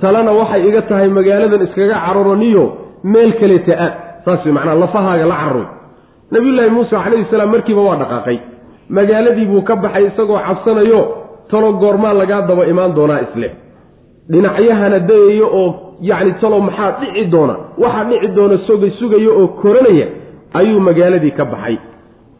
talena 0.01 0.33
waxay 0.41 0.63
iga 0.69 0.83
tahay 0.91 1.09
magaaladan 1.19 1.63
iskaga 1.67 1.97
cararoniyo 2.07 2.65
meel 3.13 3.33
kaleeta 3.41 3.73
a. 3.87 3.89
Saas 4.25 4.45
wey 4.45 4.53
macnaa 4.57 4.75
lafahaaga 4.83 5.27
la 5.33 5.37
cararoy 5.43 5.67
nabiyullaahi 6.33 6.71
muuse 6.77 6.91
calayhi 7.05 7.27
salaam 7.31 7.51
markiiba 7.55 7.83
waa 7.89 7.97
dhaqaaqay. 8.03 8.39
Magaaladii 8.97 9.47
buu 9.51 9.63
ka 9.69 9.75
baxay 9.85 10.05
isagoo 10.11 10.39
cabsanayo 10.47 11.01
talo 11.51 11.73
goormaa 11.83 12.13
lagaa 12.21 12.43
daba 12.49 12.65
imaan 12.73 12.93
doonaa 12.97 13.21
isle 13.27 13.49
dhinacyahana 14.31 14.99
dayayo 15.09 15.47
oo 15.61 15.69
yacni 16.11 16.33
talow 16.41 16.61
maxaa 16.69 16.91
dhici 17.01 17.25
doona? 17.35 17.55
Waxaa 17.83 18.05
dhici 18.11 18.29
doona 18.37 18.57
soga 18.67 18.89
sugayo 18.99 19.31
oo 19.41 19.47
koranaya 19.61 20.07
ayuu 20.59 20.81
magaaladii 20.89 21.31
ka 21.39 21.45
baxay. 21.53 21.77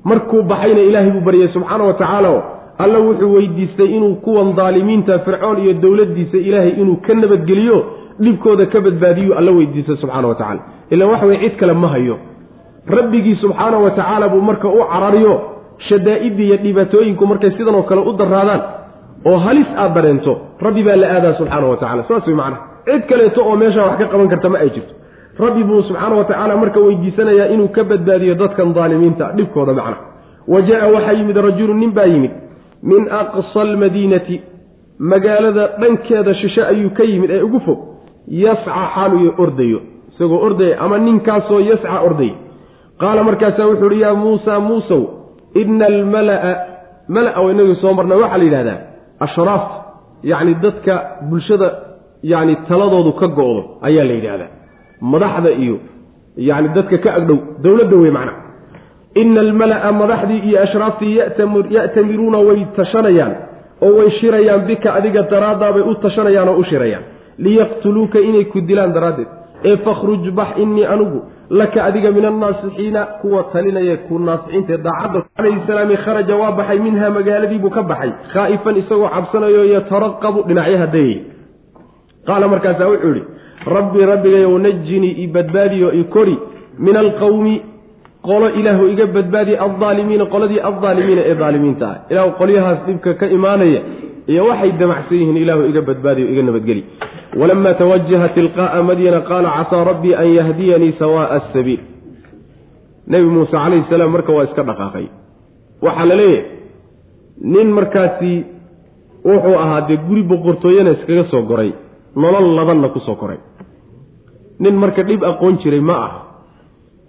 Markuu 0.05 0.43
baxayna 0.51 0.81
ilaahay 0.89 1.11
buu 1.15 1.21
baryay 1.27 1.49
subxaana 1.55 1.85
wa 1.89 1.95
tacaala 2.01 2.31
alla 2.79 2.99
wuxuu 2.99 3.33
weydiistay 3.35 3.87
inuu 3.97 4.15
kuwan 4.15 4.55
daalimiinta 4.57 5.19
fircoon 5.19 5.59
iyo 5.65 5.73
dowladdiisa 5.83 6.37
ilaahay 6.49 6.71
inuu 6.83 6.97
ka 7.07 7.15
nabadgeliyo 7.15 7.79
dhibkooda 8.21 8.67
ka 8.67 8.81
badbaadiyu 8.81 9.35
alla 9.39 9.51
weydiistay 9.59 9.97
subxaana 9.97 10.29
wa 10.29 10.35
tacala 10.35 10.61
ilaan 10.91 11.11
waxa 11.11 11.27
weye 11.27 11.41
cid 11.45 11.57
kale 11.61 11.73
ma 11.73 11.89
hayo. 11.89 12.17
Rabbigii 12.97 13.37
subxaana 13.37 13.79
wa 13.79 13.91
tacaala 13.91 14.29
buu 14.29 14.41
marka 14.41 14.69
u 14.69 14.79
carariyo 14.93 15.35
shadaa'idii 15.89 16.47
iyo 16.47 16.57
dhibaatooyinku 16.57 17.27
markay 17.27 17.51
sidanoo 17.51 17.83
kale 17.83 18.01
u 18.01 18.13
daraadaan 18.13 18.61
oo 19.27 19.37
halis 19.39 19.67
aad 19.77 19.95
dareento 19.95 20.33
rabbi 20.61 20.83
baa 20.83 20.97
la 20.97 21.07
aadaa 21.17 21.35
subxaana 21.39 21.67
wa 21.67 21.77
tacala 21.77 22.05
saas 22.09 22.27
way 22.27 22.35
macnaha. 22.35 22.63
Cid 22.85 23.03
kaleeto 23.11 23.41
oo 23.49 23.57
meeshaa 23.57 23.87
wax 23.87 23.99
ka 23.99 24.07
qaban 24.13 24.29
karta 24.29 24.49
ma 24.49 24.59
ay 24.59 24.71
jirto. 24.71 24.93
Rabbi 25.39 25.63
buu 25.65 25.83
subxaana 25.83 26.15
wa 26.17 26.25
tacaala 26.25 26.57
marka 26.57 26.81
weydiisanayaa 26.81 27.47
inuu 27.55 27.69
ka 27.69 27.85
badbaadiyo 27.85 28.35
dadkan 28.35 28.75
daalimiinta 28.75 29.33
dhibkooda 29.37 29.73
macna 29.73 29.97
wa 30.49 30.63
jaa 30.69 30.87
waxaa 30.95 31.13
yimid 31.13 31.37
rajulun 31.37 31.79
nin 31.83 31.93
baa 31.93 32.05
yimid 32.15 32.31
min 32.83 33.09
aqsa 33.11 33.61
almadiinati 33.61 34.41
magaalada 34.99 35.67
dhankeeda 35.81 36.35
shishe 36.35 36.63
ayuu 36.65 36.91
ka 36.91 37.05
yimid 37.05 37.31
ee 37.31 37.43
ugu 37.43 37.61
fog 37.61 37.79
yasca 38.29 38.73
xaaluyo 38.95 39.35
ordayo. 39.39 39.81
Isagoo 40.13 40.41
ordaya 40.47 40.81
ama 40.81 40.99
ninkaasoo 40.99 41.61
yasca 41.61 42.01
ordaya 42.09 42.35
qaala 43.01 43.23
markaasaa 43.25 43.67
wuxuu 43.67 43.87
uhi 43.87 44.01
yaa 44.01 44.15
muusa 44.15 44.61
muusow 44.61 45.03
ina 45.55 45.87
almalaa 45.87 46.57
mala-a 47.09 47.41
w 47.41 47.51
inagii 47.51 47.77
soo 47.81 47.95
marna 47.95 48.17
waxaa 48.17 48.39
la 48.39 48.45
yidhahdaa 48.45 48.79
ashraafta 49.21 49.77
yacni 50.23 50.55
dadka 50.55 50.95
bulshada 51.31 51.69
yacni 52.23 52.57
taladoodu 52.69 53.13
ka 53.13 53.27
go-do 53.29 53.63
ayaa 53.83 54.05
la 54.05 54.13
yidhaahdaa 54.19 54.51
madaxda 55.01 55.51
iyo 55.51 55.77
yacni 56.37 56.69
dadka 56.69 56.99
ka 56.99 57.15
agdhow 57.15 57.39
dowladda 57.63 57.97
wey 57.97 58.11
macna 58.11 58.33
ina 59.23 59.41
almala'a 59.47 59.91
madaxdii 60.01 60.41
iyo 60.49 60.59
ashraaftii 60.67 61.15
ya'tamiruuna 61.77 62.39
way 62.49 62.61
tashanayaan 62.77 63.33
oo 63.87 63.93
way 63.99 64.11
shirayaan 64.21 64.63
bika 64.69 64.89
adiga 64.99 65.23
daraaddaabay 65.33 65.83
u 65.91 65.95
tashanayaan 66.05 66.49
oo 66.53 66.59
u 66.63 66.65
shirayaan. 66.71 67.05
Liyaqtuluuka 67.45 68.19
inay 68.29 68.45
ku 68.53 68.59
dilaan 68.69 68.93
daraaddeed. 68.97 69.29
Ee 69.69 69.77
fakhruj 69.87 70.25
bax 70.39 70.49
innii 70.63 70.85
anugu 70.95 71.21
laka 71.61 71.85
adiga 71.89 72.11
min 72.17 72.25
annaasixiina 72.31 73.01
kuwa 73.23 73.43
talinaya 73.53 73.97
ku 74.09 74.19
naasixiintae 74.19 74.79
daacadda. 74.87 75.21
Calayhi 75.37 75.61
salaami 75.67 75.97
kharaja 76.05 76.35
waa 76.41 76.53
baxay 76.59 76.79
minha 76.87 77.11
magaaladiibuu 77.17 77.71
ka 77.77 77.83
baxay. 77.91 78.11
Khaa'ifan 78.35 78.77
isagoo 78.83 79.09
cabsanayo 79.15 79.63
yataraqabu 79.75 80.39
dhinacyaha 80.49 80.87
dayay 80.95 81.17
qaala 82.29 82.47
markaasaa 82.53 82.89
wuxuu 82.93 83.11
idhi 83.15 83.23
rabbi 83.77 84.01
rabbigayow 84.13 84.59
najinii 84.67 85.15
i 85.25 85.27
badbaadiyo 85.37 85.89
i 86.01 86.05
kori 86.15 86.37
min 86.79 86.97
alqawmi 86.97 87.55
qolo 88.23 88.49
ilaahu 88.51 88.89
iga 88.89 89.07
badbaadi 89.07 89.57
aldaalimiina 89.57 90.27
qoladii 90.27 90.61
aldaalimiina 90.61 91.23
ee 91.31 91.35
daalimiinta 91.35 91.87
ah. 91.91 91.97
Ilaahu 92.11 92.31
qolyahaas 92.41 92.79
dhibka 92.87 93.15
ka 93.15 93.27
imaanaya 93.27 93.81
iyo 94.27 94.47
waxay 94.47 94.73
damacsan 94.81 95.19
yihiin 95.19 95.37
ilaahu 95.37 95.63
iga 95.71 95.83
badbaadiyo 95.83 96.27
iga 96.33 96.43
nabadgeli. 96.43 96.85
Walama 97.41 97.75
tawajaha 97.75 98.29
tilqaa'a 98.29 98.83
madyana 98.83 99.21
qaala 99.21 99.49
casaa 99.59 99.85
rabbii 99.85 100.15
an 100.15 100.29
yahdiyanii 100.39 100.93
sawa'a 100.99 101.27
asabiil 101.39 101.81
nebi 103.07 103.25
muuse 103.25 103.53
calayhi 103.53 103.89
salaam 103.91 104.11
marka 104.13 104.33
waa 104.33 104.45
iska 104.45 104.63
dhaqaaqay. 104.63 105.07
Waxaa 105.83 106.07
la 106.07 106.15
leeyahay 106.15 106.45
nin 107.55 107.69
markaasi 107.79 108.33
wuxuu 109.25 109.57
ahaa 109.65 109.81
dee 109.89 109.97
guri 110.09 110.23
boqortooyana 110.23 110.91
iskaga 110.91 111.25
soo 111.31 111.43
goray 111.43 111.73
nolol 112.17 112.55
labanna 112.57 112.89
ku 112.89 113.01
soo 113.01 113.15
koray. 113.15 113.39
Nin 114.59 114.75
marka 114.75 115.03
dhib 115.03 115.23
aqoon 115.25 115.59
jiray 115.63 115.81
ma 115.81 115.97
ah 116.07 116.13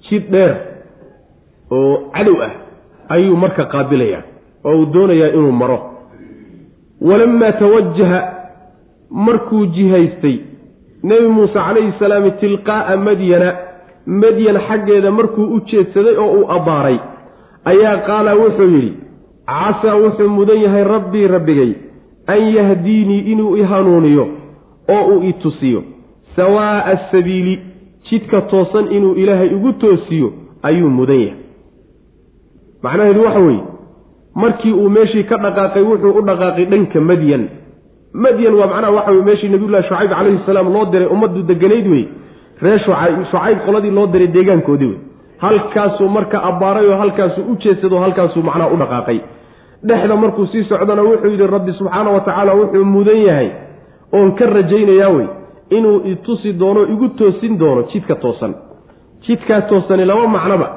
jid 0.09 0.29
dheer 0.31 0.68
oo 1.71 2.11
cadow 2.15 2.37
ah 2.47 2.51
ayuu 3.09 3.35
marka 3.37 3.65
qaabilayaa 3.65 4.21
oo 4.65 4.75
uu 4.79 4.85
doonayaa 4.93 5.29
inuu 5.33 5.51
maro. 5.51 5.79
Walamaa 7.01 7.51
tawajaha 7.51 8.33
markuu 9.09 9.65
jihaystay 9.65 10.37
nebi 11.03 11.27
muuse 11.27 11.53
calayhi 11.53 11.93
salaam 11.99 12.31
tilqaa'a 12.41 12.97
madyana 12.97 13.49
madyan 14.05 14.57
xaggeeda 14.67 15.11
markuu 15.11 15.45
u 15.55 15.59
jeedsaday 15.71 16.15
oo 16.17 16.31
uu 16.39 16.51
abbaaray 16.57 16.97
ayaa 17.71 17.97
qaala 18.07 18.35
wuxuu 18.41 18.69
yidhi 18.75 18.91
casaa 19.45 19.95
wuxuu 20.03 20.29
mudan 20.29 20.61
yahay 20.65 20.83
rabbii 20.83 21.27
rabbigay 21.27 21.71
an 22.27 22.41
yahdiinii 22.57 23.19
inuu 23.31 23.55
i 23.57 23.63
hanuuniyo 23.63 24.27
oo 24.95 25.03
uu 25.13 25.21
i 25.29 25.33
tusiyo. 25.33 25.83
Sawaa'a 26.35 26.85
asabiili 26.85 27.59
jidka 28.09 28.41
toosan 28.41 28.91
inuu 28.91 29.13
ilaahay 29.15 29.47
igu 29.47 29.73
toosiyo 29.73 30.33
ayuu 30.63 30.89
mudan 30.89 31.19
yahay 31.19 31.39
macnaheedu 32.83 33.23
waxa 33.25 33.39
weeye 33.39 33.63
markii 34.35 34.73
uu 34.73 34.89
meeshii 34.89 35.23
ka 35.23 35.37
dhaqaaqay 35.37 35.83
wuxuu 35.83 36.13
u 36.19 36.21
dhaqaaqay 36.29 36.65
dhanka 36.65 36.99
madyan 37.01 37.43
madyan 38.13 38.53
waa 38.59 38.67
macnaha 38.67 38.91
waxa 38.97 39.11
weye 39.11 39.23
meeshii 39.29 39.49
nabiyullahi 39.49 39.83
shucayb 39.89 40.09
calayhi 40.11 40.39
salaam 40.45 40.73
loo 40.73 40.85
diray 40.85 41.07
ummaddu 41.15 41.43
deganayd 41.51 41.87
wey 41.93 42.05
reer 42.61 42.79
shucayb 42.85 43.23
shucayb 43.31 43.57
qoladii 43.65 43.91
loo 43.97 44.07
diray 44.07 44.27
deegaankoodii 44.27 44.87
wey 44.91 44.99
halkaasuu 45.37 46.09
marka 46.09 46.43
abbaaray 46.43 46.87
oo 46.91 46.97
halkaasuu 46.97 47.43
u 47.51 47.55
jeedsado 47.63 47.99
halkaasuu 47.99 48.43
macnaha 48.43 48.69
u 48.73 48.77
dhaqaaqay. 48.77 49.19
Dhexda 49.87 50.15
markuu 50.15 50.45
sii 50.51 50.63
socdana 50.63 51.01
wuxuu 51.03 51.29
yidhi 51.31 51.47
rabbi 51.47 51.71
subxaana 51.73 52.09
wa 52.15 52.19
tacaala 52.19 52.53
wuxuu 52.53 52.85
mudan 52.85 53.19
yahay 53.27 53.49
oon 54.13 54.31
ka 54.35 54.45
rajaynayaa 54.45 55.09
wey 55.09 55.27
inuu 55.77 56.01
itusi 56.11 56.53
doono 56.53 56.81
igu 56.93 57.07
toosin 57.19 57.57
doono 57.59 57.81
jidka 57.93 58.15
toosan. 58.15 58.53
Jidkaa 59.27 59.61
toosani 59.61 60.05
laba 60.05 60.27
macnoba 60.27 60.67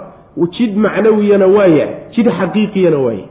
jid 0.57 0.76
macnawiyana 0.76 1.47
waaya 1.47 1.87
jid 2.16 2.26
xaqiiqiyana 2.41 2.99
waaya 3.07 3.26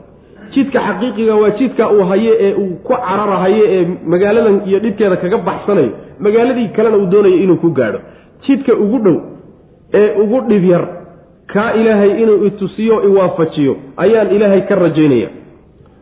jidka 0.54 0.78
xaqiiqiga 0.88 1.34
waa 1.42 1.50
jidka 1.58 1.90
uu 1.92 2.04
haye 2.10 2.32
ee 2.46 2.54
uu 2.54 2.76
ku 2.86 2.92
cararahayo 2.92 3.64
ee 3.76 3.86
magaaladan 4.12 4.60
iyo 4.68 4.78
dhibkeeda 4.84 5.16
kaga 5.16 5.38
baxsanayo 5.38 5.90
magaaladii 6.20 6.68
kalena 6.76 6.96
uu 6.96 7.06
doonayo 7.06 7.36
inuu 7.44 7.56
ku 7.56 7.70
gaadho. 7.70 7.98
Jidka 8.46 8.72
ugu 8.74 8.98
dhow 8.98 9.16
ee 9.94 10.08
ugu 10.22 10.40
dhib 10.48 10.64
yar 10.64 10.84
kaa 11.52 11.72
ilaahay 11.80 12.22
inuu 12.22 12.44
itusiyo 12.46 13.02
iwaafajiyo 13.08 13.76
ayaan 13.96 14.30
ilaahay 14.36 14.60
ka 14.68 14.74
rajaynaya 14.74 15.28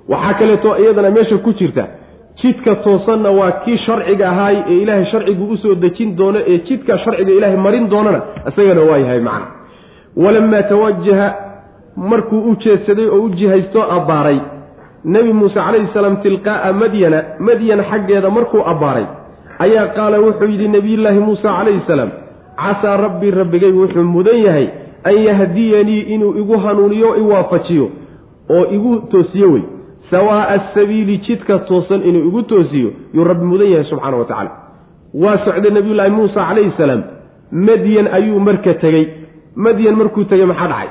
waxaa 0.09 0.35
kaleeto 0.39 0.77
iyadana 0.83 1.11
meesha 1.11 1.39
ku 1.39 1.53
jirta 1.53 1.85
jidka 2.43 2.75
toosanna 2.85 3.31
waa 3.31 3.51
kii 3.65 3.79
sharciga 3.87 4.29
ahaay 4.31 4.57
ee 4.71 4.79
ilaahay 4.83 5.07
sharcigu 5.13 5.45
u 5.53 5.57
soo 5.57 5.75
dejin 5.75 6.17
doono 6.17 6.39
ee 6.47 6.59
jidka 6.69 6.99
sharciga 6.99 7.33
ilaahay 7.33 7.57
marin 7.57 7.89
doonana 7.91 8.21
isagana 8.49 8.81
waa 8.91 8.99
yahay 8.99 9.21
macna 9.21 9.47
walamaa 10.17 10.63
tawajaha 10.63 11.35
markuu 11.97 12.41
u 12.51 12.57
jeedsaday 12.57 13.07
oo 13.09 13.21
u 13.23 13.29
jihaysto 13.29 13.83
abbaaray 13.93 14.39
nebi 15.05 15.33
muuse 15.33 15.55
calayhi 15.55 15.89
salaam 15.95 16.17
tilqaa'a 16.23 16.73
madyana 16.73 17.23
madyan 17.39 17.85
xaggeeda 17.91 18.31
markuu 18.31 18.63
abbaaray 18.73 19.05
ayaa 19.59 19.87
qaala 19.87 20.21
wuxuu 20.21 20.49
yidhi 20.53 20.69
nebiyullaahi 20.69 21.19
muuse 21.19 21.43
calayhi 21.43 21.81
salaam 21.87 22.11
casaa 22.57 22.97
rabbii 22.97 23.31
rabbigay 23.31 23.73
wuxuu 23.73 24.05
mudan 24.05 24.39
yahay 24.47 24.69
an 25.05 25.17
yahdiyanii 25.29 26.01
inuu 26.01 26.35
igu 26.43 26.59
hanuuniyo 26.59 27.17
i 27.17 27.21
waafajiyo 27.21 27.91
oo 28.51 28.65
igu 28.77 28.97
toosiyo 29.11 29.53
wey 29.53 29.63
sawaa'a 30.11 30.49
asabiili 30.49 31.19
jidka 31.19 31.59
toosan 31.59 32.03
inuu 32.09 32.27
igu 32.29 32.43
toosiyo 32.43 32.91
yuu 33.15 33.25
rabbi 33.25 33.45
mudan 33.45 33.71
yahay 33.71 33.85
subxaana 33.85 34.17
wa 34.17 34.25
tacaala 34.25 34.51
waa 35.15 35.39
socday 35.45 35.71
nebiyullaahi 35.71 36.11
muusa 36.11 36.47
calayhi 36.49 36.73
salaam 36.77 37.03
madyan 37.53 38.07
ayuu 38.19 38.41
marka 38.41 38.75
tegey 38.75 39.07
madyan 39.67 39.97
markuu 40.01 40.25
tegey 40.31 40.47
maxaa 40.51 40.69
dhacay? 40.73 40.89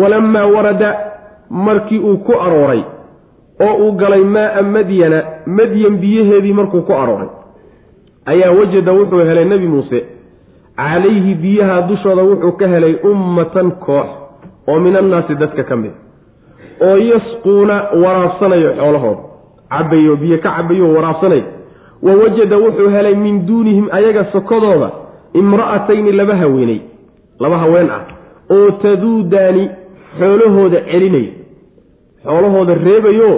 Walammaa 0.00 0.46
warada 0.54 0.90
markii 1.50 1.98
uu 1.98 2.18
ku 2.26 2.32
arooray 2.46 2.82
oo 3.66 3.74
uu 3.84 3.92
galay 4.00 4.24
maa'a 4.36 4.62
madyana 4.62 5.18
madyan 5.46 5.96
biyaheedii 6.02 6.52
markuu 6.52 6.82
ku 6.88 6.92
arooray 6.92 7.28
ayaa 8.32 8.50
wajada 8.58 8.92
wuxuu 8.92 9.24
helay 9.28 9.44
nebi 9.44 9.68
muuse. 9.68 10.00
Calayhi 10.76 11.34
biyaha 11.34 11.82
dushooda 11.88 12.22
wuxuu 12.22 12.52
ka 12.60 12.66
helay 12.68 12.94
ummatan 13.10 13.70
koox 13.84 14.08
oo 14.68 14.78
min 14.80 14.96
annaasi 14.96 15.34
dadka 15.34 15.62
ka 15.64 15.76
mid 15.76 15.94
oo 16.86 16.96
yasquuna 17.10 17.76
waraabsanayo 18.02 18.70
xoolahooda. 18.78 19.22
Cabayo 19.70 20.16
biyo 20.16 20.38
ka 20.38 20.50
cabayo 20.56 20.92
waraabsanayo 20.96 21.44
wa 22.02 22.12
wajada 22.22 22.56
wuxuu 22.64 22.88
helay 22.96 23.14
min 23.14 23.46
duunihim 23.46 23.86
ayaga 23.92 24.24
sokodooda 24.32 24.90
imra'atayni 25.40 26.12
laba 26.12 26.36
haweeney 26.36 26.80
laba 27.40 27.58
haween 27.58 27.90
ah 27.90 28.02
oo 28.54 28.70
taduudaani 28.82 29.64
xoolahooda 30.18 30.80
celinaya. 30.90 31.32
Xoolahooda 32.24 32.74
reebayo 32.74 33.30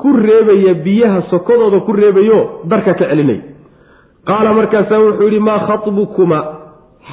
ku 0.00 0.08
reebaya 0.26 0.74
biyaha 0.84 1.22
sokodooda 1.30 1.80
ku 1.86 1.92
reebayo 1.92 2.38
darka 2.70 2.94
ka 2.94 3.04
celinaya. 3.10 3.42
Qaala 4.28 4.52
markaasaa 4.58 4.98
wuxuu 5.04 5.24
yidhi 5.28 5.40
maa 5.48 5.58
khatbukuma 5.68 6.38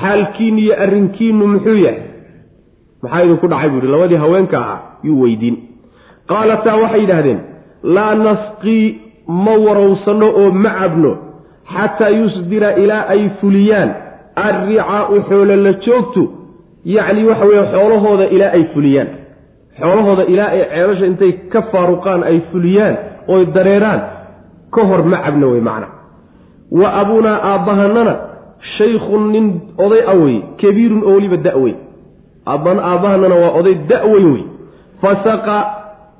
xaalkiinnu 0.01 0.59
iyo 0.65 0.73
arrinkiinnu 0.83 1.45
muxuu 1.53 1.77
yahay? 1.85 2.03
Maxaa 3.03 3.23
idinku 3.25 3.47
dhacay 3.47 3.69
buu 3.69 3.77
yidhi 3.79 3.91
labadii 3.93 4.19
haweenka 4.23 4.57
ahaa 4.63 4.79
yuu 5.03 5.21
weydiin. 5.21 5.57
Qaalataa 6.29 6.75
waxay 6.83 7.01
yidhaahdeen 7.01 7.39
laa 7.95 8.13
nasqii 8.15 8.85
ma 9.45 9.53
warowsanno 9.65 10.27
oo 10.41 10.51
ma 10.51 10.69
cabno 10.79 11.11
xataa 11.73 12.09
yusdira 12.19 12.69
ilaa 12.83 13.03
ay 13.13 13.29
fuliyaan 13.41 13.89
arricaau 14.47 15.21
xoolo 15.29 15.55
la 15.55 15.73
joogtu 15.85 16.23
yacni 16.85 17.23
waxa 17.23 17.45
weeye 17.45 17.65
xoolahooda 17.71 18.25
ilaa 18.35 18.51
ay 18.57 18.63
fuliyaan. 18.73 19.07
Xoolahooda 19.79 20.23
ilaa 20.23 20.49
ay 20.55 20.61
ceelasha 20.69 21.05
intay 21.05 21.31
ka 21.31 21.61
faaruqaan 21.71 22.23
ay 22.23 22.39
fuliyaan 22.51 22.95
oy 23.27 23.45
dareeraan 23.55 24.01
ka 24.71 24.81
hor 24.83 25.03
ma 25.03 25.17
cabno 25.25 25.51
wey 25.51 25.61
macna. 25.61 25.87
Wa 26.71 26.93
abunaa 27.01 27.39
aabbahanana 27.51 28.13
shaykhun 28.77 29.31
nin 29.31 29.45
oday 29.77 30.03
a 30.07 30.15
wey 30.15 30.41
kabiirun 30.61 31.03
oo 31.03 31.13
weliba 31.15 31.37
aabbana 32.45 32.81
aabbahanana 32.83 33.35
waa 33.35 33.51
oday 33.59 33.75
da-weyn 33.89 34.31
wey 34.33 34.43
fasaqa 35.01 35.57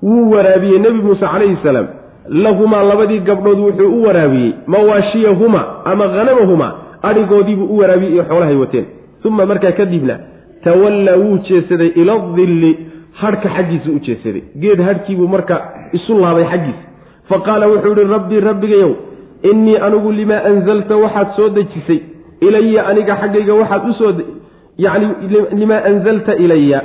wuu 0.04 0.32
waraabiyey 0.32 0.80
nebi 0.80 1.02
muuse 1.02 1.26
calayhi 1.26 1.58
salaam. 1.64 1.88
Lahumaa 2.30 2.84
labadii 2.84 3.20
gabdhood 3.20 3.60
wuxuu 3.60 3.90
u 4.00 4.04
waraabiyey 4.04 4.54
mawaashiyahuma 4.68 5.62
ama 5.86 6.08
hanamahumaa 6.08 6.89
adhigoodiibuu 7.04 7.68
u 7.74 7.78
waraabiyey 7.78 8.14
iyo 8.14 8.24
xoolahay 8.24 8.56
wateen. 8.56 8.86
Uma 9.26 9.46
markaa 9.46 9.72
kadibna 9.72 10.20
tawallaa 10.64 11.18
wuu 11.18 11.38
jeesaday 11.50 11.92
ila 11.96 12.20
dilli 12.36 12.78
hadhka 13.14 13.50
xaggiisa 13.50 13.90
u 13.92 14.00
jeesaday. 14.00 14.44
Geed 14.62 14.82
hadhkiibuu 14.82 15.28
marka 15.28 15.56
isu 15.94 16.20
laabay 16.20 16.46
xaggiisa. 16.52 16.86
Fa 17.30 17.40
qaala 17.40 17.68
wuxuu 17.68 17.94
ihi 17.94 18.12
rabbii 18.16 18.40
rabbigayow 18.40 18.94
innii 19.44 19.78
anigu 19.78 20.12
limaa 20.12 20.44
anzalta 20.44 20.98
waxaad 20.98 21.28
soo 21.36 21.50
dejisay 21.50 22.00
ilaya 22.42 22.88
aniga 22.88 23.16
xaggayga 23.16 23.54
waxaad 23.54 23.90
u 23.90 23.94
soo 23.94 24.14
yacni 24.78 25.08
limaa 25.52 25.84
anzalta 25.86 26.36
ilaya 26.36 26.82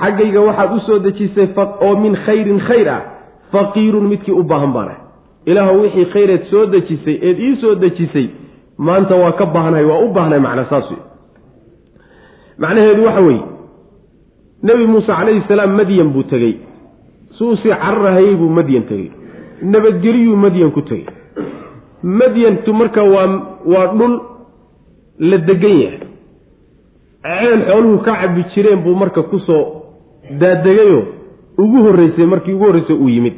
xaggayga 0.00 0.40
waxaad 0.40 0.70
u 0.76 0.80
soo 0.86 0.98
dejisay 0.98 1.48
oo 1.80 1.96
min 1.96 2.16
khayrin 2.26 2.60
khayr 2.60 2.88
ah 2.88 3.00
faqiirun 3.52 4.08
midkii 4.08 4.32
u 4.32 4.42
baahan 4.42 4.72
baan 4.72 4.88
ah 4.88 4.98
ilaahu 5.46 5.80
wixii 5.82 6.04
khayreed 6.14 6.42
soo 6.50 6.66
dejisay 6.66 7.16
eed 7.22 7.38
ii 7.38 7.56
soo 7.60 7.74
dejisay 7.74 8.28
maanta 8.78 9.14
waa 9.16 9.32
ka 9.32 9.46
baahnahay 9.46 9.84
waa 9.84 9.98
u 10.04 10.12
baahnahay 10.12 10.40
macna 10.46 10.64
saas 10.70 10.90
wey 10.90 11.00
macnaheedu 12.58 13.04
waxa 13.04 13.20
weeye 13.20 13.42
nebi 14.62 14.86
muuse 14.86 15.06
calayhi 15.06 15.42
salaam 15.48 15.74
madyan 15.76 16.08
buu 16.14 16.22
tegey. 16.22 16.54
Suusii 17.38 17.68
cararahayey 17.82 18.34
buu 18.36 18.48
madyan 18.48 18.82
tegey. 18.88 19.10
Nabadgeliyuu 19.62 20.36
madyan 20.36 20.70
ku 20.72 20.82
tegey. 20.82 21.06
Madyantu 22.02 22.72
marka 22.72 23.02
waa 23.02 23.26
waa 23.72 23.86
dhul 23.98 24.14
la 25.18 25.38
degan 25.38 25.76
yahay. 25.82 26.00
Ceel 27.24 27.60
xooluhu 27.68 27.98
ka 28.04 28.12
cabi 28.20 28.44
jireen 28.54 28.80
buu 28.84 28.94
marka 28.94 29.22
ku 29.22 29.38
soo 29.46 29.64
daadegayoo 30.40 31.02
ugu 31.58 31.82
horreysay 31.86 32.26
markii 32.26 32.54
ugu 32.54 32.64
horreysay 32.64 32.96
uu 32.96 33.08
yimid. 33.08 33.34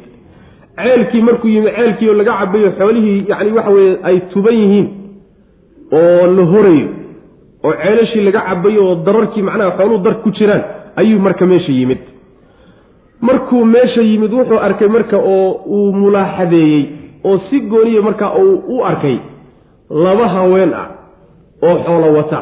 Ceelkii 0.77 1.21
markuu 1.21 1.47
yimid 1.49 1.73
ceelkiioo 1.75 2.13
laga 2.13 2.37
cabayo 2.39 2.71
xoolihii 2.77 3.25
yacni 3.29 3.51
waxa 3.51 3.71
weeye 3.71 3.97
ay 4.03 4.19
tuban 4.33 4.55
yihiin 4.55 4.87
oo 5.91 6.27
la 6.37 6.43
horayo 6.51 6.87
oo 7.63 7.73
ceelashii 7.83 8.21
laga 8.27 8.41
cabayo 8.49 8.81
oo 8.89 8.95
dararkii 9.05 9.41
macnaha 9.41 9.71
xooluhu 9.77 10.03
dar 10.03 10.15
ku 10.23 10.31
jiraan 10.31 10.63
ayuu 10.95 11.19
marka 11.19 11.45
meesha 11.45 11.71
yimid. 11.71 11.97
Markuu 13.21 13.65
meesha 13.65 14.01
yimid 14.01 14.33
wuxuu 14.33 14.59
arkay 14.59 14.87
marka 14.87 15.17
oo 15.17 15.51
uu 15.65 15.91
mulaaxadeeyey 15.93 16.83
oo 17.23 17.37
si 17.49 17.59
gooniya 17.59 18.01
marka 18.01 18.33
uu 18.37 18.55
u 18.77 18.83
arkay 18.85 19.17
laba 19.89 20.27
haween 20.27 20.73
ah 20.73 20.87
oo 21.63 21.75
xoolo 21.85 22.13
wata. 22.17 22.39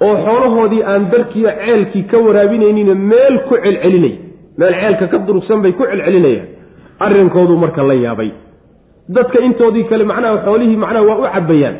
Oo 0.00 0.16
xoolahoodii 0.24 0.82
aan 0.82 1.10
darkiiyo 1.10 1.50
ceelkii 1.64 2.02
ka 2.10 2.18
waraabinaynina 2.18 2.94
meel 2.94 3.38
ku 3.48 3.54
celcelinay. 3.64 4.14
Meel 4.58 4.74
ceelka 4.80 5.06
ka 5.06 5.18
durugsan 5.26 5.62
bay 5.62 5.72
ku 5.72 5.84
celcelinayaan. 5.84 6.46
Arrinkoodu 7.00 7.56
marka 7.56 7.82
la 7.82 7.94
yaabay. 7.94 8.30
Dadka 9.08 9.38
intoodii 9.40 9.84
kale 9.84 10.04
macnaha 10.04 10.42
xoolihii 10.44 10.76
macnaha 10.76 11.04
waa 11.08 11.18
u 11.18 11.28
cabbayaan 11.34 11.76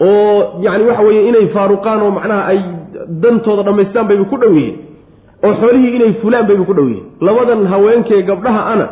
oo 0.00 0.60
yacni 0.62 0.84
waxa 0.88 1.02
weeye 1.02 1.28
inay 1.28 1.46
faaruqaan 1.54 2.02
oo 2.02 2.10
macnaha 2.10 2.42
ay 2.52 2.58
dantooda 3.22 3.62
dhammaystaan 3.62 4.06
bayba 4.08 4.24
ku 4.24 4.36
dhow 4.42 4.52
yihiin 4.58 4.76
oo 5.44 5.54
xoolihii 5.60 5.96
inay 5.96 6.12
fulaan 6.22 6.46
bayba 6.46 6.64
ku 6.64 6.74
dhow 6.74 6.88
yihiin. 6.88 7.04
Labadan 7.20 7.66
haweenkee 7.66 8.22
gabdhaha 8.22 8.62
ana 8.72 8.86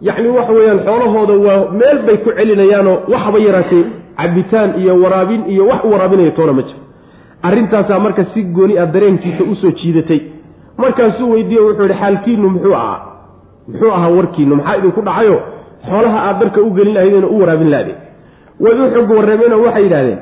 yacni 0.00 0.28
waxa 0.28 0.52
weeyaan 0.52 0.80
xoolahooda 0.86 1.34
waa 1.46 1.70
meel 1.80 1.98
bay 2.06 2.16
ku 2.24 2.30
celinayaanoo 2.38 2.96
waxba 3.14 3.38
yaraatee 3.46 3.84
cabitaan 4.18 4.70
iyo 4.80 4.92
waraabin 5.02 5.42
iyo 5.52 5.66
wax 5.70 5.80
u 5.84 5.92
waraabinaya 5.92 6.30
toona 6.30 6.52
ma 6.52 6.62
jiro. 6.62 6.80
Arrintaasaa 7.42 7.98
marka 7.98 8.24
si 8.34 8.42
gooni 8.42 8.78
ah 8.78 8.86
dareenkiisa 8.86 9.44
u 9.44 9.54
soo 9.56 9.70
jiidatay. 9.70 10.20
Markaasuu 10.78 11.30
weydiiye 11.32 11.60
wuxuu 11.60 11.82
yidhi 11.82 11.98
xaalkiinu 12.00 12.48
muxuu 12.50 12.74
ahaa 12.74 13.00
muxuu 13.68 13.90
ahaa 13.92 14.08
warkiinu 14.16 14.56
maxaa 14.56 14.76
idinku 14.78 15.00
dhacayo 15.08 15.36
xoolaha 15.88 16.18
aad 16.28 16.38
darka 16.40 16.60
u 16.60 16.70
gelin 16.76 16.94
lahaydeen 16.94 17.24
u 17.24 17.38
waraabin 17.40 17.70
lahde 17.70 17.94
way 18.60 18.72
u 18.82 18.90
xog 18.94 19.10
warrameenoo 19.18 19.62
waxay 19.66 19.82
yidhahdeen 19.86 20.18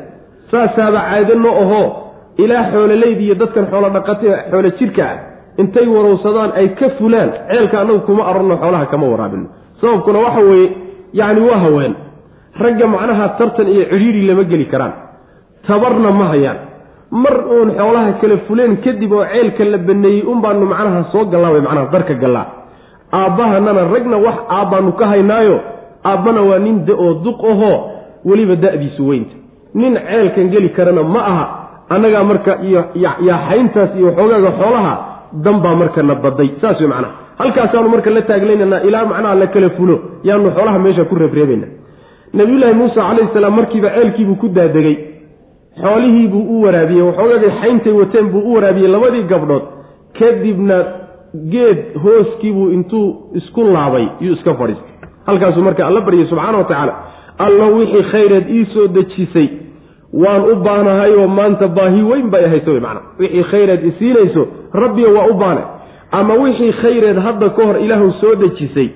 saasaaba 0.51 1.01
caadano 1.11 1.51
ahoo 1.63 1.87
ilaa 2.45 2.65
xoololeyd 2.73 3.21
iyo 3.27 3.35
dadkan 3.35 3.67
xoolo 3.73 3.89
dhaqata 3.97 4.51
xoolo 4.51 4.71
jirka 4.79 5.03
ah 5.13 5.17
intay 5.63 5.87
warowsadaan 5.95 6.51
ay 6.61 6.69
ka 6.79 6.89
fulaan 6.99 7.31
ceelka 7.51 7.77
annagu 7.83 8.01
kuma 8.09 8.23
arorno 8.31 8.55
xoolaha 8.63 8.87
kama 8.93 9.07
waraabino 9.13 9.47
sababkuna 9.81 10.19
waxa 10.27 10.41
weeye 10.51 10.69
yacni 11.13 11.41
waa 11.49 11.59
haween. 11.65 11.95
Ragga 12.65 12.87
macnaha 12.87 13.29
tartan 13.39 13.69
iyo 13.69 13.85
cidhiidhi 13.91 14.23
lama 14.29 14.45
geli 14.51 14.65
karaan. 14.73 14.93
Tabarna 15.67 16.11
ma 16.19 16.27
hayaan. 16.33 16.59
Mar 17.23 17.37
uun 17.55 17.69
xoolaha 17.79 18.13
kala 18.21 18.37
fuleen 18.49 18.77
kadib 18.85 19.13
oo 19.13 19.25
ceelka 19.33 19.65
la 19.73 19.79
baneeyey 19.79 20.23
unbaanu 20.33 20.65
macnaha 20.73 21.03
soo 21.13 21.25
gallaa 21.33 21.53
way 21.55 21.61
macnaha 21.67 21.93
darka 21.95 22.15
gallaa. 22.23 22.47
Aabbahanana 23.13 23.83
ragna 23.95 24.17
wax 24.27 24.37
aabbaanu 24.59 24.93
ka 25.01 25.07
haynaayo. 25.13 25.57
Aabbana 26.05 26.41
waa 26.49 26.59
nin 26.59 26.77
da'oo 26.89 27.13
duq 27.25 27.39
ahoo 27.53 27.77
weliba 28.25 28.57
da-diisu 28.57 29.03
weynta 29.09 29.35
nin 29.75 29.95
ceelkan 30.09 30.51
geli 30.51 30.69
karana 30.71 31.03
ma 31.03 31.21
aha 31.33 31.45
annagaa 31.95 32.25
marka 32.25 32.59
iyo 32.63 32.85
yaaxayntaas 32.95 33.91
iyo 33.99 34.11
xoogaaga 34.17 34.51
xoolaha 34.61 34.95
danbaa 35.45 35.75
marka 35.75 36.03
na 36.03 36.15
baday. 36.15 36.51
Saas 36.61 36.81
wey 36.81 36.89
macnaha 36.89 37.13
halkaasaanu 37.39 37.89
marka 37.89 38.11
la 38.11 38.23
taaglaynanaa 38.23 38.81
ilaa 38.89 39.05
macnaha 39.05 39.35
la 39.35 39.47
kala 39.47 39.71
fulo 39.71 39.97
yaanu 40.25 40.51
xoolaha 40.57 40.79
meesha 40.79 41.05
ku 41.05 41.15
reebreebayna 41.15 41.67
nabiyullaahi 42.33 42.75
muusa 42.75 43.01
calayhi 43.09 43.33
salaam 43.35 43.55
markiiba 43.57 43.91
ceelkiibuu 43.97 44.37
ku 44.43 44.49
daadegay 44.49 44.97
xoolihii 45.83 46.29
buu 46.33 46.45
u 46.55 46.63
waraabiyey 46.65 47.03
waxoogagay 47.09 47.51
xayntay 47.61 47.93
wateen 47.93 48.27
buu 48.33 48.43
u 48.51 48.55
waraabiyey 48.55 48.89
labadii 48.89 49.23
gabdhood. 49.33 49.65
Kadibna 50.19 50.77
geed 51.53 51.79
hooskiibuu 52.03 52.71
intuu 52.77 53.07
isku 53.35 53.65
laabay 53.65 54.07
yuu 54.21 54.35
iska 54.35 54.55
fadhiistay. 54.55 54.95
Halkaasuu 55.27 55.63
marka 55.63 55.87
alla 55.87 56.01
baryay 56.01 56.27
subxaana 56.27 56.59
wa 56.59 56.65
tacaala 56.65 56.95
allo 57.39 57.67
wixii 57.77 58.03
khayreed 58.13 58.49
ii 58.51 58.65
soo 58.75 58.87
dejisay. 58.89 59.49
Waan 60.13 60.43
u 60.51 60.55
baanahayoo 60.65 61.27
maanta 61.29 61.69
baahi 61.69 62.03
weyn 62.03 62.31
bay 62.31 62.45
ahayso 62.45 62.73
macana 62.81 63.01
wixii 63.19 63.43
khayreed 63.51 63.85
isiinayso 63.85 64.47
rabbiyo 64.73 65.15
waa 65.15 65.27
u 65.27 65.35
baanay 65.35 65.65
ama 66.11 66.35
wixii 66.35 66.73
khayreed 66.73 67.19
hadda 67.19 67.49
ka 67.51 67.65
hor 67.67 67.77
ilaahu 67.81 68.13
soo 68.21 68.35
dejisay 68.35 68.89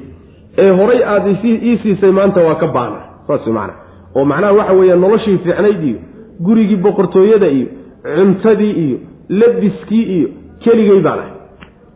ee 0.59 0.71
horay 0.71 1.05
aada 1.05 1.31
ii 1.45 1.79
siisay 1.83 2.11
maanta 2.11 2.41
waa 2.41 2.55
ka 2.55 2.67
baana. 2.67 2.97
Saas 3.27 3.47
macana 3.47 3.73
oo 4.17 4.25
macnaha 4.25 4.53
waxa 4.53 4.73
weeye 4.73 4.97
noloshii 4.97 5.39
fiicnayd 5.39 5.83
iyo 5.85 5.99
gurigii 6.41 6.77
boqortooyada 6.77 7.49
iyo 7.49 7.67
cuntadii 8.17 8.71
iyo 8.71 8.99
labiskii 9.29 10.03
iyo 10.03 10.29
keligay 10.65 11.01
baan 11.01 11.19
ahay 11.19 11.33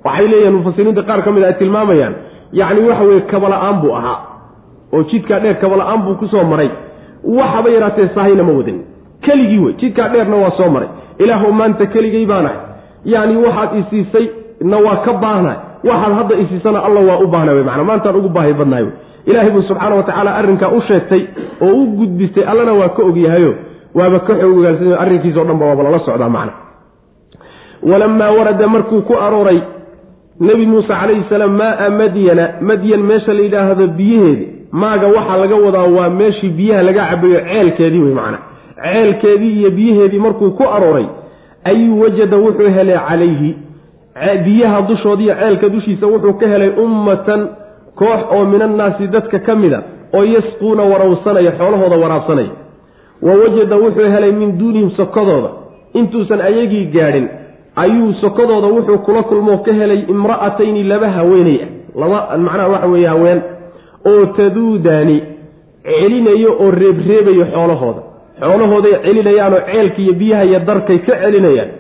waxay 0.05 0.29
leeyihiin 0.29 0.55
mufasiriinta 0.55 1.03
qaar 1.03 1.23
ka 1.25 1.33
mid 1.33 1.43
a 1.45 1.47
ay 1.47 1.55
tilmaamayaan. 1.59 2.15
Yacni 2.53 2.89
waxa 2.89 3.05
weeye 3.05 3.21
kabala-aan 3.21 3.81
buu 3.83 3.95
ahaa 3.97 4.19
oo 4.93 5.03
jidkaa 5.11 5.41
dheer 5.41 5.57
kabala-aan 5.61 6.03
buu 6.05 6.15
ku 6.15 6.27
soo 6.29 6.45
maray. 6.45 6.71
Waxaba 7.25 7.71
yaraatee 7.71 8.09
sahayna 8.15 8.43
ma 8.43 8.53
wadan 8.53 8.79
keligii 9.21 9.59
wey 9.59 9.75
jidkaa 9.81 10.09
dheerna 10.09 10.37
waa 10.37 10.51
soo 10.57 10.69
maray. 10.71 10.89
Ilaahu 11.19 11.53
maanta 11.53 11.87
keligay 11.87 12.27
baanahay 12.27 12.57
yacni 13.05 13.37
waxaad 13.37 13.71
isiisay 13.81 14.27
waa 14.87 14.97
ka 15.05 15.13
baahnahay. 15.13 15.59
Waxaad 15.85 16.13
hadda 16.19 16.35
isiisana 16.45 16.79
alla 16.85 17.01
waa 17.01 17.19
u 17.19 17.27
baahna 17.27 17.53
wey 17.53 17.63
maanaa 17.63 17.85
maantaan 17.85 18.17
ugu 18.17 18.29
baahi 18.29 18.53
badnahay 18.53 18.85
wey. 18.85 18.93
Ilaahay 19.27 19.51
buu 19.51 19.63
subxaana 19.63 19.95
wa 19.97 20.03
tacaala 20.03 20.35
arrinkaa 20.37 20.69
u 20.69 20.81
sheegtay 20.89 21.23
oo 21.61 21.73
u 21.73 21.87
gudbistay 21.87 22.45
allana 22.45 22.73
waa 22.73 22.89
ka 22.89 23.03
ogyahayo 23.03 23.55
waaba 23.95 24.19
ka 24.21 24.35
xoog 24.41 24.59
ogaalsan 24.59 24.93
arrinkiisao 24.93 25.45
dhan 25.45 25.59
ba 25.59 25.67
waaba 25.67 25.83
lala 25.83 25.99
socdaa 25.99 26.29
macna 26.29 26.53
walamaa 27.83 28.31
warada 28.31 28.69
markuu 28.69 29.01
ku 29.03 29.15
arooray 29.15 29.61
nebi 30.41 30.67
muuse 30.67 30.89
calayhi 30.89 31.25
salaam 31.29 31.57
maaa 31.57 31.91
madyana 31.91 32.49
madyan 32.61 33.03
meesha 33.03 33.33
la 33.33 33.43
yidhaahdo 33.43 33.87
biyaheedi 33.87 34.47
maaga 34.75 35.07
waxaa 35.17 35.37
laga 35.43 35.57
wadaa 35.67 35.87
waa 35.97 36.11
meeshii 36.11 36.49
biyaha 36.59 36.83
laga 36.83 37.03
cabayo 37.11 37.41
ceelkeedii 37.49 38.03
wey 38.07 38.15
macna 38.15 38.39
ceelkeedii 38.83 39.53
iyo 39.61 39.71
biyaheedii 39.71 40.19
markuu 40.19 40.51
ku 40.51 40.65
arooray 40.77 41.07
ayuu 41.65 42.01
wajada 42.01 42.37
wuxuu 42.37 42.71
helay 42.77 42.99
calayhi. 43.09 43.57
Biyaha 44.45 44.83
dushoodiiyo 44.83 45.35
ceelka 45.35 45.69
dushiisa 45.69 46.07
wuxuu 46.07 46.33
ka 46.33 46.47
helay 46.49 46.69
ummatan 46.85 47.49
koox 47.95 48.21
oo 48.31 48.45
min 48.45 48.63
annaasi 48.63 49.07
dadka 49.07 49.39
ka 49.39 49.55
mida 49.55 49.83
oo 50.15 50.25
yasquuna 50.25 50.83
warawsanaya 50.83 51.53
xoolahooda 51.59 51.97
waraabsanaya. 51.97 52.53
Wa 53.23 53.33
wajada 53.35 53.77
wuxuu 53.77 54.11
helay 54.15 54.33
min 54.33 54.59
duunihim 54.59 54.91
sokodooda 54.91 55.49
intuusan 55.95 56.41
ayagii 56.41 56.85
gaadhin 56.85 57.29
ayuu 57.77 58.13
sokodooda 58.21 58.67
wuxuu 58.67 58.99
kula 58.99 59.23
kulmoo 59.23 59.59
ka 59.59 59.73
helay 59.73 60.05
imra'atayni 60.09 60.83
laba 60.83 61.11
haweeney 61.11 61.59
ah. 61.63 61.69
Laba 62.01 62.39
macnaha 62.39 62.69
waxa 62.69 62.87
weeye 62.87 63.07
haween 63.07 63.41
oo 64.11 64.27
taduudaani 64.37 65.17
celinayo 65.85 66.51
oo 66.63 66.71
reebreebayo 66.81 67.45
xoolahooda. 67.55 68.01
Xoolahooday 68.41 68.95
celinayaanoo 69.05 69.61
ceelka 69.71 69.99
iyo 70.05 70.13
biyaha 70.21 70.45
iyo 70.49 70.59
darkay 70.69 70.99
ka 71.07 71.15
celinayaan. 71.23 71.71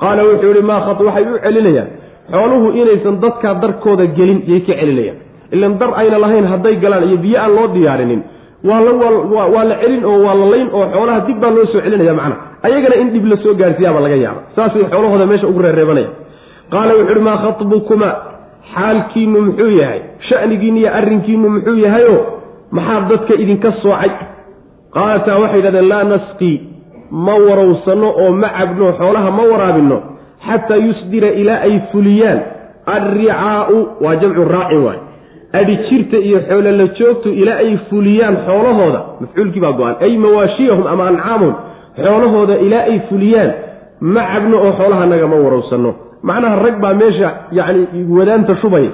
Qaala 0.00 0.20
wuxuu 0.28 0.50
yihi 0.54 0.62
maa 0.70 0.80
khat 0.86 1.00
waxay 1.06 1.24
u 1.32 1.38
celinayaan. 1.44 1.88
Xooluhu 2.32 2.66
inaysan 2.80 3.16
dadkaa 3.24 3.54
darkooda 3.62 4.04
gelin 4.16 4.40
yay 4.50 4.60
ka 4.66 4.72
celinayaan. 4.80 5.18
Ilan 5.54 5.72
dar 5.80 5.90
ayna 6.00 6.18
lahayn 6.24 6.46
hadday 6.52 6.74
galaan 6.84 7.04
iyo 7.08 7.16
biyo 7.24 7.38
aan 7.42 7.52
loo 7.56 7.66
diyaarinin. 7.74 8.20
Waa 8.64 9.64
la 9.68 9.74
celin 9.82 10.04
oo 10.10 10.18
waa 10.26 10.34
la 10.40 10.46
layn 10.52 10.68
oo 10.72 10.84
xoolaha 10.94 11.20
dib 11.26 11.38
baa 11.42 11.50
loo 11.56 11.66
soo 11.72 11.80
celinaya 11.84 12.14
macna. 12.20 12.36
Ayagana 12.66 12.96
in 13.02 13.08
dhib 13.14 13.24
la 13.32 13.36
soo 13.44 13.54
gaarsiiyaaba 13.60 14.00
laga 14.04 14.16
yaaba 14.24 14.40
saasay 14.56 14.84
xoolahooda 14.92 15.26
meesha 15.30 15.46
ugu 15.50 15.60
reereebanaya 15.66 16.08
qaala 16.72 16.92
wuxu 16.98 17.12
uhi 17.12 17.20
maa 17.28 17.36
khatbukuma 17.44 18.08
xaalkiinu 18.74 19.38
muxuu 19.46 19.70
yahay 19.80 20.00
shanigiinu 20.28 20.78
iyo 20.82 20.90
arrinkiinu 20.98 21.48
muxuu 21.56 21.76
yahayo 21.84 22.16
maxaa 22.76 23.00
dadka 23.10 23.34
idinka 23.42 23.70
soocay? 23.82 24.10
Qaalataa 24.94 25.38
waxay 25.42 25.58
yidhahdeen 25.60 25.88
laa 25.92 26.04
nasqii 26.12 26.56
ma 27.26 27.34
warowsanno 27.46 28.08
oo 28.22 28.30
ma 28.42 28.48
cabno 28.58 28.86
xoolaha 28.98 29.30
ma 29.38 29.42
waraabinno 29.52 29.98
xataa 30.46 30.76
yusdira 30.86 31.28
ilaa 31.40 31.60
ay 31.68 31.74
fuliyaan. 31.92 32.40
Alricaau 32.94 33.76
waa 34.04 34.16
jamcu 34.22 34.44
raacin 34.54 34.82
waay. 34.86 34.98
Adhijirta 35.60 36.16
iyo 36.28 36.38
xoolala 36.48 36.86
joogtu 36.98 37.28
ilaa 37.42 37.56
ay 37.64 37.76
fuliyaan 37.90 38.36
xoolahooda 38.46 39.00
mafcuulkii 39.20 39.60
baa 39.64 39.72
go-an 39.78 39.96
ay 40.06 40.12
mawaashiyahum 40.24 40.86
ama 40.92 41.04
ancaamahum 41.10 41.54
xoolahooda 42.04 42.54
ilaa 42.66 42.84
ay 42.90 42.98
fuliyaan 43.08 43.50
ma 44.14 44.22
cabno 44.32 44.56
oo 44.66 44.72
xoolahanaga 44.78 45.26
ma 45.32 45.36
warowsanno 45.44 45.90
macnaha 46.28 46.56
rag 46.64 46.76
baa 46.84 46.94
meesha 47.00 47.28
yacni 47.58 48.04
wadaanta 48.18 48.56
shubaya 48.62 48.90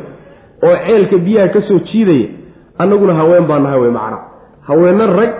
oo 0.69 0.77
ceelka 0.87 1.17
biyaha 1.27 1.49
ka 1.55 1.61
soo 1.69 1.79
jiidaya 1.91 2.29
annaguna 2.83 3.15
haween 3.21 3.47
baa 3.51 3.59
nahay 3.65 3.81
wey 3.85 3.91
macna. 3.99 4.19
Haweenna 4.69 5.07
rag 5.19 5.33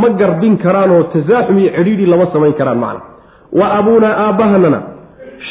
ma 0.00 0.08
garbin 0.20 0.54
karaanoo 0.64 1.02
tasaaxum 1.14 1.58
iyo 1.62 1.70
cidhiidhi 1.76 2.06
lama 2.12 2.26
samayn 2.32 2.54
karaan 2.60 2.78
macna. 2.84 3.00
Wa 3.58 3.66
abuunaa 3.78 4.14
aabbahanana 4.24 4.78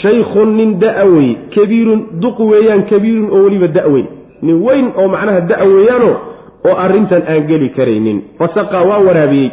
shaykhun 0.01 0.49
nin 0.57 0.69
da'a 0.83 1.05
weye 1.13 1.33
kabiirun 1.55 2.01
duq 2.23 2.39
weeyaan 2.51 2.83
kabiirun 2.91 3.27
oo 3.35 3.41
weliba 3.45 3.67
da-weyn 3.77 4.07
nin 4.41 4.57
weyn 4.65 4.87
oo 4.97 5.07
macnaha 5.15 5.41
da- 5.49 5.63
weeyaano 5.73 6.11
oo 6.67 6.75
arrintan 6.85 7.23
aan 7.31 7.43
geli 7.49 7.69
karaynin. 7.77 8.17
Fasaqaa 8.39 8.83
waa 8.89 8.99
waraabiyey. 9.07 9.51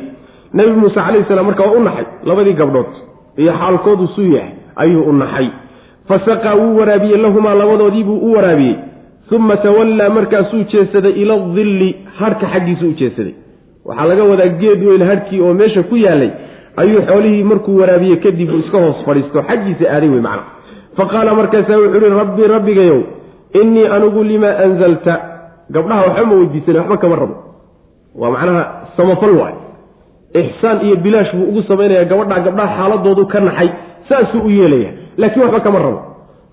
Nebi 0.54 0.72
muuse 0.80 0.94
calayhi 0.94 1.24
salaam 1.28 1.46
marka 1.50 1.62
waa 1.66 1.76
u 1.76 1.82
naxay 1.88 2.06
labadii 2.24 2.54
gabdhood 2.60 2.90
iyo 3.36 3.52
xaalkoodu 3.60 4.06
suu 4.16 4.28
yahay 4.36 4.52
ayuu 4.76 5.02
u 5.10 5.12
naxay 5.12 5.48
fasaqaa 6.08 6.54
wuu 6.60 6.76
waraabiyey 6.80 7.18
lahumaa 7.22 7.54
labadoodiibuu 7.54 8.18
u 8.18 8.32
waraabiyey. 8.36 8.76
uma 9.36 9.56
tawallaa 9.56 10.08
markaasuu 10.10 10.62
jeesaday 10.72 11.12
ila 11.22 11.38
dilli 11.56 11.96
harhka 12.18 12.46
xaggiisu 12.52 12.86
u 12.88 12.92
jeesaday 13.00 13.34
waxaa 13.86 14.06
laga 14.10 14.24
wadaa 14.24 14.46
geed 14.60 14.82
weyn 14.88 15.02
harhkii 15.08 15.40
oo 15.40 15.54
meesha 15.54 15.82
ku 15.82 15.96
yaalay 15.96 16.30
ayuu 16.76 17.02
xoolihii 17.08 17.42
markuu 17.50 17.76
waraabiyey 17.80 18.16
kadib 18.16 18.48
uu 18.54 18.58
iska 18.64 18.78
hoos 18.84 19.04
fadhiisto 19.06 19.42
xaggiisa 19.48 19.84
aaday 19.94 20.08
wey 20.14 20.20
macna 20.20 20.44
fa 20.96 21.06
qaala 21.12 21.34
markaasaa 21.40 21.76
wuxuu 21.82 22.00
ihi 22.06 22.14
rabbii 22.20 22.48
rabbigayow 22.54 23.00
innii 23.60 23.86
anigu 23.96 24.24
limaa 24.30 24.54
anzalta 24.64 25.14
gabdhaha 25.70 26.02
waxba 26.06 26.26
ma 26.26 26.34
weydiisana 26.40 26.78
waxba 26.80 26.96
kama 26.96 27.16
rabo 27.16 27.36
waa 28.20 28.30
macnaha 28.30 28.62
samafal 28.96 29.34
waay 29.40 29.54
ixsaan 30.42 30.78
iyo 30.86 30.96
bilaash 30.96 31.34
buu 31.36 31.48
ugu 31.50 31.62
samaynaya 31.68 32.04
gabadhaa 32.04 32.40
gabdhaha 32.48 32.76
xaaladoodu 32.78 33.26
ka 33.26 33.40
naxay 33.40 33.68
saasuu 34.08 34.42
u 34.48 34.50
yeelaya 34.50 34.90
laakiin 35.20 35.42
waxba 35.44 35.60
kama 35.60 35.78
rabo. 35.78 36.00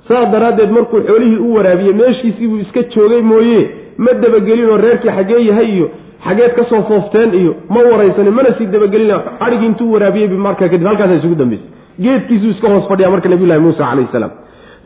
Saas 0.07 0.31
daraaddeed 0.31 0.71
markuu 0.77 0.99
xoolihii 1.07 1.37
u 1.47 1.53
waraabiyey 1.55 1.93
meeshiisiibuu 1.93 2.57
iska 2.65 2.81
joogay 2.95 3.21
mooye 3.21 3.61
ma 3.97 4.13
dabagelinoo 4.23 4.77
reerkii 4.77 5.09
xaggee 5.17 5.41
yahay 5.49 5.69
iyo 5.75 5.87
xageed 6.25 6.53
ka 6.57 6.63
soo 6.69 6.81
foofteen 6.89 7.33
iyo 7.33 7.55
ma 7.69 7.79
waraysanin 7.91 8.33
mana 8.33 8.49
sii 8.57 8.65
dabagelina 8.65 9.15
adhigii 9.39 9.65
intuu 9.71 9.91
waraabiyey 9.93 10.27
marka 10.47 10.69
kadib 10.69 10.87
halkaasa 10.87 11.15
isugu 11.15 11.35
dambeysay. 11.35 11.67
Geedkiisuu 12.03 12.49
iska 12.49 12.67
hoos 12.69 12.87
fadhiya 12.89 13.09
marka 13.11 13.29
nabiyulahi 13.29 13.59
muusa 13.65 13.83
calayhi 13.89 14.09
salaam. 14.11 14.31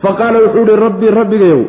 Fa 0.02 0.12
qaala 0.18 0.38
wuxuu 0.44 0.62
ihi 0.66 0.76
rabbii 0.86 1.10
rabbigayow 1.20 1.62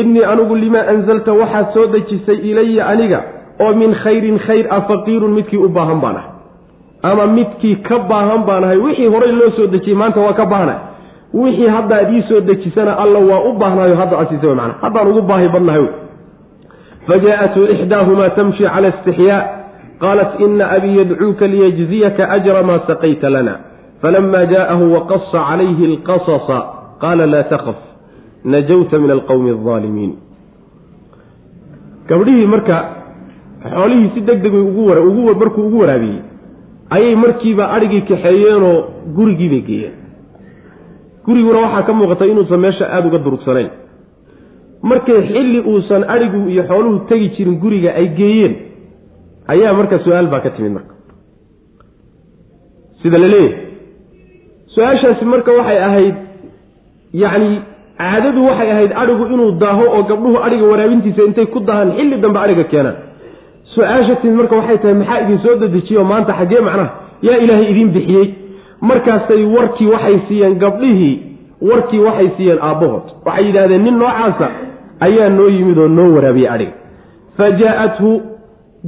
innii 0.00 0.24
anugu 0.32 0.54
limaa 0.56 0.86
anzalta 0.92 1.32
waxaad 1.32 1.66
soo 1.74 1.86
dejisay 1.86 2.36
ilaya 2.50 2.86
aniga 2.92 3.20
oo 3.60 3.72
min 3.74 3.94
khayrin 4.04 4.38
khayr 4.46 4.66
ah 4.70 4.80
faqiirun 4.88 5.32
midkii 5.38 5.56
u 5.66 5.68
baahan 5.68 6.00
baan 6.00 6.16
ahay. 6.16 6.30
Ama 7.02 7.26
midkii 7.26 7.76
ka 7.88 7.98
baahan 7.98 8.42
baan 8.48 8.64
ahay 8.64 8.78
wixii 8.78 9.06
horay 9.14 9.32
loo 9.32 9.50
soo 9.56 9.66
dejiyey 9.66 9.96
maanta 9.98 10.20
waa 10.20 10.32
ka 10.32 10.46
baahnahay 10.46 10.80
wixii 11.34 11.68
hadda 11.76 11.96
ad 11.96 12.14
ii 12.14 12.22
soo 12.28 12.40
dejisana 12.40 12.98
alla 12.98 13.18
waa 13.18 13.42
u 13.50 13.52
baahnaayo 13.52 13.96
hadda 13.96 14.18
asiisa 14.18 14.46
w 14.48 14.54
mana 14.54 14.74
haddaan 14.80 15.08
ugu 15.08 15.22
baahi 15.22 15.48
badnahay 15.48 15.80
wy 15.80 15.92
fajaaءatuu 17.06 17.66
ixdaahumaa 17.74 18.30
tamshi 18.30 18.64
cala 18.64 18.88
istixyaa. 18.88 19.42
Qaalat 19.98 20.40
ina 20.40 20.70
abii 20.70 20.98
yadcuuka 20.98 21.46
liyajziyaka 21.46 22.30
ajra 22.30 22.62
maa 22.62 22.78
saqayta 22.86 23.30
lana. 23.30 23.54
Falama 24.02 24.46
jaءahu 24.46 24.92
waqasa 24.94 25.38
calayhi 25.48 25.84
alqasasa 25.92 26.58
qaala 27.00 27.26
laa 27.26 27.42
taqaf. 27.42 27.76
Najawta 28.44 28.98
min 28.98 29.10
alqowmi 29.10 29.50
alaalimiin 29.50 30.12
gabdhihii 32.08 32.46
marka 32.46 32.76
xoolihii 33.74 34.10
si 34.14 34.20
deg 34.20 34.42
deg 34.42 34.52
markuu 35.40 35.66
ugu 35.66 35.78
waraabiyey 35.80 36.20
ayay 36.90 37.14
markiiba 37.16 37.64
adrhigii 37.76 38.02
kaxeeyeenoo 38.08 38.76
gurigiibay 39.16 39.62
geeyeen 39.68 40.03
guriguna 41.26 41.58
waxaa 41.64 41.82
ka 41.86 41.92
muuqata 41.98 42.24
inuusan 42.32 42.60
meesha 42.64 42.84
aada 42.94 43.06
uga 43.08 43.18
durugsanayn. 43.24 43.70
Markay 44.90 45.20
xilli 45.28 45.58
uusan 45.70 46.02
adhigu 46.14 46.48
iyo 46.52 46.62
xooluhu 46.70 46.98
tegi 47.08 47.28
jirin 47.36 47.56
guriga 47.62 47.90
ay 48.00 48.06
geeyeen 48.18 48.54
ayaa 49.52 49.72
marka 49.78 49.98
su'aal 50.04 50.26
baa 50.32 50.40
ka 50.44 50.50
timid 50.56 50.72
marka. 50.76 50.94
Sida 53.02 53.18
la 53.18 53.28
leeyahay. 53.28 53.56
Su'aashaasi 54.74 55.24
marka 55.24 55.50
waxay 55.58 55.78
ahayd 55.88 56.14
yacni 57.22 57.50
caadadu 57.98 58.40
waxay 58.48 58.70
ahayd 58.74 58.92
adhigu 59.02 59.24
inuu 59.34 59.50
daaho 59.62 59.84
oo 59.96 60.02
gabdhuhu 60.10 60.36
adhiga 60.46 60.64
waraabintiisa 60.72 61.22
intay 61.28 61.46
ku 61.54 61.60
dahaan 61.68 61.90
xilli 61.96 62.16
dambe 62.24 62.38
adhiga 62.44 62.64
keenaan. 62.72 62.96
Su'aasha 63.74 64.14
timid 64.20 64.36
marka 64.40 64.54
waxay 64.60 64.78
tahay 64.82 64.94
maxaa 65.00 65.20
idin 65.24 65.38
soo 65.44 65.54
dedejiyo 65.62 66.04
maanta 66.04 66.32
xaggee 66.40 66.60
macnaha? 66.68 66.88
Yaa 67.26 67.38
ilaahay 67.44 67.66
idiin 67.72 67.90
bixiyey 67.96 68.26
markaasay 68.90 69.42
warkii 69.56 69.86
waxay 69.94 70.18
siiyeen 70.28 70.58
gabdhihii 70.58 71.14
warkii 71.70 71.98
waxay 72.06 72.28
siiyeen 72.36 72.58
aabbahood. 72.68 73.02
Waxay 73.26 73.44
yidhahdeen 73.46 73.82
nin 73.84 73.98
noocaasa 73.98 74.48
ayaa 75.00 75.28
noo 75.28 75.48
yimid 75.48 75.78
oo 75.78 75.88
noo 75.88 76.08
waraabiyey 76.14 76.48
adhiga 76.54 76.72
fa 77.36 77.50
jaa-athu 77.60 78.10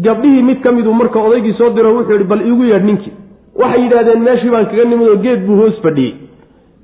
gabdhihii 0.06 0.42
mid 0.42 0.60
ka 0.64 0.72
miduu 0.72 0.92
marka 0.94 1.18
odaygii 1.20 1.52
soo 1.58 1.70
diro 1.70 1.94
wuxuu 1.96 2.12
yidhi 2.12 2.24
bal 2.24 2.42
iigu 2.46 2.64
yeedh 2.64 2.84
ninkii 2.84 3.12
waxay 3.60 3.82
yidhahdeen 3.82 4.22
meeshii 4.22 4.50
baan 4.50 4.66
kaga 4.66 4.84
nimid 4.84 5.08
oo 5.08 5.16
geed 5.16 5.46
buu 5.46 5.56
hoos 5.56 5.80
fadhiyey. 5.82 6.14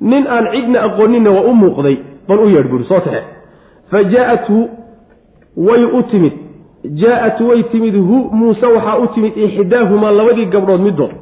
Nin 0.01 0.27
aan 0.27 0.47
cidna 0.53 0.83
aqooninna 0.87 1.31
waa 1.31 1.45
u 1.51 1.55
muuqday 1.55 1.97
bal 2.29 2.39
u 2.45 2.49
yeedh 2.55 2.69
buuri 2.71 2.85
soo 2.85 3.01
taxe. 3.01 3.23
Fa 3.91 4.03
jaa-athu 4.05 4.69
way 5.57 5.85
u 5.85 6.03
timid. 6.11 6.33
Jaa-at 7.01 7.41
way 7.41 7.63
timid 7.73 7.95
hu 7.95 8.17
muuse 8.39 8.67
waxaa 8.67 8.99
u 8.99 9.07
timid 9.15 9.37
ixdaahumaa 9.37 10.11
labadii 10.11 10.47
gabdhood 10.47 10.81
middood 10.81 11.13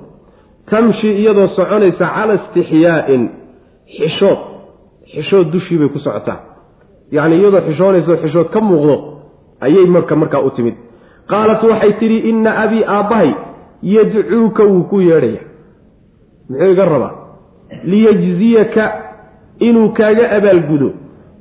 tamshi 0.70 1.08
iyadoo 1.20 1.48
soconaysa 1.56 2.06
cala 2.14 2.34
istixyaa'in. 2.34 3.22
Xishood 3.96 4.38
xishood 5.14 5.46
dushii 5.52 5.78
bay 5.78 5.88
ku 5.88 5.98
socotaa. 5.98 6.38
Yacni 7.12 7.36
iyadoo 7.40 7.60
xishoonayso 7.68 8.16
xishood 8.22 8.48
ka 8.54 8.60
muuqdo 8.60 8.96
ayay 9.60 9.86
marka 9.86 10.16
markaa 10.16 10.40
u 10.40 10.50
timid. 10.50 10.74
Qaalat 11.30 11.62
waxay 11.62 11.92
tidhi 12.00 12.18
inna 12.30 12.50
abii 12.64 12.84
aabbahay 12.84 13.30
yadcuuka 13.82 14.62
wuu 14.64 14.84
ku 14.90 15.00
yeedhaya. 15.00 15.42
Muxuu 16.50 16.72
iga 16.72 16.84
rabaa? 16.84 17.12
Liyajziyaka 17.84 18.84
inuu 19.58 19.88
kaaga 19.98 20.30
abaalgudo. 20.36 20.90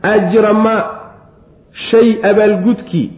Ajra 0.02 0.54
maa 0.54 0.84
shay 1.92 2.18
abaalgudkii 2.24 3.12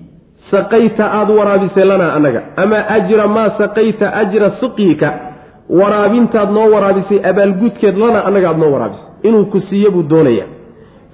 saqayta 0.51 1.05
aada 1.05 1.33
waraabisay 1.33 1.85
lanaa 1.85 2.13
annaga. 2.13 2.41
Ama 2.55 2.79
ajra 2.89 3.27
maa 3.27 3.49
saqayta 3.57 4.13
ajra 4.21 4.51
siqyika 4.59 5.30
waraabintaad 5.79 6.49
noo 6.57 6.67
waraabisay 6.73 7.19
abaalgudkeed 7.29 7.97
lanaa 7.97 8.23
annaga 8.27 8.47
aada 8.49 8.59
noo 8.63 8.71
waraabisay. 8.75 9.07
Inuu 9.23 9.45
ku 9.45 9.59
siiyo 9.69 9.91
buu 9.91 10.03
doonaya 10.03 10.45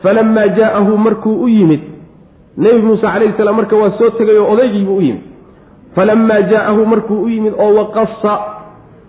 falamaa 0.04 0.48
jaa'ahu 0.58 0.98
markuu 0.98 1.36
u 1.44 1.48
yimid 1.48 1.82
nebi 2.58 2.82
muuse 2.82 3.02
calayhi 3.02 3.34
salaam 3.38 3.56
marka 3.56 3.76
waa 3.76 3.92
soo 3.98 4.10
tegay 4.10 4.38
oo 4.38 4.52
odaygiibuu 4.54 4.98
u 4.98 5.02
yimid. 5.02 5.22
Falamaa 5.96 6.42
jaa'ahu 6.52 6.86
markuu 6.86 7.22
u 7.24 7.30
yimid 7.30 7.54
oo 7.58 7.74
waqasa 7.80 8.34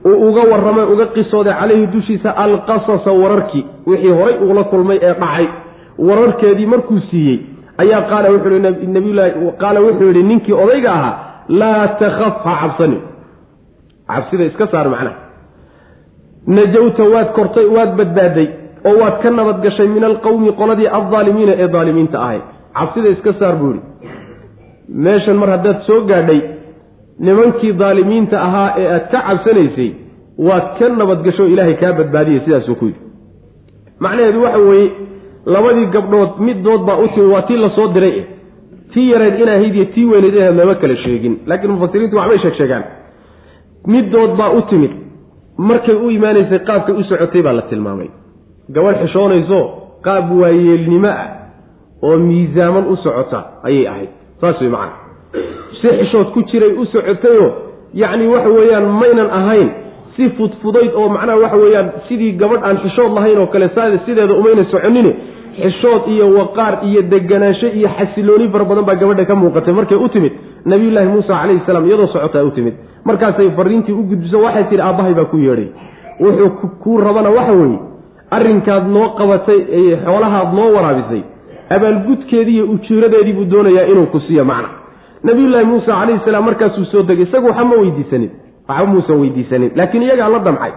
uu 0.04 0.28
uga 0.28 0.42
warramay 0.50 0.84
uga 0.92 1.06
qisooday 1.06 1.54
calayhi 1.60 1.86
dushiisa 1.86 2.30
alqasasa 2.36 3.12
wararkii. 3.12 3.64
Wixii 3.86 4.10
horay 4.18 4.36
ugula 4.42 4.64
kulmay 4.64 4.98
ee 5.02 5.14
dhacay. 5.14 5.46
Wararkeedii 5.98 6.66
markuu 6.66 7.00
siiyey 7.10 7.38
ayaa 7.78 8.02
qaala 8.10 8.30
wuxuu 8.30 8.58
nabiylahi 8.96 9.32
qaala 9.62 9.80
wuxuu 9.80 10.06
yidhi 10.10 10.22
ninkii 10.22 10.52
odayga 10.64 10.92
ahaa 10.92 11.14
laa 11.48 11.86
takhaf 12.02 12.44
ha 12.44 12.54
cabsani. 12.62 12.98
Cabsida 14.08 14.44
iska 14.44 14.66
saar 14.72 14.88
macnaha 14.88 15.27
najawta 16.56 17.02
waad 17.14 17.28
kortay 17.36 17.66
waad 17.76 17.90
badbaaday 17.98 18.48
oo 18.88 18.94
waad 19.00 19.16
ka 19.22 19.30
nabad 19.30 19.58
gashay 19.64 19.88
min 19.96 20.04
alqowmi 20.10 20.52
qoladii 20.60 20.88
aldaalimiina 20.98 21.52
ee 21.62 21.68
daalimiinta 21.74 22.18
ahayd. 22.24 22.42
Cabsida 22.78 23.08
iska 23.14 23.32
saar 23.38 23.56
buu 23.60 23.72
yidhi. 23.72 23.82
Meeshan 25.04 25.36
mar 25.42 25.50
haddaad 25.54 25.78
soo 25.86 26.00
gaadhay 26.10 26.40
nimankii 27.26 27.72
daalimiinta 27.82 28.36
ahaa 28.46 28.68
ee 28.80 28.88
aad 28.94 29.04
ka 29.12 29.20
cabsanaysay 29.28 29.90
waad 30.48 30.66
ka 30.78 30.88
nabadgasho 30.88 31.44
ilaahay 31.52 31.76
kaa 31.82 31.92
badbaadiyay 31.98 32.40
sidaasuu 32.44 32.74
ku 32.80 32.84
yidhi. 32.90 33.00
Macnaheedu 34.00 34.42
waxa 34.44 34.58
weeye 34.68 34.90
labadii 35.54 35.86
gabdhood 35.96 36.32
middood 36.48 36.82
baa 36.88 36.98
u 37.04 37.08
timi 37.14 37.28
waa 37.34 37.42
tii 37.48 37.56
la 37.64 37.70
soo 37.76 37.88
diray 37.94 38.14
eh. 38.20 38.26
Tii 38.92 39.10
yareed 39.12 39.40
inahayd 39.40 39.74
iyo 39.74 39.84
tii 39.94 40.04
weyneyd 40.12 40.34
inahayd 40.34 40.56
lama 40.60 40.74
kala 40.74 40.96
sheegin. 41.04 41.34
Laakiin 41.46 41.72
mufasiriintu 41.72 42.16
waxbay 42.16 42.38
sheeg 42.44 42.54
sheegaan 42.60 42.84
middood 43.94 44.32
baa 44.40 44.50
u 44.58 44.62
timid 44.70 44.90
markay 45.58 45.94
u 45.94 46.10
imaanaysay 46.10 46.58
qaabkay 46.68 46.94
u 46.94 47.02
socotay 47.04 47.42
baa 47.42 47.52
la 47.52 47.62
tilmaamay. 47.62 48.08
Gabadh 48.74 48.98
xishoonayso 49.02 49.60
qaab 50.04 50.32
waayeelnimo 50.40 51.08
ah 51.08 51.28
oo 52.02 52.16
miisaaman 52.16 52.84
u 52.92 52.96
socota 52.96 53.40
ayay 53.64 53.86
ahayd. 53.88 54.10
Saas 54.40 54.60
wey 54.60 54.70
macana 54.70 55.08
si 55.80 55.88
xishood 56.00 56.28
ku 56.34 56.42
jiray 56.50 56.72
u 56.72 56.84
socotayoo 56.86 57.50
yacni 57.94 58.26
waxa 58.26 58.48
weeyaan 58.48 58.86
maynan 59.00 59.30
ahayn 59.30 59.68
si 60.16 60.28
fudfudayd 60.36 60.92
oo 60.94 61.08
macnaha 61.08 61.38
waxa 61.38 61.56
weeyaan 61.56 61.88
sidii 62.08 62.32
gabadh 62.40 62.62
aan 62.64 62.78
xishood 62.84 63.12
lahayn 63.14 63.38
oo 63.38 63.46
kale 63.46 63.68
sideeda 64.06 64.34
umayna 64.34 64.64
soconine 64.70 65.12
xishood 65.62 66.02
iyo 66.14 66.26
waqaar 66.38 66.74
iyo 66.88 67.02
deganaansho 67.02 67.66
iyo 67.78 67.88
xasilooni 67.98 68.48
fara 68.52 68.64
badan 68.64 68.84
baa 68.88 68.94
gabadha 69.00 69.24
ka 69.24 69.34
muuqatay. 69.34 69.74
Markay 69.74 69.98
u 69.98 70.08
timid 70.08 70.32
nabiyullaahi 70.64 71.08
muusa 71.08 71.32
calayhi 71.40 71.62
salaam 71.66 71.86
iyadoo 71.88 72.06
socotaa 72.06 72.44
u 72.44 72.50
timid. 72.50 72.74
Markaasay 73.04 73.50
fariintii 73.56 73.92
u 73.92 74.02
gudbiso 74.10 74.40
waxay 74.42 74.64
tihi 74.70 74.80
aabbahay 74.80 75.14
baa 75.14 75.24
ku 75.32 75.36
yeedhay. 75.36 75.68
Wuxuu 76.20 76.50
kuu 76.82 76.96
rabana 77.00 77.30
waxa 77.30 77.52
weeye 77.52 77.78
arrinkaad 78.30 78.84
noo 78.96 79.08
qabatay 79.18 79.60
xoolahaad 80.04 80.54
noo 80.54 80.72
waraabisay 80.76 81.22
abaalgudkeedii 81.76 82.54
iyo 82.54 82.64
ujiiradeedii 82.74 83.32
buu 83.32 83.44
doonayaa 83.52 83.86
inuu 83.92 84.06
ku 84.06 84.20
siiyo 84.20 84.44
macna. 84.44 84.68
Nabiyullaahi 85.24 85.64
muusa 85.66 85.86
calayhi 86.00 86.20
salaam 86.24 86.44
markaasuu 86.44 86.84
soo 86.84 87.02
degay. 87.02 87.24
Isagu 87.24 87.46
waxa 87.46 87.64
ma 87.64 87.76
weydiisanin 87.76 88.30
waxba 88.68 88.86
muusan 88.92 89.20
weydiisanin 89.20 89.70
laakiin 89.76 90.02
iyagaa 90.02 90.28
la 90.28 90.38
damcay 90.38 90.72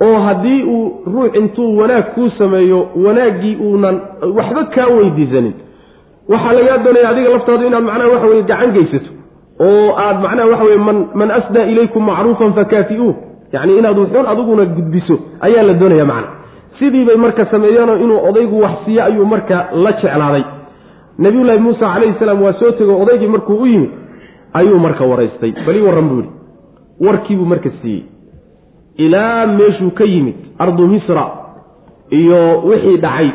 oo 0.00 0.18
haddii 0.20 0.62
uu 0.62 0.92
ruux 1.06 1.36
intuu 1.36 1.78
wanaag 1.78 2.04
kuu 2.14 2.28
sameeyo 2.38 2.88
wanaaggii 3.04 3.56
uunan 3.56 4.00
waxba 4.36 4.64
kaa 4.64 4.86
weydiisanin. 4.86 5.54
Waxaa 6.28 6.52
lagaa 6.52 6.78
doonaya 6.84 7.08
adiga 7.08 7.28
laftaadu 7.30 7.66
inaad 7.66 7.84
macnaha 7.84 8.08
waxa 8.10 8.26
weye 8.26 8.42
gacan 8.42 8.72
geysato 8.72 9.10
oo 9.60 9.94
aad 9.98 10.20
macnaha 10.22 10.48
waxa 10.48 10.64
weye 10.64 10.78
man 10.78 10.98
man 11.14 11.30
asdaa 11.30 11.64
ilaykum 11.72 12.04
macruufan 12.06 12.52
fakaafi-uu 12.52 13.14
yacni 13.52 13.78
inaad 13.78 13.98
wuxuun 13.98 14.26
adiguna 14.26 14.64
gudbiso 14.64 15.18
ayaa 15.40 15.62
la 15.62 15.72
doonaya 15.74 16.04
macna. 16.04 16.28
Sidii 16.78 17.04
bay 17.04 17.16
marka 17.16 17.46
sameeyeenoo 17.50 17.96
inuu 17.96 18.20
odaygu 18.28 18.60
wax 18.62 18.72
siiyo 18.84 19.04
ayuu 19.04 19.26
marka 19.26 19.68
la 19.72 19.92
jeclaaday. 19.92 20.44
Nabiyullaahi 21.18 21.60
muusa 21.60 21.86
calayhi 21.94 22.14
salaam 22.18 22.42
waa 22.42 22.52
soo 22.52 22.70
tego 22.70 23.00
odaygii 23.02 23.26
markuu 23.26 23.54
u 23.62 23.66
yimid 23.66 23.90
ayuu 24.52 24.78
marka 24.78 25.04
waraystay. 25.04 25.52
Bali 25.66 25.80
warran 25.80 26.08
buu 26.08 26.16
yihi 26.16 26.30
warkiibuu 27.00 27.44
marka 27.46 27.70
siiyey 27.82 28.02
ilaa 28.96 29.46
meeshuu 29.46 29.90
ka 29.90 30.04
yimid 30.04 30.34
ardu 30.58 30.86
misra 30.88 31.26
iyo 32.10 32.60
wixii 32.68 32.96
dhacay 32.96 33.30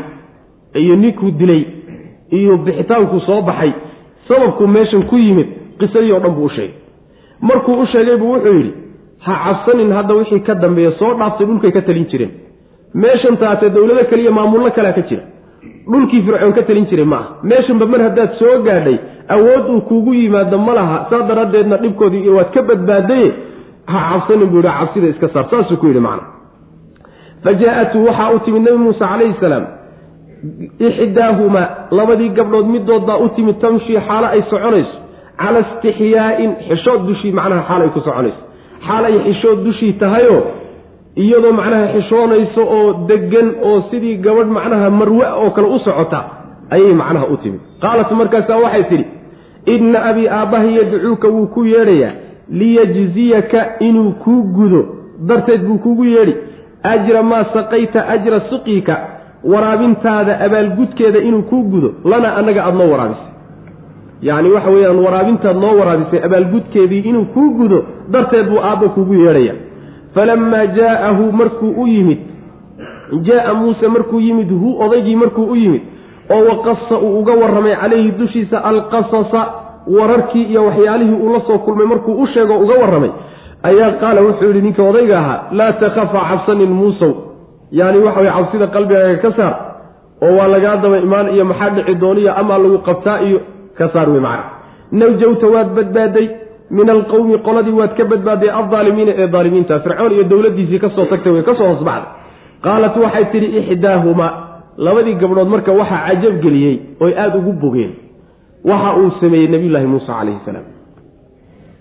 iyo 0.74 0.96
ninkuu 0.96 1.32
dilay 1.32 1.64
iyo 2.32 2.58
bixitaankuu 2.58 3.20
soo 3.20 3.42
baxay 3.42 3.72
sababkuu 4.28 4.68
meeshan 4.68 5.04
ku 5.04 5.18
yimid 5.18 5.48
qisadii 5.80 6.12
oo 6.12 6.20
dhan 6.20 6.32
buu 6.36 6.46
u 6.46 6.50
sheegay. 6.50 6.76
Markuu 7.42 7.80
u 7.82 7.86
sheegay 7.86 8.18
buu 8.18 8.32
wuxuu 8.34 8.54
yidhi 8.54 8.74
ha 9.20 9.34
cabsanin 9.46 9.92
hadda 9.94 10.14
wixii 10.14 10.40
ka 10.40 10.56
dambeeya 10.56 10.92
soo 11.00 11.14
dhaaftay 11.20 11.46
dhulkay 11.48 11.72
ka 11.72 11.82
talin 11.82 12.06
jireen. 12.12 12.32
Meeshan 12.94 13.38
taatee 13.38 13.70
dowlado 13.70 14.04
kaliya 14.10 14.32
maamullo 14.32 14.72
kalea 14.72 14.94
ka 14.94 15.02
jira. 15.10 15.24
Dhulkii 15.92 16.22
fircoon 16.26 16.54
ka 16.54 16.62
talin 16.64 16.86
jiray 16.90 17.06
ma 17.06 17.16
aha. 17.18 17.30
Meeshanba 17.44 17.86
mar 17.86 18.02
haddaad 18.02 18.32
soo 18.40 18.62
gaadhay 18.66 18.98
awood 19.28 19.70
uu 19.74 19.82
kuugu 19.82 20.14
yimaado 20.14 20.58
ma 20.58 20.74
laha. 20.74 20.98
Saa 21.10 21.22
daraaddeedna 21.28 21.78
dhibkoodii 21.78 22.30
waad 22.30 22.52
ka 22.54 22.62
badbaadaye 22.62 23.32
ha 23.94 24.00
cabsanin 24.12 24.48
buu 24.52 24.58
yidhi 24.62 24.74
cabsida 24.80 25.08
iska 25.14 25.28
saar 25.34 25.46
saasuu 25.52 25.78
ku 25.82 25.86
yidhi 25.88 26.00
macna. 26.08 26.24
Fa 27.44 27.52
jaa-atu 27.62 27.98
waxaa 28.08 28.30
u 28.36 28.40
timid 28.46 28.62
nebi 28.66 28.78
muuse 28.84 29.00
calayhi 29.00 29.36
salaam 29.42 29.66
ixdaahumaa 30.90 31.68
labadii 31.92 32.30
gabdhood 32.38 32.68
midoodbaa 32.76 33.18
u 33.18 33.30
timid 33.36 33.58
tamshii 33.62 34.00
xaalo 34.08 34.28
ay 34.36 34.42
soconayso. 34.50 34.96
Cala 35.42 35.60
istixyaa'in 35.66 36.52
xishood 36.68 37.02
dushii 37.08 37.32
macnaha 37.40 37.62
xaal 37.70 37.82
ay 37.86 37.90
ku 37.96 38.00
soconayso. 38.08 38.42
Xaal 38.88 39.04
ay 39.10 39.16
xishood 39.28 39.60
dushii 39.66 39.94
tahayoo 40.02 40.42
iyadoo 41.24 41.54
macnaha 41.60 41.88
xishoonayso 41.96 42.62
oo 42.78 42.88
degan 43.10 43.48
oo 43.70 43.78
sidii 43.90 44.18
gabadh 44.26 44.50
macnaha 44.58 44.90
marwe 45.00 45.26
oo 45.42 45.50
kale 45.56 45.68
u 45.76 45.80
socota 45.86 46.20
ayay 46.76 46.94
macnaha 47.02 47.26
u 47.34 47.38
timid. 47.44 47.62
Qaalat 47.82 48.12
markaasaa 48.20 48.58
waxay 48.66 48.84
tidhi 48.92 49.06
inna 49.74 50.00
abii 50.10 50.28
aabbaha 50.40 50.64
yadcuuka 50.78 51.28
wuu 51.36 51.48
ku 51.54 51.66
yeedhayaa 51.74 52.14
liyajziyaka 52.52 53.80
inuu 53.80 54.12
kuu 54.12 54.44
gudo. 54.44 54.86
Darteed 55.28 55.62
buu 55.68 55.78
kugu 55.78 56.06
yeedhi 56.06 56.36
ajra 56.84 57.24
maa 57.24 57.46
saqayta 57.54 58.08
ajra 58.08 58.40
suqiika. 58.50 58.98
Waraabintaada 59.44 60.40
abaalgudkeeda 60.40 61.20
inuu 61.20 61.42
kuu 61.42 61.64
gudo. 61.64 61.94
Lana 62.06 62.36
annaga 62.38 62.64
aada 62.66 62.78
noo 62.78 62.92
waraabisay. 62.92 63.26
Yacni 64.22 64.50
waxa 64.50 64.70
weeyaan 64.70 65.00
waraabintaad 65.06 65.58
noo 65.58 65.78
waraabisay 65.80 66.24
abaalgudkeedii 66.26 67.00
inuu 67.00 67.26
kuu 67.26 67.50
gudo 67.50 67.86
darteed 68.12 68.50
buu 68.50 68.60
aabba 68.64 68.90
kugu 68.90 69.14
yeedhaya. 69.14 69.54
Falammaa 70.14 70.66
jaa'ahu 70.66 71.32
markuu 71.32 71.72
u 71.84 71.88
yimid 71.88 72.18
jaa'a 73.28 73.54
muuse 73.54 73.88
markuu 73.88 74.20
yimid 74.20 74.50
hu 74.50 74.80
odaygii 74.84 75.16
markuu 75.16 75.46
u 75.52 75.56
yimid 75.56 75.82
oo 76.30 76.44
waqasa 76.50 76.98
uu 77.00 77.20
uga 77.20 77.34
warramay 77.34 77.76
calayhi 77.76 78.12
dushiisa 78.12 78.64
alqasasa 78.64 79.42
wararkii 79.88 80.44
iyo 80.44 80.66
waxyaalihii 80.66 81.20
uu 81.24 81.34
la 81.34 81.42
soo 81.48 81.58
kulmay 81.58 81.86
markuu 81.88 82.14
u 82.24 82.28
sheego 82.28 82.58
uga 82.58 82.74
warramay 82.82 83.12
ayaa 83.64 83.92
qaala 83.92 84.22
wuxuu 84.22 84.48
yidhi 84.48 84.62
ninka 84.62 84.84
odayga 84.84 85.20
ahaa 85.20 85.40
laa 85.52 85.72
takhafa 85.74 86.20
cabsanin 86.30 86.70
muusow 86.70 87.14
yani 87.72 87.98
waxa 88.06 88.20
weye 88.20 88.32
cabsida 88.32 88.68
qalbigaaga 88.68 89.18
ka 89.26 89.32
saar 89.38 89.54
oo 90.22 90.36
waa 90.38 90.48
lagaa 90.48 90.76
daba 90.84 90.98
imaan 90.98 91.34
iyo 91.36 91.46
maxaa 91.46 91.70
dhici 91.70 91.96
dooniyo 91.96 92.32
amaa 92.42 92.58
lagu 92.58 92.78
qabtaa 92.78 93.20
iyo 93.28 93.40
ka 93.78 93.90
saar 93.94 94.10
wey 94.10 94.20
macna 94.20 94.44
nawjawta 94.92 95.48
waad 95.48 95.70
badbaaday 95.78 96.28
min 96.78 96.90
alqowmi 96.90 97.38
qoladii 97.48 97.76
waad 97.80 97.94
ka 97.98 98.04
badbaaday 98.12 98.50
aldaalimiina 98.60 99.12
ee 99.22 99.28
daalimiinta 99.28 99.80
fircoon 99.80 100.12
iyo 100.12 100.24
dowladiisii 100.24 100.80
ka 100.80 100.90
soo 100.96 101.06
tagtay 101.06 101.32
way 101.34 101.44
ka 101.44 101.56
soo 101.56 101.68
hoosbaxday 101.72 102.10
qaalat 102.66 102.96
waxay 103.04 103.26
tidhi 103.34 103.48
ixdaahumaa. 103.60 104.32
Labadii 104.78 105.16
gabdhood 105.22 105.50
marka 105.54 105.72
waxaa 105.80 106.02
cajab 106.08 106.36
geliyey 106.44 106.76
oy 107.00 107.12
aada 107.24 107.38
ugu 107.38 107.54
bogeen 107.64 107.92
waxa 108.70 108.90
uu 109.02 109.12
sameeyey 109.22 109.48
nabiyullaahi 109.54 109.88
muuse 109.94 110.08
calayhi 110.08 110.40
salaam. 110.46 110.68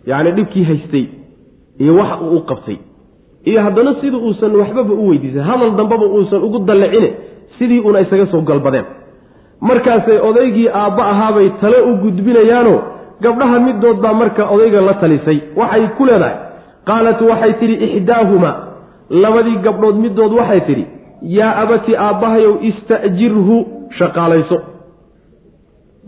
Yacni 0.07 0.31
dhibkii 0.37 0.65
haystay 0.65 1.05
iyo 1.79 1.93
waxa 2.01 2.17
uu 2.25 2.37
u 2.37 2.41
qabtay. 2.51 2.79
Iyo 3.45 3.63
haddana 3.63 3.95
sidii 4.01 4.17
uusan 4.27 4.57
waxbaba 4.61 4.93
u 4.95 5.09
weydiisan 5.09 5.43
hadal 5.51 5.71
dambaba 5.77 6.07
uusan 6.07 6.43
ugu 6.47 6.59
dallicine 6.59 7.11
sidii 7.59 7.81
una 7.89 8.01
isaga 8.01 8.27
soo 8.27 8.41
galbadeen. 8.41 8.85
Markaasay 9.61 10.19
odaygii 10.29 10.69
aabba 10.69 11.03
ahaabay 11.13 11.49
tale 11.61 11.79
u 11.91 11.97
gudbinayaano 12.03 12.75
gabdhaha 13.21 13.61
midood 13.67 13.97
baa 14.05 14.13
marka 14.15 14.43
odayga 14.55 14.81
la 14.81 14.95
talisay 14.95 15.39
waxay 15.57 15.85
ku 15.97 16.05
leedahay. 16.09 16.37
Qaalat 16.89 17.21
waxay 17.31 17.53
tidhi 17.61 17.77
ixdaahumaa 17.87 18.57
labadii 19.11 19.59
gabdhood 19.67 19.97
midood 20.05 20.33
waxay 20.33 20.61
tidhi 20.69 20.85
yaa 21.39 21.53
abati 21.63 21.97
aabbahayow 21.97 22.55
ista'jirhu 22.71 23.57
shaqaalayso. 23.99 24.59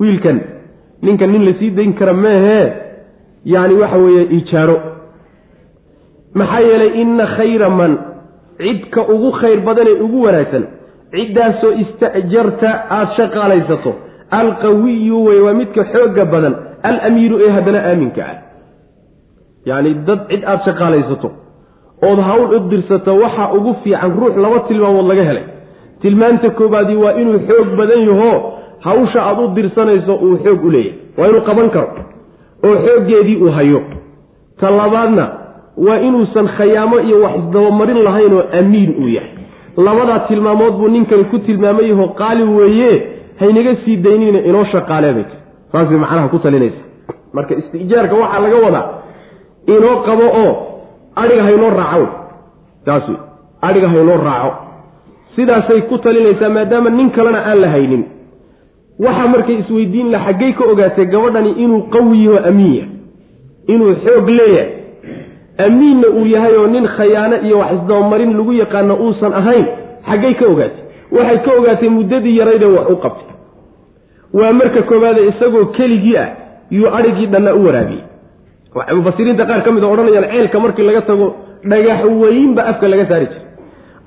Wiilkan 0.00 0.38
ninkan 1.02 1.30
nin 1.32 1.44
la 1.44 1.52
sii 1.58 1.70
dayn 1.70 1.92
kara 1.94 2.12
meehee 2.12 2.72
yacni 3.44 3.74
waxa 3.74 3.98
weeye 3.98 4.24
ijaaro. 4.38 4.76
Maxaa 6.34 6.60
yeelay 6.60 7.00
inna 7.02 7.26
khayra 7.36 7.68
man 7.70 7.98
cidka 8.58 9.00
ugu 9.14 9.30
khayr 9.40 9.60
badanee 9.60 10.00
ugu 10.04 10.22
wanaagsan 10.26 10.64
ciddaasoo 11.12 11.72
ista'jarta 11.82 12.68
aada 12.90 13.14
shaqaalaysato 13.16 13.92
alqawiyu 14.30 15.24
wey 15.24 15.40
waa 15.40 15.54
midka 15.60 15.84
xoogga 15.92 16.24
badan 16.24 16.54
alamiiru 16.82 17.36
ee 17.44 17.50
haddana 17.56 17.80
aaminka 17.90 18.22
ah. 18.30 18.36
Yacni 19.66 19.94
dad 20.06 20.20
cid 20.30 20.42
aada 20.44 20.64
shaqaalaysato 20.64 21.28
ood 22.08 22.18
hawl 22.28 22.54
u 22.56 22.58
dirsato 22.70 23.16
waxaa 23.22 23.52
ugu 23.56 23.74
fiican 23.82 24.12
ruux 24.20 24.34
laba 24.44 24.58
tilmaamood 24.68 25.06
laga 25.10 25.24
helay. 25.30 25.44
Tilmaanta 26.02 26.50
koobaadii 26.50 26.96
waa 27.04 27.14
inuu 27.20 27.38
xoog 27.48 27.68
badan 27.78 28.00
yaho 28.08 28.32
hawsha 28.86 29.20
aad 29.28 29.38
u 29.44 29.48
dirsanayso 29.56 30.14
uu 30.24 30.36
xoog 30.44 30.64
u 30.64 30.70
leeyahay. 30.70 30.98
Waa 31.18 31.28
inuu 31.28 31.40
qaban 31.48 31.70
karo 31.70 31.88
oo 32.66 32.74
xooggeedii 32.86 33.36
uu 33.44 33.50
hayo. 33.56 33.80
Ta 34.60 34.70
labaadna 34.70 35.24
waa 35.86 35.98
inuusan 36.06 36.48
khayaamo 36.56 36.96
iyo 37.00 37.16
wax 37.24 37.34
isdabamarin 37.40 38.00
lahayn 38.06 38.32
oo 38.38 38.44
amiin 38.58 38.90
uu 39.02 39.08
yahay. 39.08 39.30
Labadaa 39.76 40.18
tilmaamood 40.28 40.74
buu 40.78 40.88
ninkani 40.88 41.24
ku 41.24 41.38
tilmaamay 41.38 41.88
yaho 41.90 42.08
qaali 42.08 42.42
weeye 42.42 42.92
haynaga 43.40 43.76
sii 43.84 43.96
daynina 43.96 44.38
inoo 44.48 44.64
shaqaaleebay 44.72 45.24
saasay 45.72 45.96
macnaha 46.02 46.28
ku 46.28 46.38
talinaysa 46.38 46.82
marka 47.32 47.54
istijaarka 47.54 48.14
waxaa 48.22 48.40
laga 48.44 48.56
wadaa 48.66 48.86
inoo 49.66 49.96
qabo 50.06 50.26
oo 50.42 50.52
adhiga 51.22 51.42
haynoo 51.48 51.70
raaco 51.80 52.06
taas 52.86 53.02
adhiga 53.62 53.88
haynoo 53.88 54.16
raaco. 54.28 54.52
Sidaasay 55.36 55.80
ku 55.88 55.98
talinaysaa 55.98 56.48
maadaama 56.56 56.90
nin 56.90 57.10
kalena 57.10 57.40
aan 57.50 57.60
la 57.60 57.68
haynin 57.74 58.02
waxaa 59.04 59.28
markay 59.34 59.56
isweydiin 59.62 60.10
la 60.14 60.18
xaggay 60.26 60.52
ka 60.58 60.64
ogaatay 60.72 61.06
gabadhani 61.14 61.50
inuu 61.64 61.82
qawi 61.94 62.24
yaho 62.24 62.38
amiin 62.50 62.74
yahay. 62.74 62.88
Inuu 63.72 63.94
xoog 64.04 64.28
leeyahay. 64.28 64.70
Amiinna 65.66 66.08
uu 66.18 66.26
yahay 66.34 66.54
oo 66.56 66.66
nin 66.66 66.86
khayaano 66.96 67.36
iyo 67.46 67.58
wax 67.58 67.72
isdabamarin 67.78 68.32
lagu 68.38 68.52
yaqaano 68.62 68.94
uusan 69.04 69.32
ahayn 69.40 69.66
xaggay 70.08 70.34
ka 70.40 70.44
ogaatay. 70.52 70.82
Waxay 71.16 71.38
ka 71.44 71.50
ogaatay 71.58 71.88
muddadii 71.96 72.36
yaraydee 72.38 72.70
wax 72.76 72.86
u 72.90 72.96
qabtay. 73.04 73.28
Waa 74.38 74.52
marka 74.52 74.82
koowaade 74.82 75.20
isagoo 75.30 75.64
keligii 75.76 76.16
ah 76.16 76.28
yuu 76.70 76.88
adhigii 76.98 77.26
dhanna 77.26 77.54
u 77.54 77.64
waraabiyey. 77.66 78.04
Mufasiriinta 78.96 79.44
qaar 79.46 79.60
ka 79.64 79.70
mid 79.72 79.84
a 79.84 79.86
odhanayaan 79.92 80.26
ceelka 80.32 80.58
markii 80.64 80.82
laga 80.88 81.02
tago 81.08 81.26
dhagax 81.70 82.00
weynba 82.22 82.62
afka 82.70 82.88
laga 82.88 83.04
saari 83.10 83.26
jiray. 83.26 83.46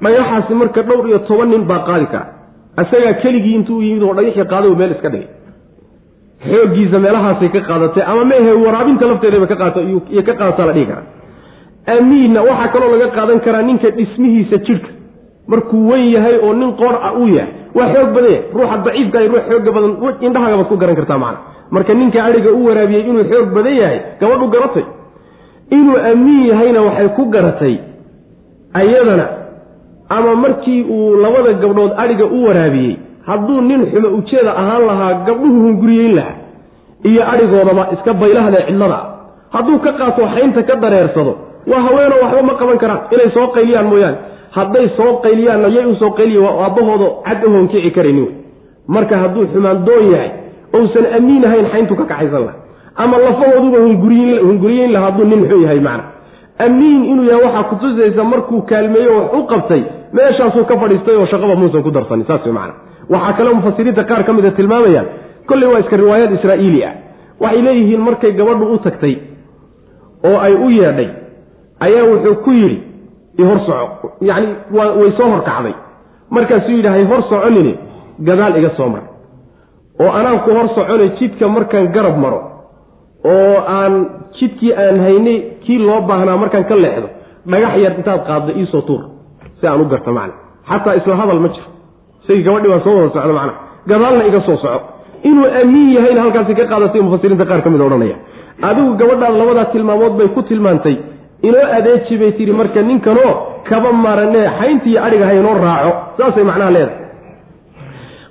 Dhagaxaasi 0.03 0.53
marka 0.61 0.81
dhowr 0.87 1.05
iyo 1.09 1.19
toban 1.27 1.49
nin 1.49 1.63
baa 1.69 1.83
qaadi 1.87 2.05
kara 2.13 2.25
isagaa 2.83 3.13
keligii 3.23 3.55
intuu 3.59 3.81
yimid 3.85 4.03
oo 4.07 4.13
dhagaxii 4.17 4.45
qaada 4.51 4.69
meel 4.79 4.91
iska 4.95 5.09
dhigay. 5.13 5.27
Xooggiisa 6.49 6.97
meelahaasay 7.05 7.49
ka 7.55 7.61
qaadatay 7.69 8.03
ama 8.11 8.23
mehe 8.31 8.51
waraabinta 8.65 9.05
lafteedaba 9.11 9.47
ka 9.51 9.55
qaata 9.61 9.79
iyo 9.89 10.21
ka 10.27 10.33
qaadataa 10.39 10.65
la 10.69 10.73
dhihi 10.77 10.85
karaa 10.91 11.05
amiinna 11.97 12.39
waxaa 12.49 12.67
kaloo 12.73 12.91
laga 12.93 13.07
qaadan 13.17 13.39
karaa 13.45 13.61
ninka 13.69 13.89
dhismihiisa 13.97 14.57
jidhka. 14.67 14.89
Markuu 15.51 15.81
wen 15.89 16.03
yahay 16.15 16.35
oo 16.45 16.53
nin 16.59 16.71
qoor 16.79 16.95
ah 17.07 17.13
uu 17.21 17.27
yahay 17.37 17.51
waa 17.77 17.87
xoog 17.93 18.09
badan 18.15 18.31
yahay 18.31 18.43
ruuxa 18.57 18.77
daciifka 18.85 19.17
iyo 19.21 19.29
ruux 19.33 19.43
xooga 19.49 19.71
badan 19.75 19.91
indhahagabaad 20.27 20.67
ku 20.71 20.75
garan 20.81 20.95
kartaa 20.99 21.17
macana 21.23 21.39
marka 21.75 21.93
ninka 21.99 22.19
adhiga 22.27 22.51
u 22.59 22.61
waraabiyey 22.67 23.03
inuu 23.09 23.25
xoog 23.31 23.47
badan 23.57 23.75
yahay 23.81 23.99
gabadhu 24.21 24.47
garatay. 24.55 24.85
Inuu 25.77 25.97
amiin 26.11 26.43
yahayna 26.51 26.79
waxay 26.87 27.09
ku 27.17 27.23
garatay 27.35 27.75
ayadana 28.81 29.25
ama 30.09 30.35
markii 30.35 30.83
uu 30.83 31.15
labada 31.15 31.53
gabdhood 31.53 31.91
adhiga 31.97 32.25
u 32.25 32.45
waraabiyey 32.47 32.97
hadduu 33.25 33.61
nin 33.61 33.85
xumo 33.91 34.09
ujeeda 34.17 34.51
ahaan 34.61 34.85
lahaa 34.87 35.13
gabdhuhu 35.27 35.61
hunguriyeyn 35.65 36.15
lahaa. 36.15 36.37
Iyo 37.03 37.23
adhigoodaba 37.31 37.87
iska 37.93 38.13
baylahada 38.13 38.61
cidlada 38.67 38.99
hadduu 39.55 39.79
ka 39.79 39.91
qaato 39.99 40.27
xaynta 40.35 40.63
ka 40.63 40.75
dareersado 40.75 41.33
waa 41.67 41.81
haweenoo 41.87 42.21
waxba 42.23 42.41
ma 42.41 42.53
qaban 42.59 42.77
karaan. 42.77 43.01
Inay 43.11 43.29
soo 43.33 43.47
qayliyaan 43.47 43.87
mooyaane. 43.87 44.17
Hadday 44.55 44.89
soo 44.97 45.19
qayliyaanna 45.23 45.67
yay 45.67 45.85
u 45.85 45.95
soo 45.95 46.11
qayliya 46.17 46.41
waa 46.41 46.65
aabbahooda 46.65 47.07
cad 47.25 47.43
u 47.45 47.91
karayni 47.95 48.21
wey 48.21 48.33
marka 48.87 49.17
hadduu 49.17 49.47
xumaan 49.53 49.85
doon 49.85 50.11
yahay 50.11 50.31
ousan 50.73 51.05
amiin 51.17 51.45
ahayn 51.45 51.65
xayntu 51.73 51.95
ka 51.95 52.05
kaxaysan 52.11 52.45
laha 52.45 52.57
ama 52.95 53.17
lafahooduba 53.17 53.77
hunguriyeyn 54.47 54.91
laha 54.93 55.05
hadduu 55.05 55.25
nin 55.25 55.39
muxuu 55.39 55.61
yahay 55.65 55.79
macna 55.79 56.03
amiin 56.59 57.05
inuu 57.05 57.25
yahay 57.29 57.43
waxaa 57.45 57.63
kutusaysa 57.63 58.23
markuu 58.23 58.61
kaalmeeyo 58.61 59.17
wax 59.17 59.33
u 59.33 59.43
qabtay 59.51 59.83
meeshaasuu 60.13 60.65
ka 60.65 60.77
fadhiistay 60.79 61.15
oo 61.15 61.25
shaqaba 61.25 61.55
muusan 61.55 61.83
ku 61.83 61.91
darsanin 61.91 62.25
saas 62.27 62.45
wey 62.45 62.53
macana 62.53 62.73
waxaa 63.09 63.33
kaloo 63.37 63.53
mufasiriinta 63.53 64.03
qaar 64.03 64.23
ka 64.25 64.33
mida 64.33 64.51
tilmaamayaan 64.51 65.07
kolley 65.47 65.69
waa 65.71 65.79
iska 65.79 65.97
riwaayaad 65.97 66.33
israa'iili 66.39 66.85
ah. 66.85 66.93
Waxay 67.39 67.61
leeyihiin 67.61 68.01
markay 68.01 68.31
gabadhu 68.31 68.73
u 68.73 68.77
tagtay 68.77 69.15
oo 70.23 70.37
ay 70.39 70.53
u 70.53 70.69
yeedhay 70.69 71.09
ayaa 71.79 72.05
wuxuu 72.11 72.35
ku 72.35 72.51
yidhi 72.51 72.77
ihor 73.37 73.59
soco 73.67 74.11
yacni 74.21 74.47
way 74.71 75.11
soo 75.17 75.29
horkacday. 75.29 75.73
Markaasuu 76.29 76.71
yidhi 76.71 76.87
hay 76.87 77.03
hor 77.03 77.23
soconine 77.29 77.73
gadaal 78.19 78.57
iga 78.57 78.69
soo 78.77 78.89
mar. 78.89 79.01
Oo 79.99 80.11
anaan 80.11 80.39
ku 80.39 80.51
hor 80.51 80.67
soconay 80.75 81.09
jidka 81.19 81.47
markaan 81.47 81.91
garab 81.95 82.17
maro 82.17 82.39
oo 83.25 83.57
aan 83.67 83.93
jidkii 84.39 84.73
aan 84.73 84.99
haynay 85.05 85.37
kii 85.65 85.79
loo 85.87 86.01
baahnaa 86.09 86.37
markaan 86.37 86.65
ka 86.69 86.75
leexdo 86.75 87.07
dhagax 87.51 87.73
yar 87.83 87.93
intaad 87.99 88.21
qaadda 88.27 88.51
iisoo 88.59 88.81
tuur 88.81 89.01
si 89.59 89.67
aan 89.67 89.81
u 89.81 89.85
garta 89.85 90.11
macna. 90.11 90.33
Xataa 90.69 90.95
isla 90.95 91.15
hadal 91.15 91.39
ma 91.39 91.49
jiro. 91.49 91.69
Isagii 92.23 92.43
gabadhii 92.43 92.79
soo 92.83 92.95
wada 92.97 93.09
socda 93.13 93.33
macna. 93.33 93.53
Gadaalna 93.87 94.23
iga 94.29 94.41
soo 94.41 94.57
soco. 94.57 94.79
Inuu 95.23 95.47
amiin 95.61 95.93
yahayna 95.95 96.21
halkaasi 96.21 96.55
ka 96.55 96.65
qaadatay 96.65 97.01
mufasiriinta 97.01 97.45
qaar 97.45 97.61
ka 97.61 97.69
mid 97.69 97.81
odhanaya. 97.81 98.15
Adigu 98.61 98.91
gabadhaan 98.99 99.37
labadaa 99.37 99.65
tilmaamood 99.73 100.13
bay 100.17 100.27
ku 100.27 100.41
tilmaantay. 100.41 100.97
Inoo 101.41 101.65
adeeji 101.77 102.17
bay 102.17 102.31
tihi 102.31 102.51
marka 102.51 102.81
ninkanoo 102.81 103.63
kaba 103.69 103.91
maranee 103.91 104.47
xayntiiyo 104.59 105.03
adhiga 105.03 105.25
haynoo 105.25 105.53
raaco. 105.53 105.91
Saasay 106.17 106.43
macnaha 106.43 106.71
leedahay. 106.71 106.99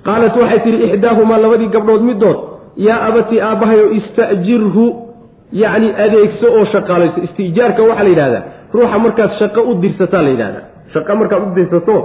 Qaalat 0.05 0.35
waxay 0.37 0.59
tihi 0.59 0.77
ixdaahumaa 0.87 1.37
labadii 1.37 1.67
gabdhood 1.75 2.01
midood 2.01 2.37
yaa 2.75 2.99
abati 3.07 3.41
aabbahayo 3.41 3.91
istajirhu 3.91 5.04
yacni 5.51 5.89
adeegso 6.05 6.47
oo 6.57 6.65
shaqaalayso. 6.73 7.19
Istiijaarka 7.27 7.81
waxaa 7.89 8.03
la 8.03 8.09
yidhahdaa 8.13 8.43
ruuxa 8.73 8.97
markaad 9.05 9.31
shaqo 9.39 9.61
u 9.69 9.73
dirsataa 9.83 10.21
la 10.21 10.29
yidhahdaa. 10.33 10.63
Shaqo 10.93 11.11
markaad 11.19 11.41
u 11.47 11.55
dirsato 11.57 11.95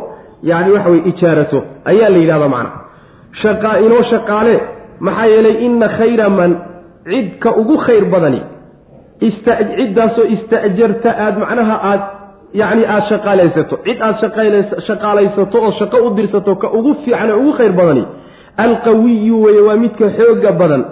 yacni 0.50 0.70
waxa 0.76 0.90
weye 0.92 1.02
ijaarato 1.10 1.58
ayaa 1.90 2.10
la 2.14 2.18
yidhahdaa 2.22 2.48
macna. 2.54 2.70
Shaqaa 3.42 3.76
inoo 3.86 4.02
shaqaale 4.12 4.54
maxaa 5.06 5.26
yeelay 5.32 5.56
inna 5.66 5.88
khayra 5.98 6.26
man 6.38 6.50
cidka 7.10 7.50
ugu 7.60 7.76
khayr 7.86 8.04
badani 8.12 8.40
ciddaasoo 9.20 10.24
ista'jarta 10.36 11.10
aada 11.24 11.38
macnaha 11.42 11.74
aad 11.90 12.00
yacni 12.60 12.84
aada 12.94 13.06
shaqaalaysato 13.10 13.74
cid 13.86 13.98
aada 14.06 14.18
shaqaalaysato 14.88 15.56
oo 15.66 15.72
shaqo 15.80 15.96
u 16.06 16.10
dirsato 16.18 16.52
ka 16.62 16.68
ugu 16.78 16.92
fiican 17.04 17.28
ee 17.30 17.36
ugu 17.42 17.52
khayr 17.58 17.72
badani 17.80 18.04
alqawiyu 18.64 19.36
weye 19.44 19.60
waa 19.68 19.76
midka 19.84 20.06
xooga 20.18 20.52
badan 20.60 20.82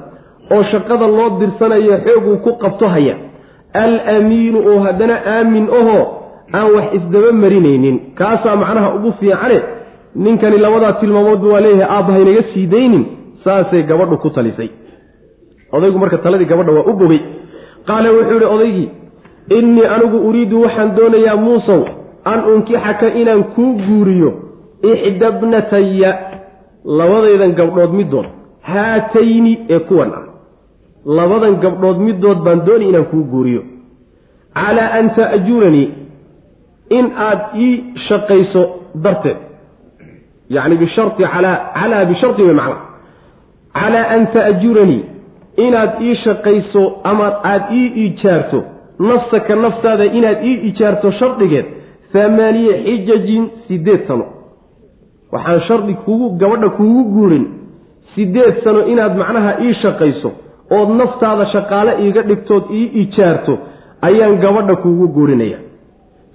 oo 0.55 0.63
shaqada 0.73 1.07
loo 1.07 1.29
dirsanayo 1.41 1.97
xooguu 2.07 2.37
ku 2.45 2.51
qabto 2.63 2.89
haya. 2.95 3.15
Alamiinu 3.85 4.59
oo 4.71 4.79
haddana 4.87 5.17
aamin 5.35 5.67
ahoo 5.81 6.03
aan 6.57 6.69
wax 6.75 6.87
isdaba 6.99 7.33
marinaynin. 7.33 7.97
Kaasaa 8.19 8.57
macnaha 8.57 8.95
ugu 8.95 9.13
fiicane 9.21 9.59
ninkani 10.15 10.59
labadaa 10.59 10.93
tilmaamoodba 11.01 11.49
waa 11.53 11.61
leeyahay 11.61 11.97
aabba 11.97 12.13
haynaga 12.13 12.43
sii 12.55 12.67
daynin 12.67 13.05
saasay 13.45 13.83
gabadhu 13.83 14.17
ku 14.19 14.31
talisay. 14.31 14.71
Odaygu 15.73 15.99
marka 15.99 16.19
taladii 16.19 16.47
gabadha 16.53 16.73
waa 16.73 16.87
u 16.91 16.93
bogay 17.01 17.21
qaala 17.87 18.11
wuxuu 18.13 18.33
yidhi 18.35 18.45
odaygii 18.55 18.89
innii 19.59 19.87
anigu 19.95 20.19
uriidu 20.29 20.63
waxaan 20.63 20.95
doonayaa 20.97 21.37
muusow 21.37 21.83
an 22.25 22.41
unkixaka 22.55 23.09
inaan 23.21 23.45
kuu 23.55 23.73
guuriyo 23.87 24.31
ixdabnataya 24.93 26.11
labadaydan 26.99 27.53
gabdhood 27.61 27.93
middood 28.01 28.27
haatayni 28.71 29.53
ee 29.71 29.79
kuwan 29.89 30.11
ah 30.19 30.25
labadan 31.17 31.55
gabdhood 31.63 31.99
middood 32.07 32.39
baan 32.45 32.61
doonay 32.67 32.89
inaan 32.89 33.07
kuu 33.13 33.25
guuriyo. 33.33 33.63
Calaa 34.55 34.89
an 34.99 35.11
ta'juranii 35.17 35.89
in 36.99 37.07
aad 37.29 37.41
ii 37.65 37.85
shaqayso 38.09 38.63
darteed. 39.05 39.37
Yacni 40.51 40.77
bishari 40.77 41.11
calaa 41.19 41.57
calaa 41.75 42.05
bisharti 42.11 42.43
wey 42.43 42.55
macna 42.61 42.77
calaa 43.75 44.07
an 44.15 44.27
ta'juranii 44.35 45.05
inaad 45.67 45.93
ii 46.03 46.15
shaqayso 46.25 46.83
ama 47.05 47.27
aada 47.45 47.67
ii 47.81 47.89
ijaarto 48.07 48.65
nafsaka 48.99 49.55
naftaada 49.57 50.05
inaad 50.05 50.45
ii 50.45 50.55
ijaarto 50.69 51.11
shardigeed 51.21 51.67
hamaaniye 52.13 52.75
xijajin 52.85 53.45
sideed 53.69 54.07
sano. 54.09 54.27
Waxaan 55.33 55.61
shardi 55.69 55.95
kugu 55.95 56.31
gabadha 56.41 56.69
kuugu 56.69 57.05
guurin 57.15 57.47
sideed 58.15 58.55
sano 58.65 58.87
inaad 58.87 59.17
macnaha 59.17 59.53
ii 59.65 59.75
shaqayso 59.83 60.33
ood 60.71 60.91
naftaada 61.01 61.47
shaqaale 61.55 61.93
iiga 62.05 62.23
dhigtood 62.23 62.65
ii 62.71 62.87
ijaarto 63.03 63.59
ayaan 64.03 64.37
gabadha 64.45 64.77
kuugu 64.77 65.09
guurinaya. 65.09 65.59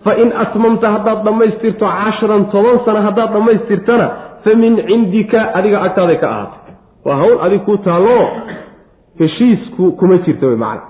Fa 0.04 0.16
in 0.24 0.32
atmamta 0.44 0.92
haddaad 0.96 1.24
dhammaystirto 1.26 1.86
casharan 1.86 2.46
toban 2.52 2.80
sano 2.86 3.02
haddaad 3.08 3.30
dhammaystirtana 3.34 4.08
fa 4.44 4.56
min 4.56 4.76
cindika 4.88 5.54
adiga 5.58 5.82
agtaaday 5.88 6.18
ka 6.24 6.28
ahaatay. 6.30 6.74
Waa 7.06 7.16
hawl 7.22 7.38
adig 7.46 7.62
ku 7.66 7.78
taallo 7.78 8.18
heshiisku 9.20 9.92
kuma 10.00 10.18
jirta 10.26 10.48
wey 10.48 10.56
macana 10.56 10.82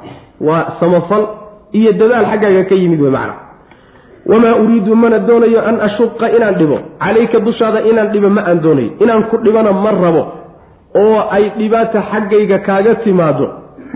waa 0.41 0.65
samafal 0.79 1.23
iyo 1.71 1.91
dadaal 1.93 2.25
xaggaaga 2.31 2.63
ka 2.69 2.75
yimid 2.75 3.01
wey 3.01 3.11
macana 3.11 3.33
wamaa 4.25 4.55
uriidu 4.63 4.95
mana 4.95 5.19
doonayo 5.19 5.61
an 5.69 5.77
ashuqa 5.87 6.31
inaan 6.37 6.55
dhibo. 6.55 6.77
Calayka 6.99 7.39
dushaada 7.39 7.81
inaan 7.89 8.09
dhibo 8.13 8.29
ma 8.29 8.41
aan 8.47 8.61
doonayo. 8.63 8.91
Inaan 9.03 9.23
ku 9.29 9.37
dhibana 9.37 9.71
ma 9.73 9.91
rabo 9.91 10.23
oo 11.01 11.19
ay 11.35 11.45
dhibaata 11.57 11.99
xaggayga 12.11 12.57
kaaga 12.67 12.95
timaado 13.05 13.45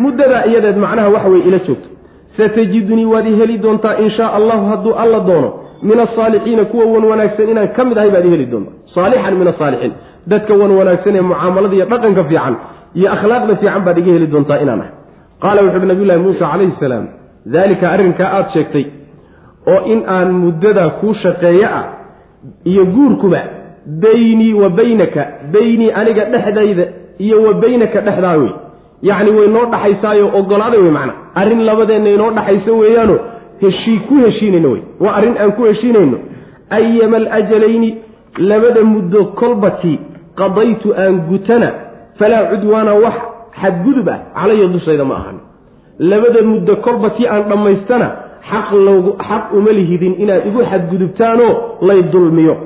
muddadaa 0.04 0.44
iyadeed 0.50 0.78
macnaha 0.78 1.10
waxa 1.16 1.30
weye 1.34 1.44
ila 1.50 1.60
joogto. 1.68 1.90
Satajidunii 2.38 3.06
waad 3.14 3.28
i 3.28 3.36
heli 3.40 3.58
doontaa 3.58 3.96
in 4.04 4.10
shaa 4.18 4.32
allahu 4.40 4.66
hadduu 4.72 4.94
alla 5.04 5.20
doono. 5.20 5.50
Min 5.82 6.00
asaalixiina 6.00 6.66
kuwa 6.66 6.86
wan 6.94 7.04
wanaagsan 7.12 7.50
inaan 7.50 7.68
ka 7.76 7.86
mid 7.86 7.98
ahay 7.98 8.12
baad 8.16 8.26
i 8.26 8.30
heli 8.30 8.46
doontaa. 8.46 8.74
Saalixan 8.96 9.36
min 9.40 9.48
asaalixiin 9.54 9.94
dadka 10.32 10.54
wan 10.62 10.72
wanaagsan 10.80 11.16
ee 11.16 11.22
mucaamalada 11.22 11.76
iyo 11.76 11.86
dhaqanka 11.92 12.24
fiican 12.30 12.56
iyo 12.98 13.08
akhlaaqda 13.16 13.56
fiican 13.62 13.82
baad 13.88 13.98
iga 14.02 14.12
heli 14.18 14.28
doontaa 14.34 14.58
inaan 14.64 14.80
ahay. 14.84 14.92
Qaala 15.44 15.60
wuxu 15.64 15.78
uhi 15.80 15.88
nabiyulahi 15.92 16.20
muusa 16.26 16.46
calayhi 16.52 16.74
salaam 16.80 17.06
daalika 17.56 17.86
arrinkaa 17.96 18.30
aada 18.38 18.50
sheegtay 18.54 18.86
oo 19.72 19.80
in 19.94 20.00
aan 20.16 20.30
muddada 20.44 20.84
kuu 21.00 21.14
shaqeeyo 21.24 21.68
ah 21.80 21.86
iyo 22.72 22.84
guurkuba 22.96 23.42
baynii 23.88 24.54
wa 24.54 24.70
baynaka 24.70 25.28
baynii 25.54 25.92
aniga 25.92 26.26
dhexdayda 26.26 26.86
iyo 27.20 27.44
wa 27.44 27.54
baynaka 27.54 28.02
dhexdaa 28.02 28.38
wey. 28.38 28.50
Yacni 29.02 29.32
way 29.32 29.48
noo 29.48 29.66
dhaxaysaayo 29.66 30.32
ogolaaday 30.40 30.80
wey 30.80 30.92
macna. 30.92 31.14
Arrin 31.36 31.62
labadeenna 31.66 32.10
inoo 32.10 32.32
dhaxayso 32.32 32.78
weeyaano 32.78 33.20
heshii 33.62 34.00
ku 34.00 34.16
heshiinayno 34.16 34.72
wey. 34.72 34.82
Waa 35.00 35.14
arrin 35.16 35.38
aan 35.38 35.52
ku 35.52 35.64
heshiinayno. 35.64 36.18
Ayama 36.70 37.18
alajalayni 37.18 37.98
labada 38.38 38.84
muddo 38.84 39.26
kolbatii 39.26 40.00
qadaytu 40.36 40.94
aan 40.98 41.20
gutana 41.30 41.72
falaa 42.20 42.46
cudwaana 42.52 42.94
wax 42.94 43.14
xadgudub 43.62 44.10
ah 44.10 44.20
calaya 44.36 44.68
dushayda 44.68 45.06
ma 45.06 45.16
ahan. 45.16 45.38
Labada 46.00 46.42
muddo 46.42 46.76
kolba 46.76 47.10
tii 47.10 47.28
aan 47.28 47.44
dhammaystana 47.50 48.12
xaq 48.52 48.72
lgu 48.74 49.12
xaq 49.30 49.54
uma 49.58 49.72
lihidin 49.72 50.14
inaad 50.24 50.46
igu 50.48 50.62
xadgudubtaanoo 50.72 51.54
lay 51.82 52.02
dulmiyo 52.04 52.58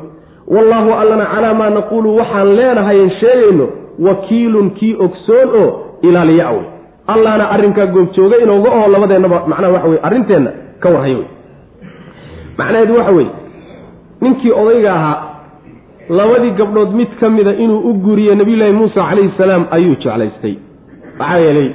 wallaahu 0.48 0.94
allana 0.94 1.26
calaa 1.26 1.54
maa 1.54 1.70
naquulu 1.70 2.16
waxaan 2.18 2.56
leenahayen 2.56 3.10
sheegayno 3.20 3.68
wakiilun 4.00 4.72
kii 4.72 4.96
ogsoon 5.06 5.50
oo 5.62 5.70
ilaaliya 6.02 6.48
awey 6.48 6.66
allahna 7.08 7.50
arrinkaa 7.50 7.86
goobjooga 7.86 8.38
inooga 8.38 8.70
oho 8.70 8.88
labadeennaba 8.88 9.44
macnaha 9.48 9.74
waxa 9.74 9.88
weye 9.88 10.02
arrinteenna 10.04 10.52
ka 10.80 10.90
warhayo 10.90 11.18
wey 11.18 11.28
macnaheedu 12.58 12.96
waxa 12.98 13.12
weeye 13.12 13.30
ninkii 14.22 14.52
odayga 14.52 14.94
ahaa 14.94 15.18
labadii 16.10 16.52
gabdhood 16.52 16.92
mid 16.94 17.08
ka 17.20 17.30
mida 17.30 17.54
inuu 17.54 17.80
u 17.90 17.94
guriyo 17.94 18.36
nabiyulaahi 18.36 18.74
muusa 18.74 19.04
calayhi 19.10 19.32
salaam 19.38 19.66
ayuu 19.72 19.96
jeclaystay. 19.96 20.56
Maxaa 21.20 21.38
yeelay 21.38 21.70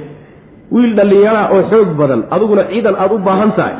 wiil 0.71 0.95
dhallinyaraa 0.95 1.49
oo 1.55 1.61
xoog 1.71 1.89
badan 1.99 2.23
adiguna 2.31 2.63
ciidan 2.63 2.95
aada 2.95 3.15
u 3.15 3.17
baahan 3.17 3.51
tahay 3.51 3.75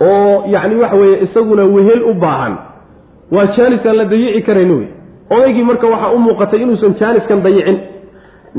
oo 0.00 0.44
yacni 0.54 0.76
waxa 0.82 0.96
weeye 0.96 1.22
isaguna 1.24 1.64
wehel 1.64 2.02
u 2.10 2.14
baahan 2.14 2.54
waa 3.34 3.46
jaaniskaan 3.56 3.96
la 3.96 4.04
dayici 4.12 4.42
karayno 4.48 4.74
wey 4.80 4.88
odaygii 5.34 5.64
marka 5.70 5.86
waxaa 5.92 6.12
u 6.16 6.18
muuqatay 6.26 6.62
inuusan 6.62 6.94
jaaniskan 7.00 7.42
dayicin 7.46 7.78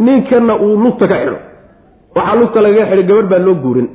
ninkanna 0.05 0.53
uu 0.65 0.75
lugta 0.83 1.07
ka 1.07 1.15
xidho. 1.21 1.37
Waxaa 2.15 2.35
lugta 2.41 2.61
lagaga 2.65 2.85
xidhay 2.89 3.05
gabadh 3.09 3.29
baa 3.31 3.39
loo 3.47 3.55
guurin. 3.63 3.87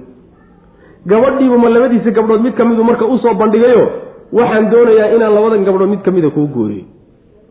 Gabadhiibu 1.10 1.58
ma 1.58 1.68
labadiisa 1.68 2.10
gabdhood 2.10 2.42
mid 2.42 2.54
ka 2.54 2.64
midu 2.64 2.84
marka 2.84 3.04
u 3.06 3.18
soo 3.18 3.34
bandhigayo 3.34 3.84
waxaan 4.38 4.70
doonayaa 4.70 5.08
inaan 5.16 5.34
labadan 5.34 5.64
gabdhood 5.64 5.90
mid 5.94 6.02
ka 6.06 6.10
mida 6.10 6.30
kuu 6.30 6.46
guuriyo 6.54 6.84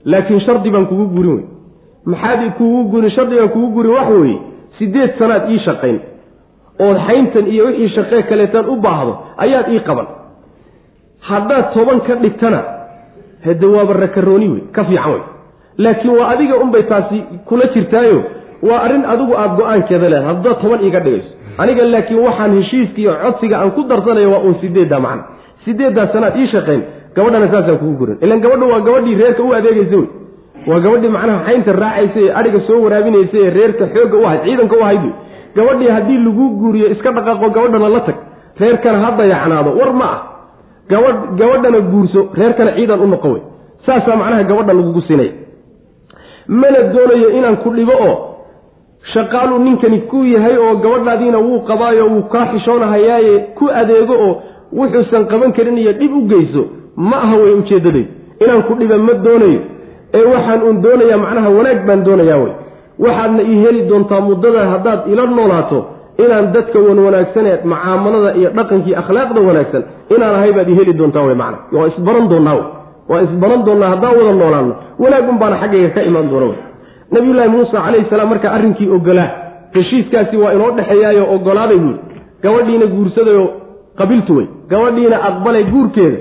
laakiin 0.06 0.42
shardi 0.46 0.70
baan 0.70 0.86
kugu 0.92 1.06
gurin 1.16 1.34
wey 1.38 1.46
maxaad 2.12 2.42
kugu 2.58 2.84
gurin 2.92 3.12
shardi 3.18 3.36
baan 3.40 3.50
kugu 3.56 3.68
gurin 3.76 3.92
wax 3.98 4.10
weeye 4.22 4.38
sideed 4.78 5.12
sanaad 5.20 5.50
ii 5.52 5.60
shaqayn. 5.68 6.00
Ood 6.86 6.98
xayntan 7.08 7.46
iyo 7.54 7.66
wixii 7.66 7.90
shaqee 7.96 8.22
kaleetaan 8.30 8.70
u 8.70 8.76
baahdo 8.86 9.14
ayaad 9.44 9.68
ii 9.74 9.80
qaban. 9.88 10.08
Haddaad 11.30 11.66
toban 11.74 12.00
ka 12.08 12.16
dhigtana 12.24 12.77
hade 13.46 13.66
waaba 13.76 13.94
rakarooni 13.94 14.48
wey 14.54 14.62
ka 14.76 14.84
fiican 14.84 15.12
wey. 15.14 15.22
Laakiin 15.78 16.14
waa 16.18 16.28
adiga 16.34 16.56
unbay 16.58 16.84
taasi 16.84 17.24
kula 17.46 17.66
jirtaayo 17.74 18.24
waa 18.70 18.80
arrin 18.86 19.06
adigu 19.06 19.34
aada 19.38 19.54
go'aankeeda 19.60 20.10
leedahay 20.10 20.28
haddaad 20.34 20.62
toban 20.62 20.82
iiga 20.86 21.00
dhigayso 21.00 21.30
aniga 21.58 21.84
laakiin 21.86 22.20
waxaan 22.28 22.56
heshiiska 22.58 23.00
iyo 23.02 23.14
codsiga 23.24 23.56
aan 23.62 23.72
ku 23.72 23.84
darsanayo 23.90 24.32
waa 24.32 24.40
uun 24.46 24.56
sideedda 24.62 25.00
macna 25.00 25.24
sideeddaa 25.66 26.08
sanaad 26.14 26.36
ii 26.42 26.48
shaqayn 26.54 26.82
gabadhana 27.16 27.48
saasaan 27.54 27.78
kugu 27.82 27.96
gurin 28.00 28.18
ilan 28.22 28.40
gabadha 28.46 28.66
waa 28.74 28.80
gabadhii 28.88 29.16
reerka 29.22 29.44
u 29.44 29.54
adeegaysa 29.60 29.96
wey. 29.98 30.08
Waa 30.68 30.80
gabadhii 30.86 31.10
macnaha 31.18 31.40
xaynta 31.48 31.72
raacaysa 31.84 32.20
ee 32.26 32.32
adhiga 32.40 32.60
soo 32.68 32.80
waraabinaysa 32.86 33.38
ee 33.44 33.50
reerka 33.58 33.86
xoogga 33.94 34.18
u 34.18 34.26
ahayd 34.28 34.44
ciidanka 34.48 34.76
u 34.80 34.84
ahayd 34.88 35.06
gabadhii 35.58 35.90
haddii 35.96 36.18
lagu 36.26 36.46
guuriyo 36.62 36.88
iska 36.96 37.12
dhaqaaqo 37.18 37.50
gabadhana 37.58 37.90
la 37.96 38.00
tag. 38.08 38.16
Reerkana 38.60 38.98
ha 39.04 39.10
dayacnaado 39.20 39.72
war 39.80 39.94
ma 40.02 40.06
ah 40.16 40.20
gabadh 40.90 41.20
gabadhana 41.40 41.80
guurso 41.92 42.28
reerkana 42.34 42.72
ciidan 42.78 43.00
u 43.00 43.08
noqo 43.08 43.28
wey 43.34 43.42
saasaa 43.86 44.16
macnaha 44.16 44.44
gabadha 44.44 44.74
lagugu 44.74 45.02
sinaya 45.02 45.32
mana 46.48 46.80
doonayo 46.94 47.30
inaan 47.38 47.58
ku 47.64 47.70
dhibo 47.78 47.94
oo 48.08 48.16
shaqaaluu 49.14 49.60
ninkani 49.64 50.00
ku 50.12 50.24
yahay 50.26 50.58
oo 50.58 50.76
gabadhaadiina 50.76 51.38
wuu 51.38 51.60
qabaayo 51.70 52.06
wuu 52.12 52.22
kaa 52.34 52.46
xishoonahayaaye 52.54 53.40
ku 53.58 53.70
adeego 53.82 54.14
oo 54.28 54.34
wuxuusan 54.80 55.26
qaban 55.32 55.52
karin 55.54 55.78
iyo 55.78 55.94
dhib 55.94 56.14
u 56.18 56.22
geyso 56.32 56.64
ma 56.96 57.18
aha 57.24 57.36
wey 57.36 57.54
ujeeddadaydu 57.54 58.10
inaan 58.44 58.64
ku 58.64 58.74
dhiba 58.76 58.98
ma 58.98 59.14
doonayo. 59.14 59.60
Ee 60.14 60.24
waxaan 60.34 60.62
uun 60.64 60.82
doonayaa 60.82 61.18
macnaha 61.18 61.50
wanaag 61.50 61.80
baan 61.88 62.04
doonayaa 62.04 62.38
wey 62.44 62.54
waxaadna 63.00 63.44
ii 63.44 63.58
heli 63.64 63.82
doontaa 63.90 64.20
muddada 64.22 64.66
haddaad 64.74 65.00
ila 65.12 65.26
noolaato 65.26 65.80
inaan 66.24 66.46
dadka 66.56 66.80
wan 66.88 67.00
wanaagsanee 67.06 67.56
macaamalada 67.72 68.30
iyo 68.40 68.50
dhaqankii 68.58 68.96
akhlaaqda 69.02 69.40
wanaagsan 69.50 69.84
inaan 70.16 70.36
ahay 70.40 70.52
baad 70.58 70.70
ii 70.70 70.78
heli 70.80 70.94
doontaa 71.00 71.24
wey 71.28 71.36
macna. 71.42 71.58
Waa 71.76 71.88
isbaran 71.92 72.30
doonnaa 72.32 72.58
waa 73.10 73.22
isbaran 73.28 73.62
doonnaa 73.68 73.90
haddaan 73.94 74.18
wada 74.20 74.34
noolaanno. 74.42 74.74
Wanaag 75.04 75.28
baana 75.42 75.56
xaggayga 75.62 75.90
ka 75.96 76.02
imaan 76.10 76.30
doona 76.32 76.46
wey 76.52 76.60
nabiyullaahi 77.12 77.50
muusa 77.50 77.78
calayhi 77.86 78.10
salaam 78.10 78.30
markaa 78.30 78.52
arrinkii 78.58 78.90
ogolaa 78.98 79.30
heshiiskaasi 79.76 80.38
waa 80.38 80.52
inoo 80.56 80.72
dhexeeyaayo 80.78 81.24
ogolaaday 81.36 81.78
buuri 81.84 82.00
gabadhiina 82.44 82.86
guursadayo 82.94 83.44
qabiltu 84.00 84.38
wey 84.38 84.48
gabadhiina 84.72 85.18
aqbalay 85.30 85.64
guurkeeda. 85.74 86.18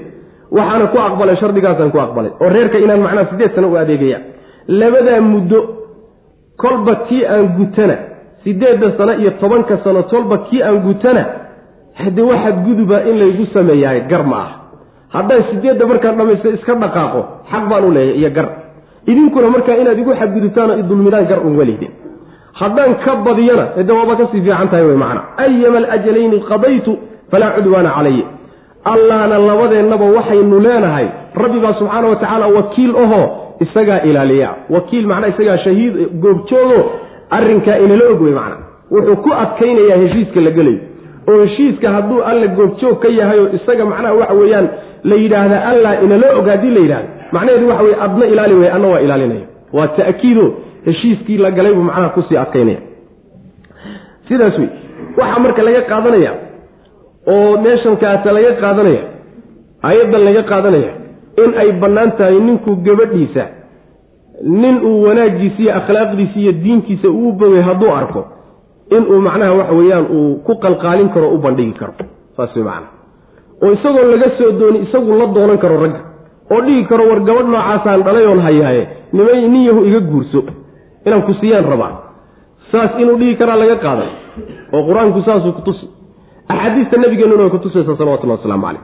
Waxaana 0.57 0.87
ku 0.93 0.99
aqbalay 1.09 1.37
shardigaasaan 1.41 1.91
ku 1.95 1.99
aqbalay. 2.05 2.31
Oo 2.43 2.49
reerka 2.57 2.79
inaan 2.79 3.01
macnaha 3.07 3.31
siddeed 3.31 3.53
sano 3.55 3.69
u 3.73 3.77
adeegaya. 3.83 4.19
Labadaa 4.81 5.21
muddo 5.21 5.59
kolba 6.63 6.95
kii 7.09 7.25
aan 7.35 7.47
gutana 7.59 7.97
siddeedda 8.47 8.93
sano 8.99 9.13
iyo 9.19 9.31
tobanka 9.43 9.79
sano 9.85 10.03
tolba 10.13 10.39
kii 10.47 10.63
aan 10.63 10.79
gutana 10.87 11.25
haddee 12.03 12.23
waxaad 12.31 12.57
guduba 12.67 13.03
in 13.11 13.19
laygu 13.23 13.47
sameeyahay 13.55 14.01
gar 14.11 14.23
ma 14.33 14.37
ah 14.45 14.51
haddaan 15.17 15.43
sideedda 15.51 15.87
markaan 15.93 16.15
dhammaysto 16.19 16.49
iska 16.57 16.75
dhaqaaqo 16.85 17.21
xaq 17.51 17.65
baan 17.71 17.85
u 17.85 17.91
leeyahay 17.97 18.19
iyo 18.21 18.31
gar. 18.39 18.49
Idinkuna 19.07 19.49
markaa 19.55 19.77
inaad 19.83 19.99
igu 20.03 20.13
xadgudubtaan 20.21 20.71
oo 20.71 20.79
idulmidaan 20.83 21.27
gar 21.31 21.41
un 21.47 21.55
welidin 21.61 21.91
haddaan 22.61 22.95
ka 23.05 23.13
badiyana 23.27 23.65
ede 23.81 23.93
waaba 23.99 24.15
ka 24.21 24.25
sii 24.33 24.41
fiican 24.47 24.69
tahay 24.71 24.85
wey 24.89 24.97
macana 25.03 25.23
ayama 25.45 25.79
alajalayni 25.79 26.39
qadaytu 26.51 26.93
falaa 27.31 27.51
cudwaana 27.57 27.91
calaya 27.97 28.27
allaana 28.93 29.39
labadeennaba 29.49 30.05
waxaynu 30.17 30.59
leenahay 30.67 31.07
rabbi 31.43 31.59
baa 31.65 31.75
subxaana 31.81 32.07
wa 32.13 32.17
tacaala 32.23 32.47
wakiil 32.57 32.93
ahoo 33.05 33.25
isagaa 33.65 34.01
ilaaliya 34.09 34.51
wakiil 34.75 35.07
macnaa 35.11 35.29
isagaa 35.35 35.59
shahiid 35.67 35.95
goobjoogo 36.25 36.81
arrinkaa 37.31 37.77
inala 37.85 38.05
og 38.13 38.21
wey 38.23 38.33
macna 38.39 38.57
wuxuu 38.91 39.17
ku 39.25 39.31
adkaynayaa 39.43 39.99
heshiiska 40.03 40.41
la 40.41 40.51
gelayo. 40.51 40.79
Oo 41.29 41.41
heshiiska 41.45 41.91
hadduu 41.91 42.23
alla 42.23 42.47
goobjoog 42.47 42.99
ka 43.03 43.09
yahay 43.09 43.39
oo 43.41 43.49
isaga 43.59 43.85
macnaha 43.85 44.15
waxa 44.15 44.35
weeyaan 44.35 44.69
la 45.05 45.17
yidhaahda 45.23 45.59
allah 45.71 45.93
inala 46.05 46.29
og 46.39 46.47
haddii 46.53 46.71
la 46.77 46.81
yidhahda 46.81 47.09
macnaheedu 47.33 47.69
waxa 47.69 47.83
weye 47.85 47.97
adna 48.07 48.27
ilaali 48.27 48.55
wey 48.55 48.71
anna 48.77 48.89
waa 48.89 49.01
ilaalinaya. 49.01 49.47
Waa 49.73 49.89
ta'kiido 49.89 50.45
heshiiskii 50.87 51.39
la 51.39 51.51
galay 51.51 51.75
buu 51.75 51.83
macnaha 51.83 52.09
ku 52.15 52.23
sii 52.29 52.37
adkaynaya. 52.37 52.81
Sidaas 54.29 54.59
wey 54.59 54.69
waxaa 55.19 55.39
marka 55.45 55.63
laga 55.63 55.83
qaadanaya 55.91 56.33
oo 57.33 57.57
meeshan 57.65 57.97
kaasa 57.97 58.33
laga 58.33 58.53
qaadanaya 58.63 59.03
ayaddan 59.83 60.25
laga 60.29 60.43
qaadanaya 60.53 60.93
in 61.45 61.51
ay 61.63 61.73
bannaan 61.83 62.11
tahay 62.19 62.39
ninku 62.49 62.77
gabadhiisa 62.87 63.45
nin 64.43 64.77
uu 64.85 65.03
wanaaggiisa 65.07 65.59
iyo 65.63 65.73
akhlaaqdiisa 65.81 66.39
iyo 66.39 66.53
diinkiisa 66.53 67.09
uu 67.09 67.33
bogay 67.33 67.63
hadduu 67.63 67.91
arko 68.01 68.25
inuu 68.91 69.21
macnaha 69.21 69.53
waxa 69.53 69.75
weeyaan 69.75 70.07
uu 70.17 70.35
ku 70.47 70.55
qalqaalin 70.65 71.09
karo 71.09 71.29
u 71.35 71.39
bandhigi 71.39 71.73
karo. 71.73 71.93
Saas 72.37 72.57
way 72.57 72.65
macana 72.65 72.87
oo 73.63 73.73
isagoo 73.73 74.05
laga 74.13 74.29
soo 74.39 74.51
dooni 74.61 74.79
isagu 74.87 75.19
la 75.19 75.27
doonan 75.27 75.59
karo 75.59 75.77
ragga. 75.83 76.01
Oo 76.51 76.61
dhigi 76.61 76.85
karo 76.91 77.09
war 77.11 77.21
gabadh 77.21 77.49
noocaasaan 77.49 78.03
dhalay 78.07 78.27
oon 78.27 78.41
hayaaye. 78.47 78.83
Nimay 79.13 79.49
nin 79.49 79.63
yahu 79.69 79.85
iga 79.89 80.01
guurso. 80.01 80.45
Inaan 81.07 81.23
ku 81.23 81.33
siiyaan 81.41 81.65
rabaa. 81.65 81.93
Saas 82.73 82.91
inuu 83.01 83.17
dhigi 83.19 83.35
karaa 83.41 83.57
laga 83.57 83.77
qaaday. 83.77 84.11
Oo 84.73 84.83
qur'aanku 84.89 85.23
saasuu 85.27 85.53
kutusi 85.53 85.87
axaadiista 86.49 86.97
nabigeenuna 86.97 87.43
way 87.43 87.51
kutusaysaa 87.51 87.97
salawatullahi 87.99 88.39
wasalaamu 88.39 88.67
caleyh 88.67 88.83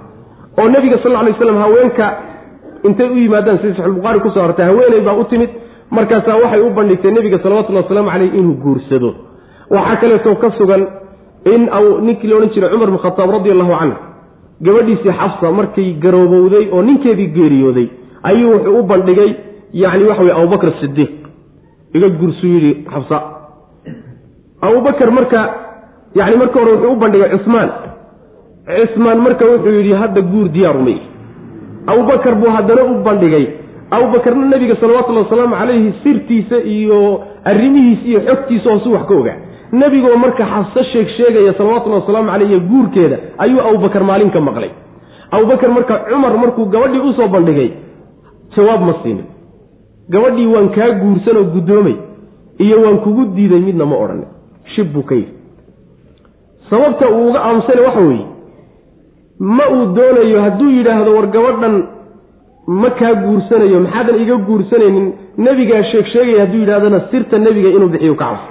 oo 0.59 0.69
nebiga 0.69 0.99
sal 1.03 1.13
lla 1.13 1.23
lay 1.23 1.35
slam 1.39 1.57
haweenka 1.63 2.07
intay 2.89 3.09
u 3.15 3.17
yimaadaan 3.25 3.59
sida 3.63 3.75
saxulbukhaari 3.79 4.21
ku 4.25 4.31
soo 4.35 4.43
hortay 4.47 4.67
haweeney 4.71 5.01
baa 5.07 5.17
u 5.21 5.25
timid 5.31 5.51
markaasaa 5.91 6.37
waxay 6.43 6.61
u 6.67 6.71
bandhigtay 6.79 7.13
nebiga 7.17 7.39
salawatullahi 7.43 7.85
wasalaamu 7.85 8.11
caleyh 8.11 8.35
inuu 8.39 8.57
guursado. 8.65 9.11
Waxaa 9.71 9.97
kaleeto 10.01 10.35
ka 10.43 10.51
sugan 10.59 10.83
in 11.55 11.63
ninkii 12.07 12.29
la 12.31 12.37
odhan 12.37 12.51
jiray 12.55 12.71
cumar 12.73 12.91
bin 12.91 12.99
khataab 13.05 13.31
radi 13.37 13.51
allahu 13.55 13.73
canhu 13.81 13.97
gabadhiisii 14.67 15.13
xafsa 15.21 15.53
markay 15.59 15.89
garoobowday 16.05 16.65
oo 16.73 16.83
ninkeedii 16.89 17.29
geeriyooday 17.37 17.87
ayuu 18.29 18.51
wuxuu 18.55 18.79
u 18.79 18.83
bandhigay 18.91 19.31
yacni 19.83 20.05
waxa 20.09 20.23
weye 20.23 20.35
abubakr 20.39 20.69
sidiiq 20.81 21.11
iga 21.97 22.09
guursuu 22.09 22.49
yidhi 22.55 22.73
xafsa. 22.93 23.19
Abubakar 24.67 25.11
marka 25.11 25.41
yacni 26.15 26.37
marka 26.43 26.59
hore 26.61 26.73
wuxuu 26.73 26.93
u 26.93 26.97
bandhigay 27.03 27.31
cusmaan. 27.37 27.71
Cismaan 28.67 29.19
marka 29.27 29.45
wuxuu 29.53 29.73
yidhi 29.79 29.93
hadda 30.03 30.21
guur 30.33 30.49
diyaarumay 30.55 30.99
abubakar 31.87 32.35
buu 32.35 32.51
haddana 32.51 32.83
u 32.85 33.03
bandhigay. 33.05 33.47
Abubakarna 33.91 34.47
nebiga 34.47 34.77
salawatullhi 34.77 35.23
wasalaamu 35.25 35.55
calayhi 35.57 35.93
sirtiisa 36.03 36.57
iyo 36.65 37.21
arrimihiisa 37.45 38.05
iyo 38.09 38.21
xogtiisa 38.21 38.71
hoosu 38.71 38.93
wax 38.93 39.07
ka 39.09 39.15
ogaa. 39.15 39.37
Nebigoo 39.73 40.17
marka 40.17 40.45
xafso 40.47 40.83
sheeg 40.93 41.09
sheegaya 41.17 41.53
salawatullhi 41.55 42.01
wasalaamu 42.01 42.31
caleyh 42.31 42.61
guurkeeda 42.71 43.17
ayuu 43.39 43.61
abubakar 43.61 44.05
maalin 44.05 44.31
ka 44.31 44.41
maqlay. 44.41 44.71
Abubakar 45.31 45.71
marka 45.71 45.95
cumar 46.09 46.39
markuu 46.39 46.65
gabadhii 46.73 47.05
u 47.09 47.13
soo 47.13 47.29
bandhigay 47.29 47.71
jawaab 48.57 48.81
ma 48.87 48.95
siinin. 49.03 49.27
Gabadhii 50.09 50.47
waan 50.47 50.69
kaa 50.71 50.91
guursanoo 50.91 51.45
guddoomay 51.53 51.97
iyo 52.59 52.81
waan 52.83 52.99
kugu 52.99 53.25
diiday 53.37 53.61
midna 53.61 53.85
ma 53.87 53.97
odhanin. 53.97 54.29
Shib 54.75 54.93
buu 54.93 55.03
ka 55.03 55.15
yidhi. 55.15 55.33
Sababta 56.71 57.09
uu 57.11 57.29
uga 57.29 57.41
aamusana 57.45 57.83
waxa 57.83 58.01
weeye 58.01 58.27
ma 59.57 59.65
uu 59.77 59.85
doonayo 59.97 60.39
hadduu 60.47 60.71
yidhaahdo 60.79 61.11
war 61.17 61.27
gabadhan 61.37 61.75
ma 62.83 62.91
kaa 63.01 63.15
guursanayo 63.25 63.81
maxaadan 63.85 64.17
iga 64.25 64.37
guursanaynin 64.49 65.07
nebigaa 65.47 65.83
sheeg 65.91 66.07
sheegaya 66.15 66.41
hadduu 66.45 66.61
yidhahdana 66.65 67.01
sirta 67.11 67.39
nebiga 67.47 67.69
inuu 67.77 67.89
bixiyo 67.95 68.15
ka 68.21 68.25
cabso 68.25 68.51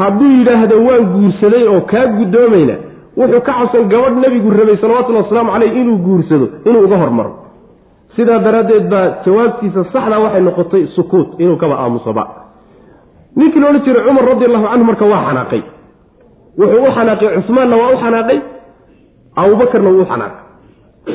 hadduu 0.00 0.30
yidhaahdo 0.38 0.76
waan 0.86 1.04
guursaday 1.14 1.64
oo 1.74 1.80
kaa 1.92 2.06
guddoomayna 2.18 2.74
wuxuu 3.20 3.40
ka 3.40 3.52
cabsan 3.58 3.88
gabadh 3.92 4.16
nebigu 4.24 4.50
rabay 4.60 4.76
salawatullhi 4.82 5.22
wasalaamu 5.22 5.50
caleyh 5.54 5.72
inuu 5.80 5.98
guursado 6.06 6.46
inuu 6.68 6.84
uga 6.86 6.96
hormaro. 7.02 7.32
Sidaa 8.16 8.38
daraaddeed 8.46 8.86
baa 8.92 9.06
jawaabtiisa 9.24 9.84
saxdaa 9.92 10.18
waxay 10.24 10.40
noqotay 10.48 10.82
sukuut 10.96 11.28
inuu 11.42 11.56
kaba 11.62 11.74
aamusoba 11.82 12.24
ninkii 13.36 13.60
la 13.60 13.68
odhan 13.70 13.82
jiray 13.84 14.04
cumar 14.08 14.24
radi 14.30 14.44
allahu 14.48 14.66
canhu 14.70 14.84
marka 14.90 15.04
waa 15.12 15.22
xanaaqay. 15.28 15.62
Wuxuu 16.60 16.82
u 16.88 16.90
xanaaqay 16.96 17.28
cusmaanna 17.36 17.76
waa 17.82 17.90
u 17.94 17.98
xanaaqay 18.04 18.38
abubakarna 19.36 19.90
wuu 19.96 20.04
xanaaqay 20.12 20.40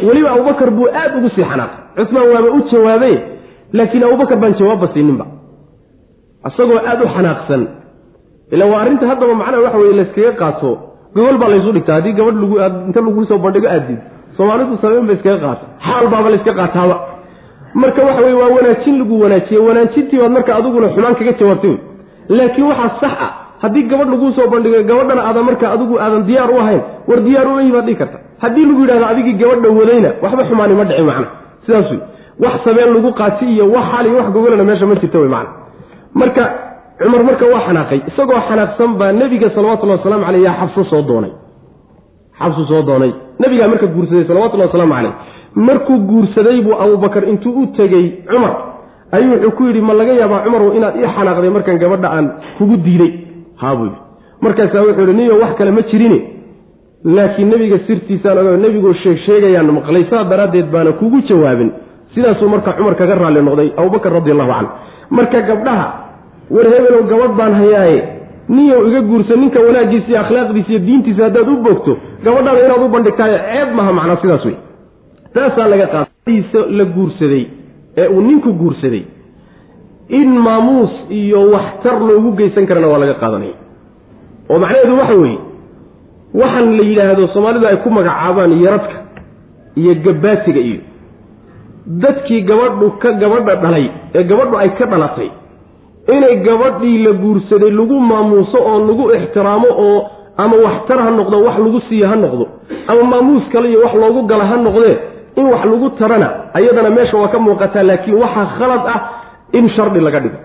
weliba 0.08 0.30
abubakar 0.36 0.70
buu 0.78 0.88
aad 1.02 1.12
ugu 1.18 1.30
sii 1.36 1.46
xanaaqay 1.52 1.80
cusmaan 1.98 2.28
waaba 2.34 2.50
u 2.58 2.60
jawaabe 2.72 3.12
laakiin 3.78 4.04
abubakar 4.08 4.38
baan 4.42 4.54
jawaabba 4.60 4.88
siininba. 4.94 5.26
Isagoo 6.48 6.80
aad 6.90 7.00
u 7.04 7.08
xanaaqsan. 7.16 7.62
Ila 8.54 8.66
waa 8.72 8.82
arrinta 8.82 9.06
haddaba 9.12 9.34
macnaha 9.42 9.62
waxa 9.66 9.78
weye 9.82 9.94
layskaga 10.00 10.32
qaato 10.42 10.70
gogol 11.16 11.38
baa 11.42 11.50
laysu 11.54 11.72
dhigtaa. 11.76 11.96
Haddii 11.98 12.14
gabadh 12.14 12.44
inta 12.88 13.00
lagu 13.06 13.26
soo 13.30 13.38
bandhigo 13.44 13.68
aadid 13.76 14.00
soomaalidu 14.38 14.78
sameyn 14.82 15.06
ba 15.10 15.14
iskaga 15.18 15.38
qaata. 15.46 15.66
Xaal 15.86 16.06
baaba 16.14 16.30
layska 16.34 16.54
qaataaba. 16.60 16.96
Marka 17.82 18.02
waxa 18.08 18.22
weye 18.26 18.36
waa 18.42 18.50
wanaajin 18.58 18.96
lagu 19.02 19.16
wanaajiye 19.24 19.60
wanaajintii 19.68 20.20
baad 20.22 20.32
marka 20.38 20.52
adiguna 20.60 20.88
xumaan 20.96 21.16
kaga 21.20 21.34
jawaabtay. 21.40 21.76
Laakiin 22.38 22.68
waxaa 22.72 22.92
sax 23.02 23.14
ah 23.28 23.32
haddii 23.64 23.84
gabadh 23.92 24.10
laguu 24.14 24.32
soo 24.38 24.48
bandhigay 24.54 24.84
gabadhana 24.90 25.22
aadan 25.30 25.44
marka 25.50 25.66
adigu 25.76 25.96
aadan 26.06 26.24
diyaar 26.30 26.50
u 26.56 26.60
ahayn 26.64 26.82
war 27.10 27.20
diyaar 27.28 27.48
uma 27.52 27.62
yimaad 27.68 27.86
dhigi 27.88 27.98
karta. 28.02 28.18
Haddii 28.44 28.66
lagu 28.70 28.82
yidhahdo 28.84 29.06
adigii 29.12 29.34
gabadha 29.42 29.70
wadayna 29.80 30.10
waxba 30.24 30.44
xumaani 30.50 30.74
ma 30.80 30.84
dhici 30.90 31.04
macna. 31.10 31.28
Sidaas 31.66 31.90
wey 31.92 32.00
wax 32.44 32.54
sabeen 32.66 32.90
lagu 32.96 33.10
qaati 33.20 33.46
iyo 33.54 33.66
wax 33.76 33.86
xal 33.94 34.06
iyo 34.08 34.18
wax 34.20 34.28
gogolana 34.36 34.64
meesha 34.70 34.86
ma 34.86 34.96
jirta 35.02 35.18
wey 35.24 35.30
macna. 35.36 35.52
Marka 36.22 36.44
cumar 37.00 37.24
marka 37.30 37.46
waa 37.54 37.62
xanaaqay 37.68 38.00
isagoo 38.10 38.42
xanaaqsan 38.50 38.92
baa 39.00 39.12
nebiga 39.22 39.50
salawatullahi 39.56 40.00
wasalaamu 40.00 40.26
caleyh 40.28 40.44
yaa 40.48 40.56
xabso 40.62 40.84
soo 40.92 41.02
doonay. 41.10 41.32
Xabsu 42.40 42.64
soo 42.70 42.82
doonay. 42.90 43.12
Nebigaa 43.42 43.68
marka 43.74 43.88
guursaday 43.96 44.26
salawatullahi 44.30 44.70
wasalaamu 44.70 44.94
caleyh 44.98 45.14
markuu 45.68 45.98
guursaday 46.10 46.62
buu 46.62 46.76
abubakar 46.84 47.24
intuu 47.32 47.54
u 47.62 47.66
tegey 47.78 48.06
cumar 48.30 48.54
ayuu 49.12 49.32
wuxuu 49.34 49.52
ku 49.58 49.64
yidhi 49.68 49.82
ma 49.82 49.94
laga 49.94 50.14
yaabaa 50.22 50.44
cumarow 50.46 50.70
inaad 50.78 50.96
ii 51.02 51.08
xanaaqday 51.16 51.50
markaan 51.56 51.80
gabadha 51.84 52.08
aan 52.16 52.26
kugu 52.58 52.78
diiday 52.86 53.12
haabuu 53.62 53.92
markaasaa 54.42 54.82
wuxuu 54.88 55.02
yidhi 55.02 55.14
niyo 55.20 55.40
wax 55.42 55.52
kale 55.58 55.72
ma 55.72 55.82
jirine 55.92 56.20
laakiin 57.16 57.50
nebiga 57.50 57.78
sirtiisaan 57.88 58.38
oga 58.42 58.58
nebigoo 58.66 58.94
sheeg 59.04 59.18
sheegayaan 59.26 59.72
maqlay 59.78 60.04
saa 60.10 60.24
daraaddeed 60.32 60.68
baana 60.74 60.92
kugu 61.00 61.22
jawaabin. 61.30 61.72
Sidaasuu 62.14 62.50
marka 62.50 62.72
cumar 62.78 62.96
kaga 62.96 63.16
raalli 63.16 63.42
noqday 63.48 63.70
abubakar 63.78 64.12
radi 64.18 64.32
allahu 64.32 64.52
canhu. 64.52 64.72
Marka 65.18 65.42
gabdhaha 65.50 65.88
war 66.56 66.66
hebelow 66.74 67.04
gabadh 67.12 67.34
baan 67.40 67.54
hayaaye. 67.62 68.00
Niyow 68.50 68.82
iga 68.90 69.02
guursa 69.10 69.36
ninka 69.36 69.60
wanaaggiisa 69.68 70.08
iyo 70.12 70.20
akhlaaqdiisa 70.24 70.70
iyo 70.72 70.80
diintiisa 70.88 71.24
haddaad 71.24 71.50
u 71.50 71.56
bogto 71.68 71.98
gabadhaada 72.24 72.66
inaad 72.66 72.84
u 72.86 72.90
bandhigtaayo 72.96 73.38
ceeb 73.48 73.70
maha 73.76 73.92
macnaa 73.98 74.18
sidaas 74.22 74.46
wey 74.46 74.56
taasaa 75.34 75.68
laga 75.74 75.88
qaadadiisa 75.94 76.60
la 76.78 76.86
guursaday 76.96 77.44
ee 77.98 78.08
uu 78.08 78.22
ninku 78.22 78.54
guursaday 78.62 79.04
in 80.10 80.30
maamuus 80.40 80.92
iyo 81.10 81.52
waxtar 81.52 82.00
loogu 82.10 82.32
geysan 82.40 82.66
karana 82.68 82.88
waa 82.88 82.98
laga 83.04 83.14
qaadanaya. 83.14 83.56
oo 84.50 84.60
macnaheedu 84.60 84.98
waxa 85.00 85.14
weeye 85.24 85.40
waxaan 86.42 86.78
la 86.78 86.84
yidhaahdo 86.90 87.28
soomaalidu 87.34 87.66
ay 87.68 87.78
ku 87.84 87.90
magacaabaan 87.90 88.54
yaradka 88.66 88.98
iyo 89.76 89.94
gabaatiga 90.06 90.60
iyo 90.70 90.80
dadkii 92.04 92.42
gabadhu 92.42 92.92
ka 93.02 93.12
gabadha 93.22 93.56
dhalay 93.64 93.86
ee 94.16 94.24
gabadhu 94.24 94.56
ay 94.58 94.70
ka 94.80 94.86
dhalatay. 94.86 95.30
Inay 96.16 96.36
gabadhii 96.48 96.98
la 97.06 97.12
guursaday 97.12 97.72
lagu 97.72 98.00
maamuuso 98.00 98.58
oo 98.70 98.80
lagu 98.88 99.12
ixtiraamo 99.18 99.68
oo 99.86 100.00
ama 100.38 100.56
waxtar 100.66 101.00
ha 101.06 101.12
noqdo 101.12 101.38
wax 101.46 101.56
lagu 101.60 101.80
siiyo 101.90 102.08
ha 102.08 102.16
noqdo 102.16 102.46
ama 102.88 103.04
maamuus 103.04 103.44
kale 103.52 103.70
iyo 103.70 103.80
wax 103.84 103.94
loogu 104.02 104.22
gala 104.32 104.46
ha 104.52 104.56
noqdee 104.58 104.96
in 105.36 105.46
wax 105.54 105.66
lagu 105.66 105.90
tarana 106.00 106.28
ayadana 106.54 106.90
meesha 106.90 107.18
waa 107.18 107.28
ka 107.28 107.40
muuqataa 107.40 107.84
laakiin 107.84 108.16
waxaa 108.24 108.46
khalad 108.60 108.84
ah 108.96 109.00
in 109.54 109.70
shardi 109.76 110.00
laga 110.00 110.20
dhigo. 110.20 110.38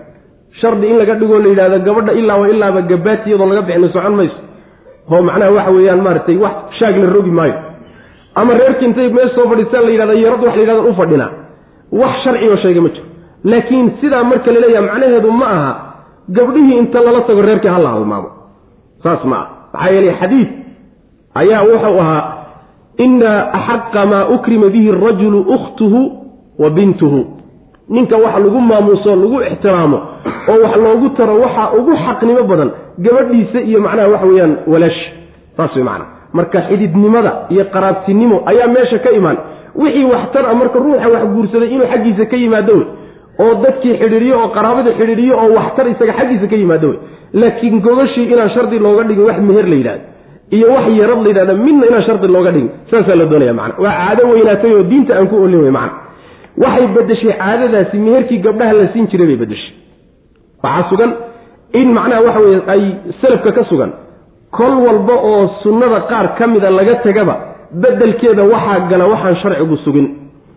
Shardi 0.61 0.87
in 0.87 0.97
laga 0.97 1.15
dhigoo 1.15 1.39
la 1.39 1.49
yidhahdo 1.49 1.79
gabadha 1.79 2.13
ilaa 2.13 2.37
wa 2.37 2.49
ilaaba 2.49 2.81
gabaati 2.81 3.29
iyadoo 3.29 3.45
laga 3.45 3.61
bixina 3.61 3.87
socon 3.93 4.15
mayso. 4.15 4.39
Oo 5.11 5.21
macnaha 5.21 5.51
waxa 5.51 5.71
weeyaan 5.71 6.01
maaragtay 6.01 6.37
wax 6.37 6.53
shaag 6.79 6.97
la 6.97 7.09
rogi 7.13 7.31
maayo. 7.31 7.53
Ama 8.35 8.53
reerkii 8.53 8.85
intay 8.85 9.09
meel 9.09 9.29
soo 9.35 9.49
fadhiistaan 9.49 9.83
la 9.85 9.91
yidhahda 9.91 10.13
yarad 10.13 10.41
wax 10.43 10.55
la 10.55 10.61
yidhahda 10.61 10.89
u 10.89 10.93
fadhinaa. 10.93 11.31
Wax 11.91 12.13
sharcioo 12.23 12.57
sheega 12.63 12.81
ma 12.81 12.89
jiro. 12.89 13.05
Laakiin 13.43 13.91
sidaa 14.01 14.23
marka 14.23 14.51
laleeyaha 14.51 14.85
macnaheedu 14.87 15.31
ma 15.31 15.47
aha 15.55 15.71
gabdhihii 16.29 16.77
inta 16.77 16.99
lala 17.05 17.21
tago 17.21 17.41
reerkii 17.41 17.67
ha 17.69 17.79
la 17.79 17.89
halmaamo. 17.89 18.29
Saas 19.03 19.23
ma 19.25 19.35
ah 19.35 19.47
maxaa 19.73 19.91
yeelay 19.91 20.15
xadiid 20.21 20.49
ayaa 21.35 21.61
wuxuu 21.69 21.99
ahaa 21.99 22.23
ina 22.97 23.31
axaqa 23.57 24.05
maa 24.05 24.25
ukrima 24.35 24.69
bihi 24.69 24.89
arajulu 24.89 25.39
ukhtuhu 25.55 25.99
wa 26.59 26.69
bintuhu 26.69 27.21
ninka 27.89 28.17
wax 28.17 28.33
lagu 28.43 28.59
maamuuso 28.61 29.15
lagu 29.15 29.41
ixtiraamo 29.41 29.99
oo 30.49 30.57
wax 30.63 30.75
loogu 30.85 31.09
taro 31.17 31.35
waxaa 31.43 31.71
ugu 31.77 31.93
xaqnimo 32.05 32.43
badan 32.51 32.69
gabadhiisa 33.05 33.59
iyo 33.61 33.79
macnaha 33.81 34.07
waxa 34.13 34.25
weeyaan 34.27 34.53
walaashi 34.67 35.05
saas 35.57 35.75
wey 35.75 35.83
macana 35.83 36.05
marka 36.33 36.61
xididnimada 36.69 37.31
iyo 37.49 37.65
qaraabtinimo 37.73 38.41
ayaa 38.45 38.67
meesha 38.67 38.99
ka 38.99 39.11
imaan. 39.11 39.37
Wixii 39.75 40.03
waxtar 40.13 40.45
a 40.45 40.53
marka 40.53 40.79
ruuxa 40.79 41.07
wax 41.13 41.23
guursaday 41.35 41.69
inuu 41.75 41.87
xaggiisa 41.91 42.25
ka 42.31 42.37
yimaado 42.37 42.73
wey 42.77 42.85
oo 43.43 43.53
dadkii 43.63 43.93
xidhiiriyo 44.01 44.35
oo 44.41 44.47
qaraabada 44.55 44.91
xidhiiriyo 44.99 45.35
oo 45.43 45.49
waxtar 45.57 45.85
isaga 45.93 46.13
xaggiisa 46.19 46.47
ka 46.51 46.55
yimaado 46.61 46.87
wey 46.89 46.97
laakiin 47.41 47.79
gogashii 47.85 48.25
inaan 48.33 48.49
shardi 48.55 48.79
looga 48.79 49.03
dhigin 49.09 49.25
wax 49.29 49.37
meher 49.47 49.67
la 49.71 49.75
yidhahdo 49.75 50.03
iyo 50.57 50.67
wax 50.75 50.85
yarad 50.99 51.19
la 51.23 51.27
yidhahda 51.31 51.53
midna 51.65 51.85
inaan 51.89 52.03
shardi 52.07 52.27
looga 52.35 52.51
dhigin 52.55 52.69
saasaa 52.91 53.15
la 53.21 53.25
doonaya 53.31 53.53
macana 53.59 53.73
waa 53.83 53.93
caado 53.99 54.23
weynaatay 54.33 54.73
oo 54.77 54.83
diinta 54.91 55.11
aan 55.17 55.27
ku 55.31 55.35
olin 55.45 55.61
wey 55.65 55.71
macana 55.71 55.93
waxay 56.57 56.87
bedeshay 56.95 57.33
caadadaasi 57.41 57.97
meherkii 57.97 58.39
gabdhaha 58.47 58.73
la 58.73 58.87
siin 58.93 59.07
jiray 59.11 59.27
bay 59.27 59.35
bedeshay 59.43 59.73
waxaa 60.63 60.89
sugan 60.89 61.11
in 61.79 61.87
macnaha 61.97 62.21
waxa 62.27 62.39
weye 62.45 62.61
ay 62.73 62.83
salafka 63.21 63.51
ka 63.57 63.63
sugan 63.71 63.91
kol 64.57 64.73
walba 64.85 65.13
oo 65.31 65.47
sunnada 65.63 65.99
qaar 66.11 66.35
ka 66.37 66.47
mida 66.47 66.69
laga 66.69 66.95
tegaba 67.05 67.35
bedelkeeda 67.83 68.43
waxaa 68.53 68.79
gala 68.89 69.05
waxaan 69.13 69.35
sharcigu 69.41 69.77
sugin. 69.85 70.07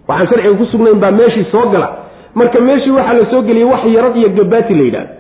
Waxaan 0.09 0.29
sharciga 0.31 0.55
ku 0.61 0.65
sugnayn 0.73 0.99
baa 1.03 1.11
meeshii 1.11 1.47
soo 1.53 1.65
gala. 1.73 1.89
Marka 2.35 2.61
meeshii 2.61 2.91
waxaa 2.99 3.15
la 3.19 3.25
soo 3.31 3.43
geliyey 3.43 3.65
wax 3.73 3.83
yarad 3.97 4.17
iyo 4.17 4.29
gabaati 4.39 4.75
la 4.75 4.83
yidhahdo 4.89 5.11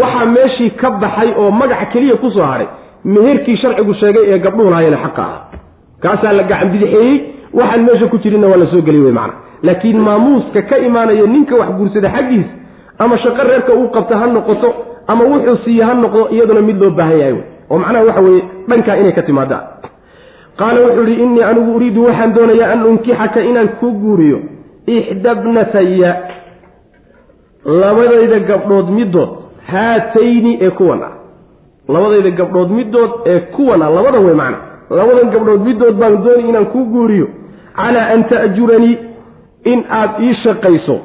waxaa 0.00 0.26
meeshii 0.36 0.70
ka 0.80 0.90
baxay 0.90 1.30
oo 1.38 1.50
magac 1.50 1.92
keliya 1.92 2.16
ku 2.22 2.30
soo 2.30 2.46
hadhay 2.50 2.66
meherkii 3.04 3.56
sharcigu 3.62 3.94
sheegay 4.00 4.24
ee 4.34 4.38
gabdhuhu 4.38 4.70
lahaayeen 4.70 4.98
xaqa 5.04 5.22
ah. 5.22 5.40
Kaasaa 6.02 6.32
la 6.32 6.42
gacan 6.42 6.68
bidixeeyey 6.74 7.14
waxaan 7.54 7.82
meesha 7.86 8.06
ku 8.06 8.18
jirinna 8.18 8.46
waa 8.48 8.56
la 8.56 8.66
soo 8.72 8.82
geliyey 8.82 9.04
wey 9.04 9.12
macana 9.12 9.34
laakiin 9.62 9.98
maamuuska 10.08 10.62
ka 10.62 10.78
imaanaya 10.78 11.26
ninka 11.26 11.54
wax 11.56 11.68
guursada 11.78 12.08
xaggiis 12.16 12.46
ama 12.98 13.18
shaqo 13.18 13.42
reerka 13.50 13.72
uu 13.74 13.88
qabta 13.96 14.18
ha 14.18 14.26
noqoto 14.26 14.74
ama 15.06 15.24
wuxuu 15.24 15.56
siiye 15.64 15.84
ha 15.84 15.94
noqdo 15.94 16.28
iyaduna 16.30 16.60
mid 16.68 16.80
loo 16.82 16.90
baahan 16.90 17.18
yahay 17.18 17.32
wey 17.32 17.42
oo 17.70 17.78
macnaha 17.78 18.04
waxa 18.04 18.20
weeye 18.20 18.42
dhankaa 18.68 18.96
inay 18.96 19.12
ka 19.12 19.22
timaada 19.22 19.58
qaala 20.58 20.80
wuxuu 20.86 21.06
ihi 21.12 21.22
innii 21.22 21.42
anigu 21.42 21.76
uriidu 21.76 22.04
waxaan 22.06 22.34
doonayaa 22.34 22.72
an 22.72 22.86
unkixaka 22.90 23.40
inaan 23.50 23.68
kuu 23.80 23.92
guuriyo 24.02 24.38
ixdabnataya 24.86 26.10
labadayda 27.64 28.38
gabdhood 28.50 28.88
middood 28.98 29.28
haatayni 29.72 30.58
ee 30.60 30.70
kuwan 30.70 31.00
labadayda 31.88 32.30
gabdhood 32.30 32.70
middood 32.70 33.10
ee 33.26 33.40
kuwan 33.40 33.82
ah 33.82 33.90
labadan 33.90 34.24
wey 34.26 34.34
macna. 34.34 34.58
Labadan 34.90 35.30
gabdhood 35.30 35.60
middood 35.68 35.94
baan 36.00 36.22
doonay 36.24 36.48
inaan 36.48 36.66
kuu 36.66 36.84
guuriyo 36.84 37.28
calaa 37.76 38.06
an 38.14 38.24
ta'juranii 38.32 38.96
in 39.72 39.84
aad 40.00 40.10
ii 40.20 40.34
shaqayso 40.44 40.96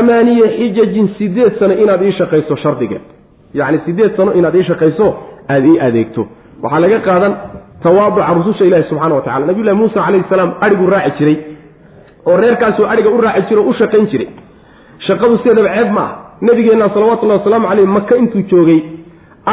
amaaniya 0.00 0.48
xijajin 0.56 1.08
sideed 1.18 1.58
sano 1.58 1.74
inaad 1.82 2.02
ii 2.02 2.12
shaqayso 2.12 2.56
shardigeed. 2.56 3.04
Yacni 3.54 3.78
sideed 3.86 4.16
sano 4.16 4.32
inaad 4.38 4.54
ii 4.54 4.64
shaqayso 4.70 5.06
aada 5.48 5.66
ii 5.66 5.80
adeegto. 5.86 6.26
Waxaa 6.62 6.80
laga 6.80 6.98
qaadan 7.08 7.34
tawaaduca 7.82 8.34
rususha 8.38 8.64
ilahi 8.64 8.84
subxana 8.90 9.14
wa 9.14 9.22
tacala 9.26 9.46
nabiyullahi 9.46 9.78
muusa 9.82 10.00
calayhi 10.06 10.24
salaam 10.28 10.50
adhigu 10.60 10.86
raaci 10.94 11.18
jiray 11.18 11.36
oo 12.26 12.36
reerkaasuu 12.36 12.86
adhiga 12.92 13.10
u 13.10 13.20
raaci 13.20 13.48
jiray 13.48 13.64
oo 13.64 13.70
u 13.70 13.74
shaqayn 13.80 14.06
jiray. 14.12 14.28
Shaqadu 15.06 15.38
sideedaba 15.38 15.74
ceeb 15.76 15.90
ma 15.96 16.04
ah 16.06 16.12
nabigeenna 16.40 16.90
salawatullahi 16.94 17.38
wasalaamu 17.40 17.68
caleyh 17.68 17.86
maka 17.86 18.16
intuu 18.16 18.42
joogay 18.50 18.80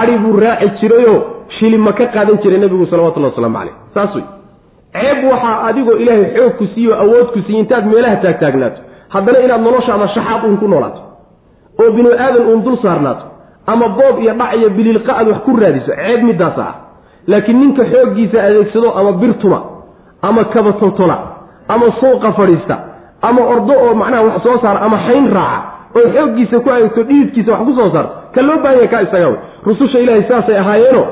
adhi 0.02 0.16
raaci 0.46 0.70
jirayoo 0.82 1.20
shili 1.58 1.78
ma 1.78 1.94
ka 1.94 2.06
qaadan 2.16 2.38
jiray 2.44 2.60
nebigu 2.60 2.86
salawatullahi 2.92 3.32
wasalaamu 3.34 3.58
caleyh 3.58 3.76
saas 3.94 4.16
wey 4.16 4.26
ceeb 4.96 5.20
waxaa 5.32 5.56
adigoo 5.68 5.98
ilaahay 6.04 6.26
xoog 6.36 6.54
ku 6.58 6.66
siiyo 6.74 6.94
awood 7.04 7.28
ku 7.34 7.40
siiye 7.46 7.60
intaad 7.60 7.86
meelaha 7.92 8.16
taagtaagnaato 8.16 8.80
haddana 9.10 9.40
inaad 9.46 9.62
noloshaada 9.62 10.08
shaxaad 10.16 10.42
uun 10.48 10.58
ku 10.58 10.68
noolaato 10.68 11.02
oo 11.82 11.92
binu 11.92 12.10
aadan 12.26 12.46
uun 12.50 12.64
dul 12.66 12.78
saarnaato 12.86 13.26
ama 13.68 13.88
boob 13.90 14.20
iyo 14.24 14.34
dhac 14.34 14.52
iyo 14.58 14.70
biliilqa 14.70 15.12
aad 15.18 15.28
wax 15.28 15.40
ku 15.46 15.56
raadiso 15.58 15.92
ceeb 15.96 16.24
midaas 16.24 16.58
ah. 16.58 16.74
Laakiin 17.28 17.60
ninka 17.60 17.84
xooggiisa 17.92 18.44
adeegsado 18.44 18.92
ama 19.00 19.12
birtuma 19.12 19.60
ama 20.22 20.44
kabatoltola 20.44 21.18
ama 21.68 21.86
suuqa 22.00 22.32
fadhiista 22.32 22.78
ama 23.22 23.42
ordo 23.42 23.74
oo 23.74 23.96
macnaha 23.96 24.24
wax 24.24 24.44
soo 24.44 24.58
saara 24.62 24.80
ama 24.80 24.98
xayn 25.08 25.32
raaca 25.34 25.75
oo 25.98 26.08
xooggiisa 26.16 26.60
ku 26.60 26.70
adeegto 26.70 27.04
dhiidkiisa 27.10 27.52
wax 27.52 27.62
ku 27.68 27.74
soo 27.80 27.90
saarto 27.96 28.12
ka 28.36 28.42
loo 28.42 28.58
baahanya 28.64 28.88
kaa 28.88 29.02
isaga 29.08 29.28
wey. 29.28 29.40
Rususha 29.66 30.00
ilaahay 30.00 30.24
saasay 30.30 30.58
ahaayeeno 30.64 31.04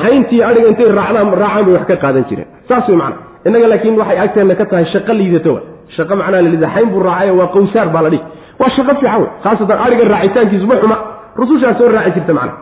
xayntii 0.00 0.42
adhiga 0.48 0.68
intay 0.72 0.88
raacaan 0.98 1.30
bay 1.66 1.74
wax 1.76 1.84
ka 1.90 1.96
qaadan 1.96 2.24
jireen. 2.28 2.48
Saas 2.68 2.88
wey 2.88 2.96
macana 2.96 3.16
innaga 3.46 3.66
laakiin 3.72 3.98
waxay 4.00 4.18
agteenna 4.24 4.54
ka 4.54 4.64
tahay 4.70 4.86
shaqo 4.92 5.12
liidato 5.12 5.52
wa 5.54 5.60
shaqo 5.96 6.16
macnaha 6.16 6.42
lalida 6.46 6.68
xayn 6.74 6.88
buu 6.92 7.02
raacay 7.08 7.30
waa 7.40 7.48
qawsaar 7.56 7.88
baa 7.94 8.02
la 8.02 8.10
dhihi. 8.10 8.22
Waa 8.60 8.70
shaqo 8.76 8.92
fiican 9.00 9.20
wey. 9.22 9.30
Khaasatan 9.44 9.78
adhiga 9.86 10.04
raacitaankiisu 10.14 10.66
ma 10.66 10.76
xuma. 10.82 10.96
Rusushaa 11.40 11.74
soo 11.78 11.88
raaci 11.88 12.10
jirta 12.16 12.32
macna. 12.38 12.54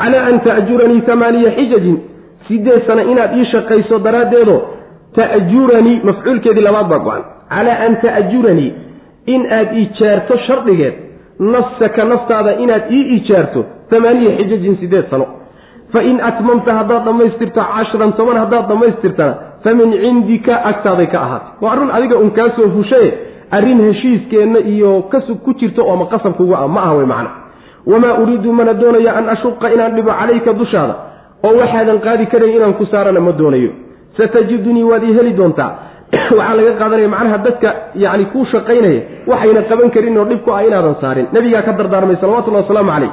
Calaa 0.00 0.24
an 0.30 0.36
ta'juranii 0.46 1.02
amaaniya 1.14 1.50
xijajin. 1.58 1.96
Sideed 2.48 2.82
sano 2.86 3.02
inaad 3.12 3.32
ii 3.38 3.46
shaqayso 3.52 3.98
daraaddeedo 3.98 4.56
ta'juranii 5.16 6.00
mafcuulkeedii 6.08 6.66
labaad 6.68 6.88
baa 6.92 6.98
go-an. 7.06 7.22
Calaa 7.54 7.78
an 7.86 7.96
ta'juranii 8.02 8.87
in 9.34 9.42
aad 9.58 9.68
ijaarto 9.82 10.38
shardigeed 10.46 10.94
nafsaka 11.54 12.04
naftaada 12.04 12.52
inaad 12.64 12.84
ii 12.90 13.04
ijaarto 13.16 13.64
amaaniya 13.96 14.36
xijajin 14.38 14.76
sideed 14.80 15.06
sano. 15.10 15.26
Fain 15.92 16.20
atmamta 16.20 16.74
haddaad 16.78 17.04
dhammaystirto 17.04 17.60
cashran 17.74 18.12
toban 18.18 18.36
haddaad 18.42 18.68
dhammaystirtana 18.68 19.34
fa 19.64 19.74
min 19.74 19.92
cindika 20.02 20.54
agtaaday 20.70 21.06
ka 21.06 21.18
ahaatay. 21.26 21.52
Waa 21.62 21.72
arrin 21.72 21.90
adiga 21.96 22.16
un 22.24 22.30
kaa 22.30 22.48
soo 22.56 22.68
fushaye 22.76 23.10
arrin 23.50 23.80
heshiiskeenna 23.86 24.58
iyo 24.58 25.02
kasug 25.12 25.38
ku 25.44 25.54
jirto 25.60 25.82
oo 25.86 25.92
ama 25.92 26.06
qasabkuga 26.12 26.56
ah 26.58 26.68
ma 26.68 26.80
aha 26.82 26.94
wey 26.98 27.06
macna. 27.06 27.30
Wamaa 27.86 28.14
uriidu 28.22 28.52
mana 28.52 28.74
doonayo 28.74 29.10
an 29.18 29.28
ashuqa 29.28 29.72
inaan 29.74 29.94
dhibo 29.96 30.12
calayka 30.20 30.52
dushaada 30.52 30.94
oo 31.44 31.54
waxaadan 31.60 31.98
qaadi 32.06 32.26
karayn 32.26 32.56
inaan 32.56 32.74
ku 32.74 32.84
saarana 32.92 33.20
ma 33.20 33.32
doonayo. 33.32 33.70
Satajidunii 34.16 34.84
waad 34.90 35.02
ii 35.08 35.14
heli 35.18 35.32
doontaa 35.32 35.72
waxaa 36.38 36.56
laga 36.56 36.72
qaadanaya 36.80 37.08
macnaha 37.08 37.38
dadka 37.44 37.68
yacni 37.94 38.24
kuu 38.32 38.44
shaqaynaya 38.52 39.00
waxayna 39.28 39.62
qaban 39.68 39.90
karin 39.92 40.16
oo 40.16 40.24
dhib 40.24 40.40
ku 40.44 40.50
ah 40.56 40.64
inaadan 40.64 40.96
saarin 41.00 41.26
nabigaa 41.36 41.62
ka 41.62 41.72
dardaarmay 41.76 42.16
salawatullahi 42.16 42.64
wasalaamu 42.64 42.92
calayh. 42.96 43.12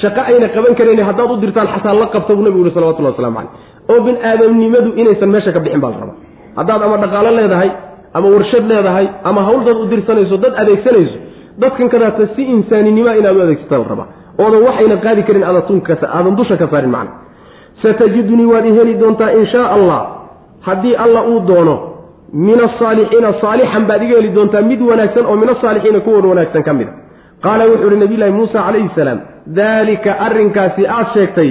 Shaqo 0.00 0.20
ayna 0.24 0.48
qaban 0.56 0.74
karayn 0.74 1.00
haddaad 1.04 1.30
u 1.32 1.36
dirtaan 1.36 1.68
xataa 1.74 1.94
la 1.94 2.06
qabta 2.14 2.32
buu 2.34 2.44
nabigu 2.48 2.64
uri 2.64 2.72
salawatullahi 2.72 3.12
waslamu 3.12 3.36
calayh. 3.36 3.52
Oo 3.92 4.00
bin 4.08 4.16
aadamnimadu 4.24 4.90
inaysan 4.96 5.28
meesha 5.28 5.52
ka 5.52 5.60
bixin 5.60 5.80
baa 5.84 5.92
la 5.92 5.98
rabaa. 6.00 6.16
Haddaad 6.56 6.80
ama 6.86 6.96
dhaqaalo 7.04 7.30
leedahay 7.36 7.70
ama 8.16 8.28
warshad 8.34 8.64
leedahay 8.72 9.06
ama 9.28 9.40
hawl 9.48 9.60
dad 9.68 9.76
u 9.76 9.84
dirsanayso 9.92 10.36
dad 10.40 10.52
adeegsanayso 10.62 11.18
dadkan 11.60 11.88
kadaata 11.92 12.24
si 12.36 12.42
insaaninimoa 12.56 13.20
inaad 13.20 13.36
u 13.36 13.42
adeegsata 13.44 13.78
la 13.78 13.86
rabaa. 13.92 14.08
Oodan 14.40 14.60
waxayna 14.64 14.96
qaadi 15.04 15.22
karin 15.28 15.44
aadan 15.44 16.34
dusha 16.40 16.56
ka 16.56 16.66
saarin 16.72 16.88
macna. 16.96 17.12
Satajidunii 17.84 18.48
waad 18.48 18.64
i 18.64 18.72
heli 18.80 18.96
doontaa 18.96 19.30
in 19.36 19.44
shaa 19.52 19.68
allah 19.76 20.21
haddii 20.66 20.94
alla 21.04 21.20
uu 21.30 21.40
doono 21.50 21.76
min 22.46 22.60
asaalixiina 22.68 23.30
saalixan 23.40 23.84
baad 23.90 24.02
iga 24.06 24.16
heli 24.20 24.30
doontaa 24.36 24.62
mid 24.70 24.80
wanaagsan 24.90 25.26
oo 25.26 25.36
min 25.42 25.48
asaalixiina 25.54 26.00
kuwan 26.06 26.26
wanaagsan 26.32 26.62
ka 26.68 26.72
mid 26.80 26.88
a 26.88 26.94
qaala 27.44 27.64
wuxuu 27.70 27.90
ihi 27.90 28.00
nabiyulahi 28.04 28.32
muusa 28.38 28.58
calayhi 28.66 28.90
salaam 28.94 29.18
daalika 29.60 30.10
arrinkaasi 30.26 30.86
aad 30.96 31.06
sheegtay 31.14 31.50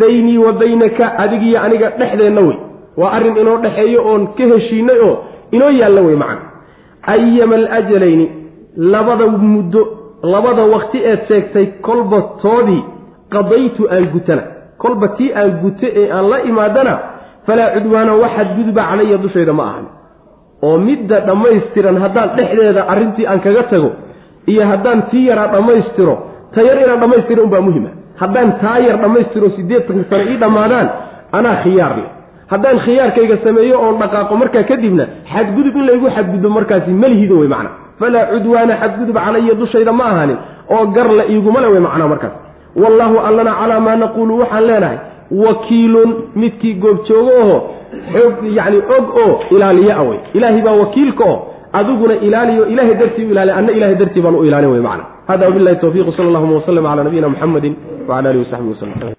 daynii 0.00 0.38
wa 0.38 0.52
baynaka 0.52 1.04
adigiyo 1.24 1.60
aniga 1.62 1.88
dhexdeenna 2.00 2.40
wey. 2.48 2.56
Waa 3.00 3.10
arrin 3.16 3.36
inoo 3.42 3.56
dhexeeyo 3.64 4.00
oon 4.10 4.22
ka 4.38 4.44
heshiinay 4.52 4.98
oo 5.08 5.14
inoo 5.56 5.70
yaalla 5.80 6.00
wey 6.06 6.16
macana. 6.22 6.40
Ayama 7.12 7.54
alajalayni 7.56 8.26
labada 8.76 9.26
muddo 9.26 9.82
labada 10.22 10.62
wakti 10.74 10.98
eed 11.10 11.20
sheegtay 11.28 11.66
kolba 11.86 12.18
toodii 12.42 12.82
qadaytu 13.34 13.88
aan 13.94 14.06
gutana. 14.14 14.42
Kolba 14.78 15.08
tii 15.08 15.30
aan 15.34 15.50
gute 15.62 15.88
ee 16.00 16.10
aan 16.16 16.28
la 16.30 16.38
imaadana 16.50 16.94
falaa 17.46 17.68
cudwaana 17.74 18.12
wax 18.22 18.30
xadgudba 18.38 18.82
calaya 18.90 19.16
dushayda 19.24 19.52
ma 19.58 19.64
ahan. 19.70 19.86
oo 20.66 20.76
midda 20.86 21.16
dhammaystiran 21.28 21.96
haddaan 22.04 22.28
dhexdeeda 22.36 22.82
arrintii 22.92 23.26
aan 23.30 23.40
kaga 23.44 23.62
tago 23.72 23.90
iyo 24.52 24.62
haddaan 24.70 25.02
tii 25.10 25.26
yaraa 25.30 25.48
dhammaystiro 25.54 26.14
ta 26.54 26.60
yar 26.68 26.76
inaan 26.84 27.00
dhammaystiro 27.02 27.40
unbaa 27.46 27.60
muhima. 27.68 27.90
Haddaan 28.20 28.48
taa 28.62 28.78
yar 28.86 28.96
dhammaystiro 29.02 29.46
siddeetanka 29.56 30.04
sano 30.10 30.24
ii 30.32 30.36
dhammaadaan 30.42 30.88
anaa 31.38 31.56
khiyaar 31.62 31.92
leh. 32.00 32.08
Haddaan 32.52 32.78
khiyaarkayga 32.84 33.36
sameeyo 33.44 33.76
oon 33.84 33.96
dhaqaaqo 34.02 34.34
markaa 34.42 34.64
kadibna 34.70 35.04
xadgudub 35.32 35.74
in 35.80 35.84
laygu 35.90 36.08
xadgudbo 36.16 36.48
markaasi 36.58 36.90
malihido 37.02 37.34
wey 37.40 37.48
macna. 37.54 37.70
Falaa 38.00 38.26
cudwaana 38.32 38.74
xadgudub 38.82 39.16
calaya 39.24 39.54
dushayda 39.60 39.92
ma 39.98 40.04
ahaanin 40.12 40.38
oo 40.74 40.84
gar 40.96 41.08
la 41.18 41.24
iiguma 41.32 41.60
le 41.64 41.68
wey 41.74 41.80
macnaa 41.86 42.08
markaas. 42.12 42.34
Wallaahu 42.82 43.16
allana 43.28 43.52
calaa 43.60 43.80
maa 43.86 43.96
naquulu 44.02 44.32
waxaan 44.42 44.64
leenahay 44.70 44.98
wakiilun 45.30 46.14
midkii 46.36 46.74
goobjoogo 46.74 47.30
oho 47.42 47.58
yacni 48.58 48.78
og 48.96 49.16
oo 49.16 49.40
ilaaliya 49.50 49.96
a 49.96 50.02
wey 50.02 50.18
ilaahay 50.34 50.62
baa 50.62 50.72
wakiilka 50.72 51.24
oo 51.24 51.38
adiguna 51.72 52.14
ilaaliyo 52.14 52.66
ilahay 52.66 52.94
dartii 52.94 53.24
u 53.24 53.30
ilaaliy 53.30 53.54
anna 53.54 53.72
ilahay 53.72 53.94
dartii 53.94 54.20
baan 54.22 54.34
u 54.34 54.44
ilaalin 54.44 54.70
wey 54.70 54.80
macna. 54.80 55.04
Hada 55.26 55.46
wabilahi 55.46 55.76
tawfiiq 55.76 56.16
sala 56.16 56.28
allahuma 56.28 56.54
waslm 56.54 56.82
cala 56.82 57.04
nabiyina 57.04 57.28
muxamedi 57.28 57.70
wcala 58.08 58.28
alihi 58.30 58.44
wasaxbi 58.44 58.68
waslm 58.70 58.90